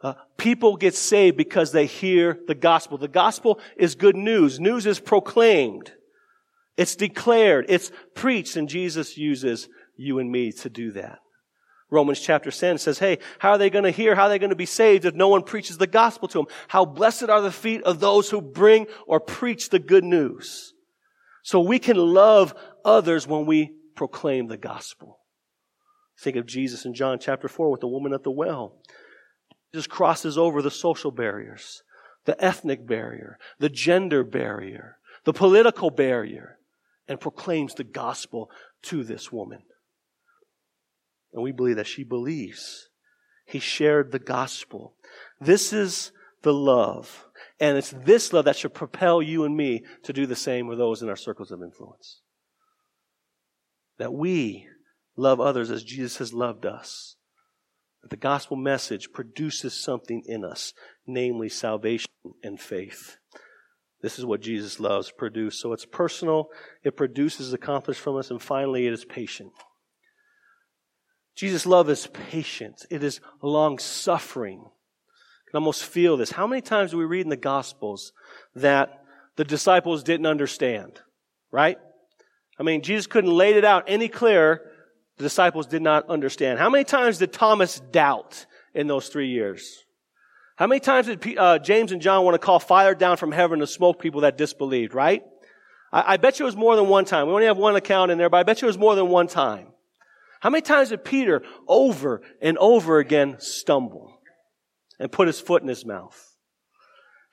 Uh, 0.00 0.14
people 0.38 0.78
get 0.78 0.94
saved 0.94 1.36
because 1.36 1.72
they 1.72 1.84
hear 1.84 2.38
the 2.46 2.54
gospel. 2.54 2.96
The 2.96 3.06
gospel 3.06 3.60
is 3.76 3.96
good 3.96 4.16
news. 4.16 4.58
News 4.58 4.86
is 4.86 4.98
proclaimed. 4.98 5.92
It's 6.78 6.96
declared. 6.96 7.66
It's 7.68 7.92
preached, 8.14 8.56
and 8.56 8.66
Jesus 8.66 9.18
uses 9.18 9.68
you 9.94 10.20
and 10.20 10.32
me 10.32 10.52
to 10.52 10.70
do 10.70 10.92
that. 10.92 11.18
Romans 11.90 12.20
chapter 12.20 12.50
10 12.50 12.78
says, 12.78 12.98
Hey, 12.98 13.18
how 13.38 13.50
are 13.50 13.58
they 13.58 13.68
going 13.68 13.84
to 13.84 13.90
hear? 13.90 14.14
How 14.14 14.22
are 14.22 14.28
they 14.30 14.38
going 14.38 14.48
to 14.48 14.56
be 14.56 14.64
saved 14.64 15.04
if 15.04 15.14
no 15.14 15.28
one 15.28 15.42
preaches 15.42 15.76
the 15.76 15.86
gospel 15.86 16.28
to 16.28 16.38
them? 16.38 16.46
How 16.68 16.86
blessed 16.86 17.28
are 17.28 17.42
the 17.42 17.52
feet 17.52 17.82
of 17.82 18.00
those 18.00 18.30
who 18.30 18.40
bring 18.40 18.86
or 19.06 19.20
preach 19.20 19.68
the 19.68 19.78
good 19.78 20.02
news. 20.02 20.72
So 21.42 21.60
we 21.60 21.78
can 21.78 21.98
love 21.98 22.54
others 22.86 23.28
when 23.28 23.44
we 23.44 23.74
proclaim 23.94 24.48
the 24.48 24.56
gospel. 24.56 25.20
Think 26.18 26.36
of 26.36 26.46
Jesus 26.46 26.84
in 26.84 26.94
John 26.94 27.18
chapter 27.18 27.48
4 27.48 27.70
with 27.70 27.80
the 27.80 27.88
woman 27.88 28.12
at 28.12 28.22
the 28.22 28.30
well. 28.30 28.76
Just 29.74 29.90
crosses 29.90 30.38
over 30.38 30.62
the 30.62 30.70
social 30.70 31.10
barriers, 31.10 31.82
the 32.24 32.42
ethnic 32.42 32.86
barrier, 32.86 33.38
the 33.58 33.68
gender 33.68 34.22
barrier, 34.22 34.98
the 35.24 35.32
political 35.32 35.90
barrier, 35.90 36.58
and 37.08 37.20
proclaims 37.20 37.74
the 37.74 37.84
gospel 37.84 38.50
to 38.82 39.02
this 39.02 39.32
woman. 39.32 39.62
And 41.32 41.42
we 41.42 41.52
believe 41.52 41.76
that 41.76 41.86
she 41.86 42.04
believes. 42.04 42.88
He 43.44 43.58
shared 43.58 44.12
the 44.12 44.20
gospel. 44.20 44.94
This 45.40 45.72
is 45.72 46.12
the 46.42 46.54
love. 46.54 47.26
And 47.58 47.76
it's 47.76 47.90
this 47.90 48.32
love 48.32 48.44
that 48.44 48.56
should 48.56 48.74
propel 48.74 49.20
you 49.20 49.44
and 49.44 49.56
me 49.56 49.84
to 50.04 50.12
do 50.12 50.26
the 50.26 50.36
same 50.36 50.68
with 50.68 50.78
those 50.78 51.02
in 51.02 51.08
our 51.08 51.16
circles 51.16 51.50
of 51.50 51.62
influence. 51.62 52.20
That 53.98 54.12
we 54.12 54.66
love 55.16 55.40
others 55.40 55.70
as 55.70 55.84
Jesus 55.84 56.18
has 56.18 56.32
loved 56.32 56.66
us. 56.66 57.16
That 58.02 58.10
the 58.10 58.16
gospel 58.16 58.56
message 58.56 59.12
produces 59.12 59.74
something 59.74 60.22
in 60.26 60.44
us, 60.44 60.72
namely 61.06 61.48
salvation 61.48 62.10
and 62.42 62.60
faith. 62.60 63.16
This 64.02 64.18
is 64.18 64.26
what 64.26 64.42
Jesus 64.42 64.78
loves 64.78 65.10
produce. 65.10 65.58
So 65.60 65.72
it's 65.72 65.86
personal, 65.86 66.48
it 66.82 66.96
produces 66.96 67.52
accomplished 67.52 68.00
from 68.00 68.16
us, 68.16 68.30
and 68.30 68.42
finally 68.42 68.86
it 68.86 68.92
is 68.92 69.04
patient. 69.04 69.52
Jesus' 71.34 71.66
love 71.66 71.88
is 71.88 72.06
patient. 72.06 72.84
It 72.90 73.02
is 73.02 73.20
long 73.42 73.78
suffering. 73.78 74.58
You 74.60 75.50
can 75.50 75.56
almost 75.56 75.84
feel 75.84 76.16
this. 76.16 76.32
How 76.32 76.46
many 76.46 76.60
times 76.60 76.90
do 76.90 76.98
we 76.98 77.04
read 77.04 77.22
in 77.22 77.30
the 77.30 77.36
Gospels 77.36 78.12
that 78.54 79.02
the 79.36 79.44
disciples 79.44 80.02
didn't 80.02 80.26
understand? 80.26 81.00
Right? 81.50 81.78
I 82.58 82.62
mean, 82.62 82.82
Jesus 82.82 83.06
couldn't 83.06 83.30
lay 83.30 83.54
it 83.54 83.64
out 83.64 83.84
any 83.86 84.08
clearer. 84.08 84.62
The 85.16 85.24
disciples 85.24 85.66
did 85.66 85.82
not 85.82 86.08
understand. 86.08 86.58
How 86.58 86.70
many 86.70 86.84
times 86.84 87.18
did 87.18 87.32
Thomas 87.32 87.80
doubt 87.80 88.46
in 88.74 88.86
those 88.86 89.08
three 89.08 89.28
years? 89.28 89.84
How 90.56 90.66
many 90.66 90.80
times 90.80 91.06
did 91.06 91.38
uh, 91.38 91.58
James 91.58 91.92
and 91.92 92.00
John 92.00 92.24
want 92.24 92.34
to 92.34 92.38
call 92.38 92.58
fire 92.60 92.94
down 92.94 93.16
from 93.16 93.32
heaven 93.32 93.58
to 93.58 93.66
smoke 93.66 94.00
people 94.00 94.20
that 94.22 94.38
disbelieved, 94.38 94.94
right? 94.94 95.22
I, 95.92 96.14
I 96.14 96.16
bet 96.16 96.38
you 96.38 96.44
it 96.44 96.48
was 96.48 96.56
more 96.56 96.76
than 96.76 96.88
one 96.88 97.04
time. 97.04 97.26
We 97.26 97.32
only 97.32 97.46
have 97.46 97.56
one 97.56 97.76
account 97.76 98.10
in 98.10 98.18
there, 98.18 98.30
but 98.30 98.38
I 98.38 98.42
bet 98.44 98.62
you 98.62 98.66
it 98.66 98.70
was 98.70 98.78
more 98.78 98.94
than 98.94 99.08
one 99.08 99.26
time. 99.26 99.68
How 100.40 100.50
many 100.50 100.62
times 100.62 100.90
did 100.90 101.04
Peter 101.04 101.42
over 101.66 102.20
and 102.42 102.58
over 102.58 102.98
again 102.98 103.36
stumble 103.38 104.18
and 105.00 105.10
put 105.10 105.26
his 105.26 105.40
foot 105.40 105.62
in 105.62 105.68
his 105.68 105.86
mouth? 105.86 106.33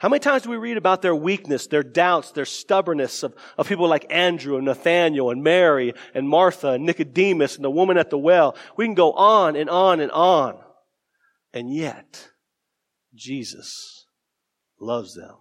How 0.02 0.10
many 0.10 0.20
times 0.20 0.42
do 0.42 0.50
we 0.50 0.58
read 0.58 0.78
about 0.78 1.04
their 1.04 1.16
weakness, 1.16 1.68
their 1.68 1.84
doubts, 1.84 2.32
their 2.32 2.44
stubbornness 2.44 3.22
of, 3.22 3.36
of 3.56 3.70
people 3.70 3.88
like 3.88 4.08
Andrew 4.10 4.56
and 4.56 4.66
Nathaniel 4.66 5.30
and 5.30 5.44
Mary 5.44 5.94
and 6.16 6.28
Martha 6.28 6.70
and 6.70 6.88
Nicodemus 6.88 7.56
and 7.56 7.64
the 7.64 7.70
woman 7.70 8.00
at 8.00 8.10
the 8.10 8.18
well? 8.18 8.56
We 8.76 8.86
can 8.86 8.96
go 8.96 9.12
on 9.12 9.56
and 9.56 9.70
on 9.70 10.00
and 10.00 10.12
on. 10.12 10.58
And 11.54 11.72
yet, 11.72 12.30
Jesus 13.14 14.08
loves 14.80 15.14
them 15.14 15.36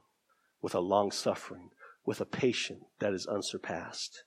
with 0.61 0.75
a 0.75 0.81
long 0.81 1.11
suffering, 1.11 1.71
with 2.05 2.21
a 2.21 2.27
patience 2.27 2.85
that 2.99 3.15
is 3.15 3.27
unsurpassed. 3.27 4.25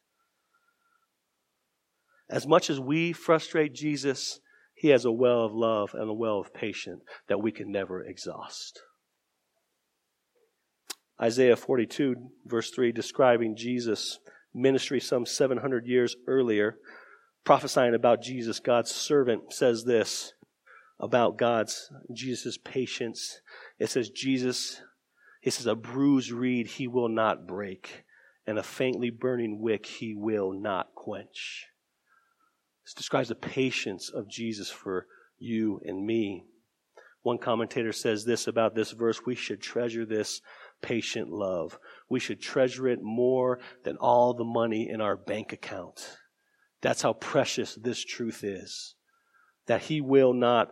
As 2.28 2.48
much 2.48 2.72
as 2.72 2.80
we 2.80 3.14
frustrate 3.14 3.76
Jesus, 3.76 4.40
he 4.74 4.88
has 4.88 5.06
a 5.06 5.12
well 5.12 5.46
of 5.46 5.54
love 5.54 5.94
and 5.94 6.10
a 6.10 6.14
well 6.14 6.40
of 6.40 6.56
patience 6.56 7.04
that 7.28 7.40
we 7.40 7.52
can 7.52 7.72
never 7.72 8.04
exhaust. 8.04 8.82
Isaiah 11.22 11.56
42, 11.56 12.16
verse 12.46 12.72
3, 12.72 12.92
describing 12.92 13.56
Jesus' 13.56 14.20
ministry 14.54 15.00
some 15.00 15.26
700 15.26 15.86
years 15.86 16.16
earlier, 16.28 16.78
prophesying 17.44 17.94
about 17.94 18.22
Jesus, 18.22 18.60
God's 18.60 18.92
servant, 18.92 19.54
says 19.54 19.84
this 19.84 20.34
about 21.00 21.38
God's, 21.38 21.92
Jesus' 22.14 22.58
patience. 22.58 23.42
It 23.80 23.90
says, 23.90 24.10
Jesus, 24.10 24.82
he 25.42 25.50
says, 25.50 25.66
a 25.66 25.76
bruised 25.76 26.32
reed 26.32 26.68
he 26.68 26.88
will 26.88 27.10
not 27.10 27.48
break, 27.48 28.04
and 28.48 28.58
a 28.58 28.64
faintly 28.64 29.10
burning 29.10 29.60
wick 29.60 29.86
he 29.86 30.16
will 30.16 30.54
not 30.54 30.96
quench. 30.96 31.68
This 32.86 32.94
describes 32.94 33.30
the 33.30 33.36
patience 33.36 34.10
of 34.10 34.28
Jesus 34.28 34.70
for 34.70 35.08
you 35.38 35.80
and 35.86 36.06
me. 36.06 36.46
One 37.22 37.38
commentator 37.38 37.94
says 37.94 38.26
this 38.26 38.48
about 38.48 38.76
this 38.76 38.92
verse 38.92 39.22
we 39.26 39.36
should 39.36 39.62
treasure 39.62 40.06
this 40.06 40.42
patient 40.84 41.30
love. 41.30 41.80
We 42.10 42.20
should 42.20 42.40
treasure 42.40 42.88
it 42.88 43.00
more 43.02 43.60
than 43.84 43.98
all 43.98 44.36
the 44.36 44.44
money 44.44 44.88
in 44.88 45.02
our 45.02 45.18
bank 45.18 45.52
account. 45.52 46.18
That's 46.82 47.02
how 47.02 47.14
precious 47.14 47.74
this 47.74 48.04
truth 48.04 48.44
is. 48.44 48.94
That 49.66 49.84
he 49.84 50.02
will 50.02 50.34
not 50.34 50.70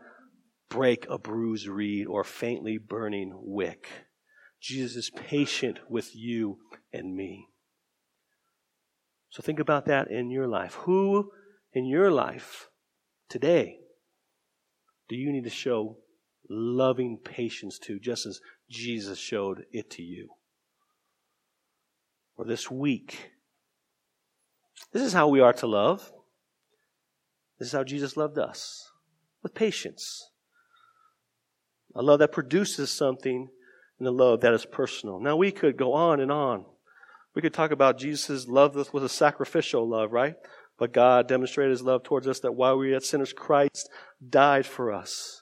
break 0.70 1.08
a 1.10 1.18
bruised 1.18 1.68
reed 1.68 2.06
or 2.06 2.24
faintly 2.24 2.78
burning 2.78 3.32
wick. 3.34 3.88
Jesus 4.62 4.96
is 4.96 5.10
patient 5.10 5.80
with 5.90 6.16
you 6.16 6.60
and 6.94 7.16
me. 7.16 7.48
So 9.30 9.42
think 9.42 9.60
about 9.60 9.86
that 9.86 10.12
in 10.12 10.30
your 10.30 10.48
life. 10.48 10.76
Who 10.82 11.32
in 11.74 11.86
your 11.86 12.12
life 12.12 12.68
today 13.30 13.80
do 15.08 15.16
you 15.16 15.32
need 15.32 15.46
to 15.46 15.50
show 15.50 15.98
loving 16.50 17.18
patience 17.24 17.80
to, 17.80 18.00
just 18.00 18.26
as 18.26 18.40
Jesus 18.70 19.18
showed 19.20 19.66
it 19.72 19.90
to 19.92 20.04
you? 20.04 20.30
Or 22.38 22.46
this 22.46 22.72
week, 22.72 23.32
this 24.92 25.04
is 25.04 25.14
how 25.14 25.28
we 25.28 25.40
are 25.40 25.54
to 25.54 25.68
love. 25.68 26.12
This 27.60 27.68
is 27.68 27.74
how 27.74 27.84
Jesus 27.84 28.18
loved 28.18 28.38
us 28.38 28.92
with 29.44 29.54
patience. 29.54 30.30
A 31.96 32.02
love 32.02 32.20
that 32.20 32.32
produces 32.32 32.90
something 32.90 33.50
and 34.00 34.08
a 34.08 34.12
love 34.12 34.42
that 34.42 34.54
is 34.54 34.66
personal. 34.66 35.20
Now, 35.20 35.36
we 35.36 35.52
could 35.52 35.78
go 35.78 35.94
on 35.94 36.20
and 36.20 36.32
on. 36.32 36.66
We 37.36 37.42
could 37.42 37.54
talk 37.54 37.72
about 37.72 38.00
Jesus' 38.00 38.48
love 38.48 38.74
that 38.74 38.94
was 38.94 39.04
a 39.04 39.10
sacrificial 39.10 39.88
love, 39.88 40.12
right? 40.12 40.36
But 40.78 40.94
God 40.94 41.28
demonstrated 41.28 41.72
his 41.72 41.84
love 41.84 42.04
towards 42.04 42.28
us 42.28 42.40
that 42.40 42.54
while 42.54 42.78
we 42.78 42.88
were 42.88 42.94
yet 42.94 43.04
sinners, 43.04 43.34
Christ 43.34 43.90
died 44.28 44.66
for 44.66 44.92
us. 44.92 45.41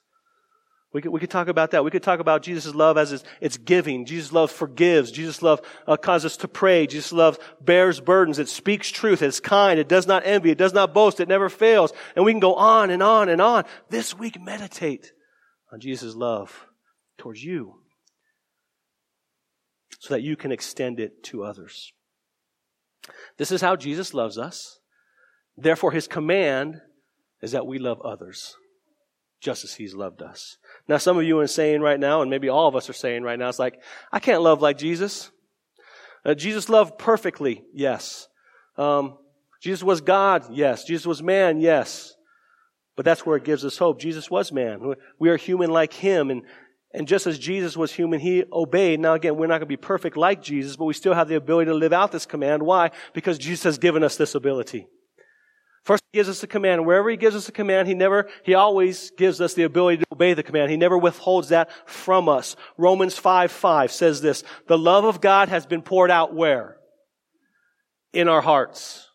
We 0.92 1.02
could, 1.02 1.12
we 1.12 1.20
could 1.20 1.30
talk 1.30 1.48
about 1.50 1.72
that. 1.72 1.84
We 1.84 1.92
could 1.92 2.02
talk 2.02 2.20
about 2.20 2.42
Jesus' 2.42 2.74
love 2.74 2.98
as 2.98 3.12
it's, 3.12 3.24
it's 3.42 3.58
giving. 3.58 4.06
Jesus' 4.06 4.32
love 4.32 4.52
forgives. 4.52 5.12
Jesus' 5.12 5.44
love 5.44 5.62
uh, 5.88 5.98
causes 5.98 6.32
us 6.32 6.38
to 6.38 6.48
pray. 6.48 6.88
Jesus' 6.88 7.14
love 7.14 7.38
bears 7.62 8.02
burdens. 8.02 8.40
It 8.40 8.50
speaks 8.50 8.90
truth. 8.90 9.22
It's 9.22 9.40
kind. 9.40 9.80
It 9.80 9.88
does 9.88 10.08
not 10.08 10.24
envy. 10.26 10.50
It 10.50 10.58
does 10.58 10.74
not 10.74 10.94
boast. 10.94 11.20
It 11.20 11.28
never 11.28 11.48
fails. 11.48 11.94
And 12.16 12.26
we 12.26 12.32
can 12.32 12.40
go 12.40 12.56
on 12.56 12.90
and 12.90 13.04
on 13.04 13.30
and 13.30 13.40
on. 13.40 13.66
This 13.90 14.18
week, 14.18 14.42
meditate 14.42 15.12
on 15.72 15.80
Jesus' 15.80 16.16
love 16.16 16.66
towards 17.20 17.44
you 17.44 17.76
so 20.00 20.16
that 20.16 20.24
you 20.24 20.36
can 20.36 20.52
extend 20.52 21.00
it 21.00 21.24
to 21.26 21.44
others. 21.44 21.94
This 23.38 23.52
is 23.52 23.62
how 23.62 23.76
Jesus 23.76 24.16
loves 24.16 24.40
us. 24.40 24.80
Therefore, 25.56 25.92
his 25.92 26.08
command 26.08 26.82
is 27.44 27.52
that 27.52 27.68
we 27.68 27.78
love 27.78 28.02
others 28.02 28.56
just 29.42 29.64
as 29.64 29.76
he's 29.76 29.94
loved 29.94 30.22
us. 30.22 30.58
Now, 30.90 30.98
some 30.98 31.20
of 31.20 31.24
you 31.24 31.38
are 31.38 31.46
saying 31.46 31.82
right 31.82 32.00
now, 32.00 32.24
and 32.24 32.32
maybe 32.32 32.50
all 32.50 32.68
of 32.68 32.76
us 32.76 32.90
are 32.90 32.94
saying 32.94 33.22
right 33.22 33.38
now, 33.38 33.48
it's 33.48 33.60
like, 33.60 33.80
I 34.12 34.18
can't 34.18 34.42
love 34.42 34.60
like 34.60 34.80
Jesus. 34.80 35.30
Uh, 36.26 36.34
Jesus 36.34 36.68
loved 36.68 36.98
perfectly, 36.98 37.64
yes. 37.76 38.28
Um, 38.76 39.20
Jesus 39.62 39.84
was 39.84 40.02
God, 40.02 40.46
yes. 40.52 40.86
Jesus 40.86 41.06
was 41.06 41.22
man, 41.22 41.60
yes. 41.60 42.16
But 42.96 43.06
that's 43.06 43.24
where 43.24 43.38
it 43.38 43.44
gives 43.44 43.64
us 43.64 43.78
hope. 43.78 44.00
Jesus 44.00 44.32
was 44.32 44.52
man. 44.52 44.96
We 45.20 45.30
are 45.30 45.38
human 45.38 45.70
like 45.70 45.94
him, 45.94 46.32
and, 46.32 46.42
and 46.92 47.08
just 47.08 47.28
as 47.28 47.38
Jesus 47.38 47.78
was 47.78 47.94
human, 47.94 48.20
he 48.20 48.44
obeyed. 48.52 49.00
Now 49.00 49.14
again, 49.14 49.36
we're 49.36 49.46
not 49.46 49.60
going 49.60 49.62
to 49.62 49.66
be 49.68 49.78
perfect 49.78 50.18
like 50.18 50.42
Jesus, 50.42 50.76
but 50.76 50.86
we 50.86 50.96
still 50.96 51.14
have 51.14 51.28
the 51.28 51.36
ability 51.36 51.70
to 51.70 51.76
live 51.76 51.94
out 51.94 52.12
this 52.12 52.26
command. 52.26 52.64
Why? 52.64 52.90
Because 53.14 53.38
Jesus 53.38 53.64
has 53.64 53.78
given 53.78 54.04
us 54.04 54.18
this 54.18 54.34
ability. 54.34 54.88
First, 55.90 56.04
he 56.12 56.20
gives 56.20 56.30
us 56.30 56.44
a 56.44 56.48
command. 56.48 56.86
Wherever 56.86 57.10
he 57.10 57.18
gives 57.18 57.36
us 57.36 57.50
a 57.50 57.52
command, 57.52 57.88
he 57.88 57.96
never, 57.96 58.30
he 58.44 58.54
always 58.54 59.10
gives 59.18 59.42
us 59.42 59.56
the 59.56 59.64
ability 59.64 60.04
to 60.04 60.06
obey 60.12 60.36
the 60.36 60.44
command. 60.44 60.70
He 60.70 60.78
never 60.78 60.96
withholds 60.96 61.50
that 61.50 61.72
from 61.90 62.30
us. 62.30 62.56
Romans 62.78 63.18
5, 63.18 63.52
5 63.52 63.92
says 63.92 64.22
this, 64.22 64.44
the 64.68 64.78
love 64.78 65.04
of 65.04 65.20
God 65.20 65.50
has 65.50 65.66
been 65.66 65.82
poured 65.82 66.12
out 66.12 66.32
where? 66.32 66.78
In 68.14 68.28
our 68.28 68.42
hearts. 68.42 69.08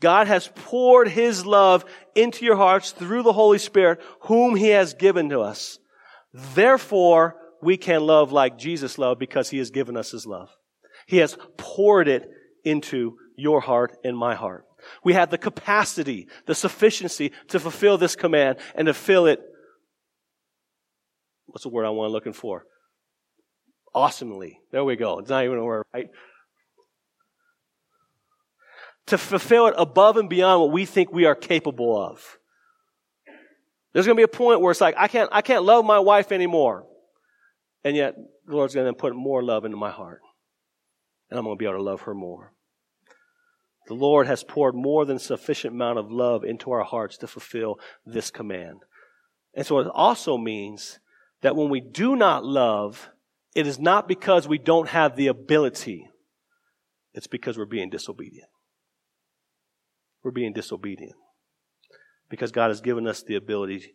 God 0.00 0.26
has 0.26 0.48
poured 0.54 1.08
his 1.08 1.44
love 1.44 1.84
into 2.14 2.46
your 2.46 2.56
hearts 2.56 2.92
through 2.92 3.22
the 3.22 3.34
Holy 3.34 3.58
Spirit, 3.58 4.00
whom 4.20 4.56
he 4.56 4.68
has 4.68 4.94
given 4.94 5.28
to 5.28 5.40
us. 5.40 5.78
Therefore, 6.32 7.36
we 7.60 7.76
can 7.76 8.06
love 8.06 8.32
like 8.32 8.56
Jesus 8.56 8.96
loved 8.96 9.20
because 9.20 9.50
he 9.50 9.58
has 9.58 9.70
given 9.70 9.98
us 9.98 10.12
his 10.12 10.24
love. 10.24 10.48
He 11.06 11.18
has 11.18 11.36
poured 11.58 12.08
it 12.08 12.26
into 12.64 13.18
your 13.36 13.60
heart 13.60 13.98
and 14.02 14.16
my 14.16 14.34
heart. 14.34 14.64
We 15.04 15.14
have 15.14 15.30
the 15.30 15.38
capacity, 15.38 16.28
the 16.46 16.54
sufficiency 16.54 17.32
to 17.48 17.60
fulfill 17.60 17.98
this 17.98 18.16
command 18.16 18.58
and 18.74 18.86
to 18.86 18.94
fill 18.94 19.26
it. 19.26 19.40
What's 21.46 21.64
the 21.64 21.68
word 21.68 21.86
I 21.86 21.90
want 21.90 22.12
looking 22.12 22.32
for? 22.32 22.64
Awesomely. 23.94 24.60
There 24.70 24.84
we 24.84 24.96
go. 24.96 25.18
It's 25.18 25.30
not 25.30 25.44
even 25.44 25.58
a 25.58 25.64
word, 25.64 25.84
right? 25.92 26.08
To 29.06 29.18
fulfill 29.18 29.66
it 29.66 29.74
above 29.76 30.16
and 30.16 30.28
beyond 30.28 30.60
what 30.60 30.72
we 30.72 30.86
think 30.86 31.12
we 31.12 31.26
are 31.26 31.34
capable 31.34 32.00
of. 32.00 32.38
There's 33.92 34.06
going 34.06 34.16
to 34.16 34.20
be 34.20 34.24
a 34.24 34.28
point 34.28 34.60
where 34.60 34.70
it's 34.70 34.80
like, 34.80 34.94
I 34.96 35.08
can't, 35.08 35.28
I 35.32 35.42
can't 35.42 35.64
love 35.64 35.84
my 35.84 35.98
wife 35.98 36.32
anymore. 36.32 36.86
And 37.84 37.96
yet, 37.96 38.14
the 38.46 38.56
Lord's 38.56 38.74
going 38.74 38.86
to 38.86 38.94
put 38.94 39.14
more 39.14 39.42
love 39.42 39.64
into 39.64 39.76
my 39.76 39.90
heart. 39.90 40.20
And 41.30 41.38
I'm 41.38 41.44
going 41.44 41.56
to 41.56 41.58
be 41.58 41.66
able 41.66 41.78
to 41.78 41.82
love 41.82 42.02
her 42.02 42.14
more. 42.14 42.52
The 43.92 43.98
Lord 43.98 44.26
has 44.26 44.42
poured 44.42 44.74
more 44.74 45.04
than 45.04 45.18
sufficient 45.18 45.74
amount 45.74 45.98
of 45.98 46.10
love 46.10 46.44
into 46.44 46.70
our 46.70 46.82
hearts 46.82 47.18
to 47.18 47.26
fulfill 47.26 47.78
this 48.06 48.30
command. 48.30 48.78
And 49.52 49.66
so 49.66 49.80
it 49.80 49.86
also 49.86 50.38
means 50.38 50.98
that 51.42 51.56
when 51.56 51.68
we 51.68 51.82
do 51.82 52.16
not 52.16 52.42
love, 52.42 53.10
it 53.54 53.66
is 53.66 53.78
not 53.78 54.08
because 54.08 54.48
we 54.48 54.56
don't 54.56 54.88
have 54.88 55.14
the 55.14 55.26
ability. 55.26 56.08
It's 57.12 57.26
because 57.26 57.58
we're 57.58 57.66
being 57.66 57.90
disobedient. 57.90 58.48
We're 60.22 60.30
being 60.30 60.54
disobedient. 60.54 61.16
Because 62.30 62.50
God 62.50 62.68
has 62.68 62.80
given 62.80 63.06
us 63.06 63.22
the 63.22 63.34
ability, 63.34 63.92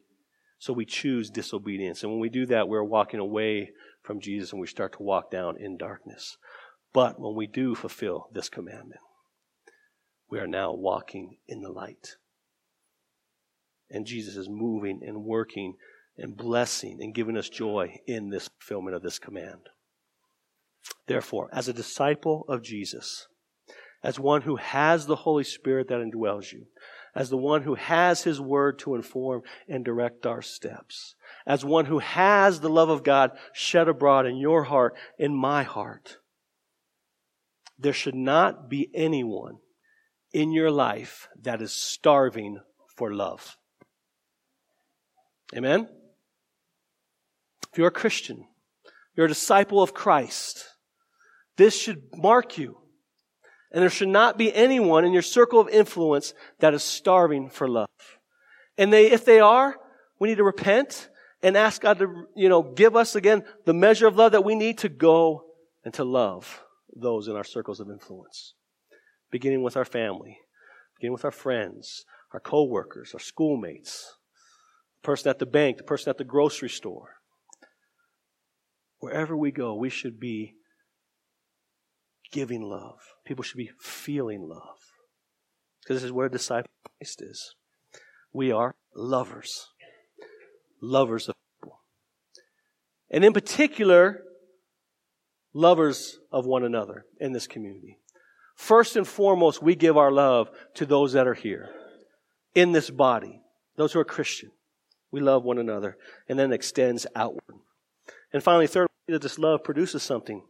so 0.60 0.74
we 0.74 0.86
choose 0.86 1.32
disobedience. 1.32 2.04
And 2.04 2.12
when 2.12 2.22
we 2.22 2.30
do 2.30 2.46
that, 2.46 2.70
we're 2.70 2.84
walking 2.84 3.20
away 3.20 3.72
from 4.04 4.22
Jesus 4.22 4.52
and 4.52 4.62
we 4.62 4.68
start 4.68 4.94
to 4.94 5.02
walk 5.02 5.32
down 5.32 5.58
in 5.60 5.76
darkness. 5.76 6.38
But 6.94 7.20
when 7.20 7.34
we 7.34 7.48
do 7.48 7.74
fulfill 7.74 8.30
this 8.32 8.48
commandment, 8.48 9.02
we 10.30 10.40
are 10.40 10.48
now 10.48 10.74
walking 10.74 11.38
in 11.48 11.62
the 11.62 11.70
light. 11.70 12.16
And 13.90 14.06
Jesus 14.06 14.36
is 14.36 14.50
moving 14.50 15.02
and 15.06 15.24
working 15.24 15.76
and 16.18 16.36
blessing 16.36 16.98
and 17.02 17.14
giving 17.14 17.38
us 17.38 17.48
joy 17.48 18.00
in 18.06 18.30
this 18.30 18.50
fulfillment 18.60 18.96
of 18.96 19.04
this 19.04 19.20
command. 19.20 19.70
Therefore, 21.06 21.50
as 21.54 21.68
a 21.68 21.74
disciple 21.74 22.46
of 22.50 22.62
Jesus, 22.62 23.28
as 24.04 24.20
one 24.20 24.42
who 24.42 24.58
has 24.58 25.06
the 25.06 25.16
Holy 25.16 25.44
Spirit 25.44 25.88
that 25.88 26.00
indwells 26.00 26.52
you, 26.52 26.68
as 27.16 27.30
the 27.30 27.38
one 27.38 27.64
who 27.64 27.76
has 27.76 28.24
His 28.24 28.40
Word 28.40 28.78
to 28.80 28.96
inform 28.96 29.42
and 29.68 29.84
direct 29.84 30.26
our 30.26 30.42
steps, 30.42 31.16
as 31.46 31.64
one 31.64 31.86
who 31.86 32.00
has 32.00 32.60
the 32.60 32.70
love 32.70 32.90
of 32.90 33.04
God 33.04 33.32
shed 33.54 33.88
abroad 33.88 34.26
in 34.26 34.38
your 34.38 34.64
heart, 34.64 34.96
in 35.18 35.34
my 35.34 35.64
heart, 35.64 36.18
there 37.80 37.94
should 37.94 38.16
not 38.16 38.70
be 38.70 38.90
anyone 38.94 39.60
in 40.34 40.52
your 40.52 40.72
life 40.72 41.28
that 41.42 41.62
is 41.62 41.72
starving 41.72 42.60
for 42.96 43.14
love. 43.14 43.58
Amen? 45.56 45.88
If 47.72 47.78
you're 47.78 47.88
a 47.88 47.92
Christian, 47.92 48.46
you're 49.16 49.28
a 49.28 49.30
disciple 49.30 49.82
of 49.82 49.94
Christ, 49.94 50.66
this 51.56 51.80
should 51.80 52.04
mark 52.16 52.58
you. 52.58 52.78
And 53.72 53.82
there 53.82 53.90
should 53.90 54.10
not 54.10 54.38
be 54.38 54.54
anyone 54.54 55.04
in 55.04 55.12
your 55.12 55.22
circle 55.22 55.60
of 55.60 55.68
influence 55.68 56.34
that 56.60 56.74
is 56.74 56.84
starving 56.84 57.50
for 57.50 57.68
love. 57.68 57.88
And 58.78 58.94
they, 58.94 59.12
if 59.12 59.26
they 59.26 59.40
are, 59.40 59.76
we 60.20 60.30
need 60.30 60.38
to 60.38 60.44
repent 60.44 61.10
and 61.44 61.58
ask 61.58 61.82
God 61.82 62.00
to, 62.00 62.28
you 62.36 62.48
know, 62.48 62.64
give 62.64 62.96
us 62.96 63.16
again 63.16 63.44
the 63.66 63.74
measure 63.74 64.08
of 64.08 64.16
love 64.16 64.32
that 64.32 64.46
we 64.46 64.56
need 64.56 64.80
to 64.80 64.90
go 64.90 65.44
and 65.84 65.94
to 65.96 66.04
love 66.04 66.64
those 66.96 67.28
in 67.28 67.36
our 67.36 67.44
circles 67.44 67.80
of 67.80 67.90
influence 67.90 68.54
beginning 69.32 69.64
with 69.64 69.78
our 69.78 69.86
family, 69.86 70.40
beginning 70.96 71.14
with 71.14 71.26
our 71.26 71.32
friends, 71.32 72.06
our 72.34 72.40
coworkers, 72.40 73.14
our 73.14 73.20
schoolmates, 73.20 74.16
the 74.96 75.06
person 75.06 75.30
at 75.30 75.40
the 75.40 75.46
bank, 75.46 75.78
the 75.78 75.84
person 75.84 76.10
at 76.10 76.18
the 76.18 76.24
grocery 76.24 76.70
store. 76.70 77.16
Wherever 79.00 79.38
we 79.38 79.52
go, 79.52 79.76
we 79.76 79.90
should 79.90 80.20
be 80.20 80.56
giving 82.32 82.62
love. 82.62 83.00
People 83.26 83.44
should 83.44 83.58
be 83.58 83.72
feeling 83.80 84.42
love. 84.42 84.80
Because 85.82 85.98
this 85.98 86.04
is 86.04 86.12
where 86.12 86.30
disciple 86.30 86.70
Christ 87.00 87.22
is. 87.22 87.56
We 88.34 88.52
are 88.52 88.76
lovers. 88.96 89.68
Lovers 90.82 91.30
of 91.30 91.36
people. 91.60 91.80
And 93.10 93.24
in 93.24 93.34
particular, 93.34 94.24
lovers 95.54 96.20
of 96.32 96.46
one 96.46 96.64
another 96.64 97.06
in 97.20 97.32
this 97.32 97.48
community. 97.48 98.00
First 98.58 98.96
and 98.96 99.08
foremost, 99.08 99.62
we 99.62 99.76
give 99.76 99.98
our 99.98 100.12
love 100.12 100.50
to 100.74 100.86
those 100.86 101.14
that 101.14 101.28
are 101.28 101.36
here 101.36 101.70
in 102.56 102.72
this 102.72 102.90
body, 102.90 103.40
those 103.76 103.94
who 103.94 104.00
are 104.00 104.04
Christian. 104.04 104.52
We 105.12 105.22
love 105.22 105.44
one 105.44 105.60
another. 105.60 105.96
And 106.28 106.38
then 106.38 106.52
extends 106.52 107.06
outward. 107.16 107.60
And 108.34 108.44
finally, 108.44 108.68
third, 108.68 108.88
that 109.08 109.22
this 109.22 109.38
love 109.38 109.64
produces 109.64 110.02
something. 110.02 110.42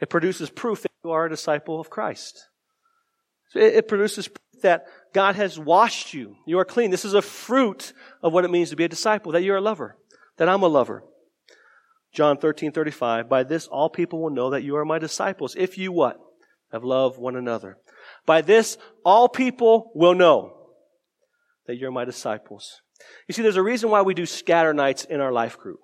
It 0.00 0.10
produces 0.10 0.50
proof 0.50 0.82
that 0.82 0.90
you 1.04 1.12
are 1.12 1.26
a 1.26 1.30
disciple 1.30 1.80
of 1.80 1.88
Christ. 1.88 2.48
It 3.54 3.86
produces 3.86 4.26
proof 4.26 4.62
that 4.62 4.86
God 5.14 5.36
has 5.36 5.58
washed 5.58 6.12
you. 6.12 6.36
You 6.46 6.58
are 6.58 6.64
clean. 6.64 6.90
This 6.90 7.04
is 7.04 7.14
a 7.14 7.22
fruit 7.22 7.92
of 8.22 8.32
what 8.32 8.44
it 8.44 8.50
means 8.50 8.70
to 8.70 8.76
be 8.76 8.84
a 8.84 8.88
disciple, 8.88 9.32
that 9.32 9.42
you're 9.42 9.56
a 9.56 9.60
lover, 9.62 9.96
that 10.36 10.48
I'm 10.48 10.64
a 10.64 10.68
lover. 10.68 11.04
John 12.12 12.38
13, 12.38 12.72
35. 12.72 13.28
By 13.28 13.44
this 13.44 13.68
all 13.68 13.88
people 13.88 14.20
will 14.20 14.30
know 14.30 14.50
that 14.50 14.64
you 14.64 14.76
are 14.76 14.84
my 14.84 14.98
disciples. 14.98 15.54
If 15.56 15.78
you 15.78 15.92
what? 15.92 16.18
Have 16.76 16.84
loved 16.84 17.18
one 17.18 17.36
another. 17.36 17.78
By 18.26 18.42
this 18.42 18.76
all 19.02 19.30
people 19.30 19.92
will 19.94 20.14
know 20.14 20.52
that 21.66 21.76
you're 21.76 21.90
my 21.90 22.04
disciples. 22.04 22.82
You 23.26 23.32
see, 23.32 23.40
there's 23.40 23.56
a 23.56 23.62
reason 23.62 23.88
why 23.88 24.02
we 24.02 24.12
do 24.12 24.26
scatter 24.26 24.74
nights 24.74 25.04
in 25.04 25.22
our 25.22 25.32
life 25.32 25.56
group. 25.56 25.80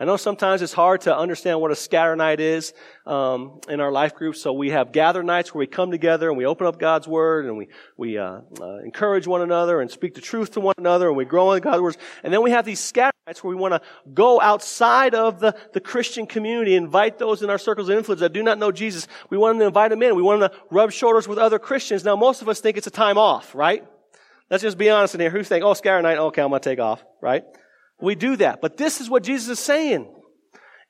I 0.00 0.06
know 0.06 0.16
sometimes 0.16 0.62
it's 0.62 0.72
hard 0.72 1.02
to 1.02 1.14
understand 1.14 1.60
what 1.60 1.70
a 1.70 1.76
scatter 1.76 2.16
night 2.16 2.40
is 2.40 2.72
um, 3.06 3.60
in 3.68 3.78
our 3.80 3.92
life 3.92 4.14
group. 4.14 4.36
So 4.36 4.54
we 4.54 4.70
have 4.70 4.90
gather 4.90 5.22
nights 5.22 5.52
where 5.52 5.60
we 5.60 5.66
come 5.66 5.90
together 5.90 6.30
and 6.30 6.38
we 6.38 6.46
open 6.46 6.66
up 6.66 6.78
God's 6.78 7.06
Word 7.06 7.44
and 7.44 7.58
we 7.58 7.68
we 7.98 8.16
uh, 8.16 8.40
uh, 8.58 8.78
encourage 8.78 9.26
one 9.26 9.42
another 9.42 9.82
and 9.82 9.90
speak 9.90 10.14
the 10.14 10.22
truth 10.22 10.52
to 10.52 10.60
one 10.60 10.76
another 10.78 11.08
and 11.08 11.16
we 11.18 11.26
grow 11.26 11.52
in 11.52 11.60
God's 11.60 11.82
words. 11.82 11.98
And 12.24 12.32
then 12.32 12.42
we 12.42 12.52
have 12.52 12.64
these 12.64 12.80
scatter 12.80 13.11
nights 13.26 13.44
where 13.44 13.54
we 13.54 13.60
want 13.60 13.72
to 13.72 13.80
go 14.12 14.40
outside 14.40 15.14
of 15.14 15.38
the, 15.38 15.54
the 15.72 15.80
Christian 15.80 16.26
community, 16.26 16.74
invite 16.74 17.20
those 17.20 17.40
in 17.40 17.50
our 17.50 17.58
circles 17.58 17.88
of 17.88 17.96
influence 17.96 18.20
that 18.20 18.32
do 18.32 18.42
not 18.42 18.58
know 18.58 18.72
Jesus. 18.72 19.06
We 19.30 19.38
want 19.38 19.54
them 19.54 19.60
to 19.60 19.66
invite 19.66 19.90
them 19.90 20.02
in. 20.02 20.16
We 20.16 20.22
want 20.22 20.40
them 20.40 20.50
to 20.50 20.56
rub 20.72 20.90
shoulders 20.90 21.28
with 21.28 21.38
other 21.38 21.60
Christians. 21.60 22.04
Now, 22.04 22.16
most 22.16 22.42
of 22.42 22.48
us 22.48 22.58
think 22.58 22.76
it's 22.76 22.88
a 22.88 22.90
time 22.90 23.18
off, 23.18 23.54
right? 23.54 23.84
Let's 24.50 24.64
just 24.64 24.76
be 24.76 24.90
honest 24.90 25.14
in 25.14 25.20
here. 25.20 25.30
Who 25.30 25.44
think, 25.44 25.64
oh, 25.64 25.74
scatter 25.74 26.02
night, 26.02 26.18
okay, 26.18 26.42
I'm 26.42 26.48
going 26.48 26.60
to 26.60 26.68
take 26.68 26.80
off, 26.80 27.04
right? 27.20 27.44
We 28.00 28.16
do 28.16 28.34
that. 28.36 28.60
But 28.60 28.76
this 28.76 29.00
is 29.00 29.08
what 29.08 29.22
Jesus 29.22 29.48
is 29.48 29.64
saying. 29.64 30.12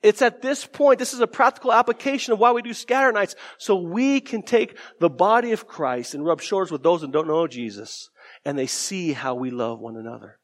It's 0.03 0.23
at 0.23 0.41
this 0.41 0.65
point, 0.65 0.99
this 0.99 1.13
is 1.13 1.21
a 1.21 1.27
practical 1.27 1.71
application 1.71 2.33
of 2.33 2.39
why 2.39 2.53
we 2.53 2.63
do 2.63 2.73
scatter 2.73 3.13
nights, 3.13 3.37
so 3.59 3.77
we 3.77 4.23
can 4.23 4.43
take 4.43 4.79
the 5.01 5.11
body 5.11 5.53
of 5.53 5.67
Christ 5.67 6.15
and 6.15 6.25
rub 6.25 6.41
shoulders 6.41 6.73
with 6.73 6.83
those 6.83 7.03
that 7.03 7.13
don't 7.13 7.29
know 7.29 7.47
Jesus, 7.47 8.09
and 8.45 8.59
they 8.59 8.67
see 8.67 9.13
how 9.13 9.35
we 9.35 9.51
love 9.51 9.81
one 9.81 9.97
another. 9.97 10.39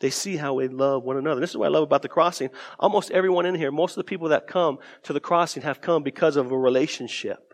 They 0.00 0.10
see 0.10 0.36
how 0.36 0.54
we 0.54 0.68
love 0.68 1.04
one 1.04 1.16
another. 1.16 1.40
This 1.40 1.50
is 1.50 1.56
what 1.56 1.66
I 1.66 1.70
love 1.70 1.84
about 1.84 2.02
the 2.02 2.08
crossing. 2.08 2.50
Almost 2.78 3.10
everyone 3.10 3.46
in 3.46 3.54
here, 3.54 3.72
most 3.72 3.92
of 3.92 3.96
the 3.96 4.08
people 4.08 4.28
that 4.28 4.46
come 4.46 4.78
to 5.04 5.12
the 5.12 5.20
crossing 5.20 5.62
have 5.62 5.80
come 5.80 6.02
because 6.02 6.36
of 6.36 6.50
a 6.50 6.58
relationship 6.58 7.46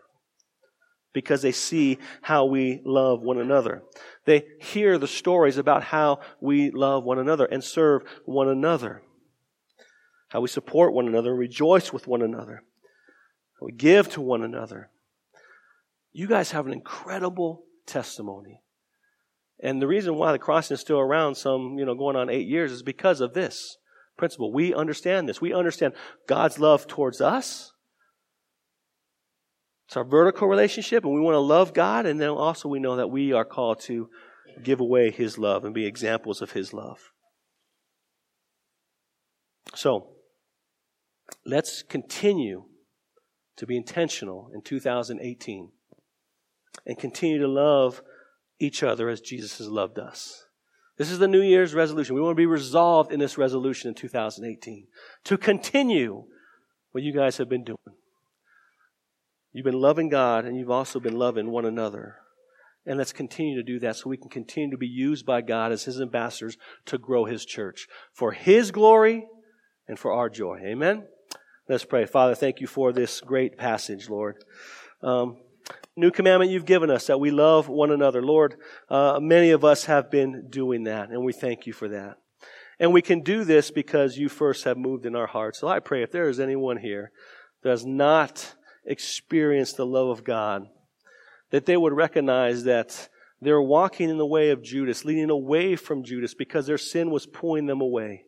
because 1.13 1.43
they 1.43 1.51
see 1.51 1.99
how 2.21 2.45
we 2.45 2.81
love 2.83 3.21
one 3.21 3.37
another. 3.37 3.83
They 4.25 4.45
hear 4.59 4.97
the 4.97 5.07
stories 5.07 5.57
about 5.57 5.83
how 5.83 6.19
we 6.41 6.71
love 6.71 7.03
one 7.03 7.19
another 7.19 7.45
and 7.45 7.63
serve 7.63 8.01
one 8.25 8.49
another, 8.49 9.03
how 10.29 10.41
we 10.41 10.47
support 10.47 10.93
one 10.93 11.07
another, 11.07 11.29
and 11.29 11.39
rejoice 11.39 11.93
with 11.93 12.07
one 12.07 12.23
another, 12.23 12.63
how 13.59 13.67
we 13.67 13.71
give 13.71 14.09
to 14.11 14.21
one 14.21 14.43
another. 14.43 14.89
You 16.11 16.27
guys 16.27 16.51
have 16.51 16.65
an 16.65 16.73
incredible 16.73 17.63
testimony. 17.85 18.62
And 19.63 19.81
the 19.81 19.87
reason 19.87 20.15
why 20.15 20.31
the 20.31 20.39
crossing 20.39 20.75
is 20.75 20.81
still 20.81 20.99
around 20.99 21.35
some, 21.35 21.79
you 21.79 21.85
know, 21.85 21.95
going 21.95 22.15
on 22.15 22.29
eight 22.29 22.47
years 22.47 22.71
is 22.71 22.83
because 22.83 23.21
of 23.21 23.33
this 23.33 23.77
principle. 24.17 24.53
We 24.53 24.73
understand 24.75 25.27
this. 25.27 25.41
We 25.41 25.53
understand 25.53 25.93
God's 26.27 26.59
love 26.59 26.85
towards 26.85 27.21
us 27.21 27.73
it's 29.93 29.97
our 29.97 30.03
vertical 30.03 30.47
relationship, 30.47 31.03
and 31.03 31.13
we 31.13 31.21
want 31.21 31.35
to 31.35 31.39
love 31.39 31.71
God, 31.71 32.07
and 32.07 32.19
then 32.19 32.29
also 32.29 32.67
we 32.67 32.79
know 32.79 32.95
that 32.95 33.09
we 33.09 33.31
are 33.31 33.45
called 33.45 33.79
to 33.81 34.09
give 34.63 34.79
away 34.79 35.11
His 35.11 35.37
love 35.37 35.65
and 35.65 35.71
be 35.71 35.85
examples 35.85 36.41
of 36.41 36.53
His 36.53 36.73
love. 36.73 37.11
So, 39.75 40.15
let's 41.45 41.83
continue 41.83 42.63
to 43.57 43.67
be 43.67 43.77
intentional 43.77 44.49
in 44.53 44.63
2018 44.63 45.71
and 46.87 46.97
continue 46.97 47.39
to 47.39 47.47
love 47.47 48.01
each 48.59 48.83
other 48.83 49.09
as 49.09 49.21
Jesus 49.21 49.57
has 49.57 49.67
loved 49.67 49.99
us. 49.99 50.45
This 50.97 51.09
is 51.09 51.19
the 51.19 51.27
New 51.27 51.41
Year's 51.41 51.73
resolution. 51.73 52.15
We 52.15 52.21
want 52.21 52.33
to 52.33 52.41
be 52.41 52.45
resolved 52.45 53.11
in 53.11 53.19
this 53.19 53.37
resolution 53.37 53.89
in 53.89 53.95
2018 53.95 54.87
to 55.23 55.37
continue 55.37 56.25
what 56.91 57.03
you 57.03 57.11
guys 57.11 57.37
have 57.37 57.49
been 57.49 57.63
doing. 57.63 57.77
You've 59.51 59.65
been 59.65 59.81
loving 59.81 60.09
God 60.09 60.45
and 60.45 60.57
you've 60.57 60.71
also 60.71 60.99
been 60.99 61.17
loving 61.17 61.49
one 61.49 61.65
another. 61.65 62.17
And 62.85 62.97
let's 62.97 63.13
continue 63.13 63.55
to 63.55 63.63
do 63.63 63.79
that 63.79 63.95
so 63.95 64.09
we 64.09 64.17
can 64.17 64.29
continue 64.29 64.71
to 64.71 64.77
be 64.77 64.87
used 64.87 65.25
by 65.25 65.41
God 65.41 65.71
as 65.71 65.85
His 65.85 66.01
ambassadors 66.01 66.57
to 66.85 66.97
grow 66.97 67.25
His 67.25 67.45
church 67.45 67.87
for 68.11 68.31
His 68.31 68.71
glory 68.71 69.25
and 69.87 69.97
for 69.97 70.11
our 70.11 70.29
joy. 70.29 70.59
Amen? 70.65 71.07
Let's 71.69 71.85
pray. 71.85 72.05
Father, 72.05 72.35
thank 72.35 72.59
you 72.59 72.67
for 72.67 72.91
this 72.91 73.21
great 73.21 73.57
passage, 73.57 74.09
Lord. 74.09 74.43
Um, 75.01 75.37
new 75.95 76.11
commandment 76.11 76.51
you've 76.51 76.65
given 76.65 76.89
us 76.89 77.07
that 77.07 77.19
we 77.19 77.31
love 77.31 77.67
one 77.67 77.91
another. 77.91 78.21
Lord, 78.21 78.55
uh, 78.89 79.19
many 79.21 79.51
of 79.51 79.63
us 79.63 79.85
have 79.85 80.09
been 80.09 80.49
doing 80.49 80.83
that, 80.85 81.09
and 81.09 81.23
we 81.23 81.33
thank 81.33 81.67
you 81.67 81.73
for 81.73 81.87
that. 81.89 82.17
And 82.79 82.91
we 82.91 83.01
can 83.01 83.21
do 83.21 83.43
this 83.43 83.71
because 83.71 84.17
you 84.17 84.29
first 84.29 84.63
have 84.63 84.77
moved 84.77 85.05
in 85.05 85.15
our 85.15 85.27
hearts. 85.27 85.59
So 85.59 85.67
I 85.67 85.79
pray 85.79 86.03
if 86.03 86.11
there 86.11 86.27
is 86.29 86.39
anyone 86.39 86.77
here 86.77 87.11
that 87.61 87.69
has 87.69 87.85
not 87.85 88.55
experience 88.85 89.73
the 89.73 89.85
love 89.85 90.09
of 90.09 90.23
God, 90.23 90.63
that 91.51 91.65
they 91.65 91.77
would 91.77 91.93
recognize 91.93 92.63
that 92.63 93.09
they're 93.39 93.61
walking 93.61 94.09
in 94.09 94.17
the 94.17 94.25
way 94.25 94.49
of 94.49 94.63
Judas, 94.63 95.05
leading 95.05 95.29
away 95.29 95.75
from 95.75 96.03
Judas 96.03 96.33
because 96.33 96.65
their 96.65 96.77
sin 96.77 97.11
was 97.11 97.25
pulling 97.25 97.67
them 97.67 97.81
away. 97.81 98.25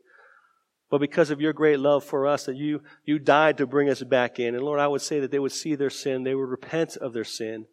But 0.89 0.99
because 0.99 1.31
of 1.31 1.41
your 1.41 1.53
great 1.53 1.79
love 1.79 2.03
for 2.03 2.27
us, 2.27 2.45
that 2.45 2.55
you, 2.55 2.81
you 3.03 3.17
died 3.17 3.57
to 3.57 3.65
bring 3.65 3.89
us 3.89 4.03
back 4.03 4.39
in. 4.39 4.53
And 4.53 4.63
Lord, 4.63 4.79
I 4.79 4.88
would 4.88 5.01
say 5.01 5.19
that 5.19 5.31
they 5.31 5.39
would 5.39 5.51
see 5.51 5.75
their 5.75 5.89
sin, 5.89 6.23
they 6.23 6.36
would 6.36 6.49
repent 6.49 6.95
of 6.97 7.13
their 7.13 7.23
sin, 7.23 7.65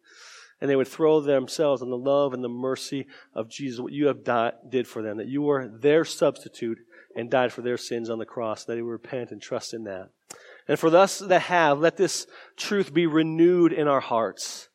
and 0.59 0.69
they 0.69 0.75
would 0.75 0.87
throw 0.87 1.21
themselves 1.21 1.81
on 1.81 1.89
the 1.89 1.97
love 1.97 2.33
and 2.33 2.43
the 2.43 2.49
mercy 2.49 3.05
of 3.35 3.49
Jesus, 3.49 3.79
what 3.79 3.93
you 3.93 4.07
have 4.07 4.23
died, 4.23 4.53
did 4.69 4.87
for 4.87 5.01
them, 5.01 5.17
that 5.17 5.27
you 5.27 5.41
were 5.41 5.67
their 5.67 6.05
substitute 6.05 6.79
and 7.15 7.29
died 7.29 7.53
for 7.53 7.61
their 7.61 7.77
sins 7.77 8.09
on 8.09 8.17
the 8.17 8.25
cross, 8.25 8.65
that 8.65 8.75
they 8.75 8.81
would 8.81 8.89
repent 8.89 9.31
and 9.31 9.41
trust 9.41 9.73
in 9.73 9.83
that. 9.83 10.09
And 10.67 10.79
for 10.79 10.95
us 10.95 11.19
that 11.19 11.41
have, 11.41 11.79
let 11.79 11.97
this 11.97 12.25
truth 12.57 12.93
be 12.93 13.05
renewed 13.05 13.73
in 13.73 13.87
our 13.87 13.99
hearts. 13.99 14.69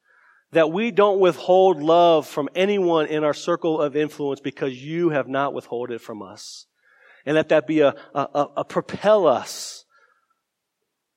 That 0.53 0.71
we 0.71 0.91
don't 0.91 1.21
withhold 1.21 1.83
love 1.83 2.27
from 2.27 2.49
anyone 2.55 3.07
in 3.07 3.25
our 3.25 3.35
circle 3.35 3.81
of 3.81 3.97
influence 3.97 4.41
because 4.41 4.83
you 4.83 5.11
have 5.11 5.29
not 5.29 5.53
withheld 5.53 5.91
it 5.91 6.01
from 6.01 6.23
us. 6.23 6.67
And 7.29 7.35
let 7.35 7.51
that 7.51 7.67
be 7.67 7.81
a, 7.81 7.95
a, 8.15 8.47
a 8.57 8.65
propel 8.65 9.27
us 9.27 9.85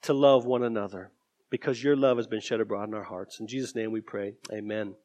to 0.02 0.14
love 0.14 0.46
one 0.46 0.62
another 0.62 1.14
because 1.50 1.82
your 1.82 1.96
love 1.96 2.18
has 2.18 2.28
been 2.28 2.42
shed 2.42 2.60
abroad 2.60 2.90
in 2.90 2.94
our 2.94 3.04
hearts. 3.04 3.40
In 3.40 3.48
Jesus' 3.48 3.76
name 3.76 3.94
we 3.94 4.02
pray. 4.02 4.34
Amen. 4.52 4.96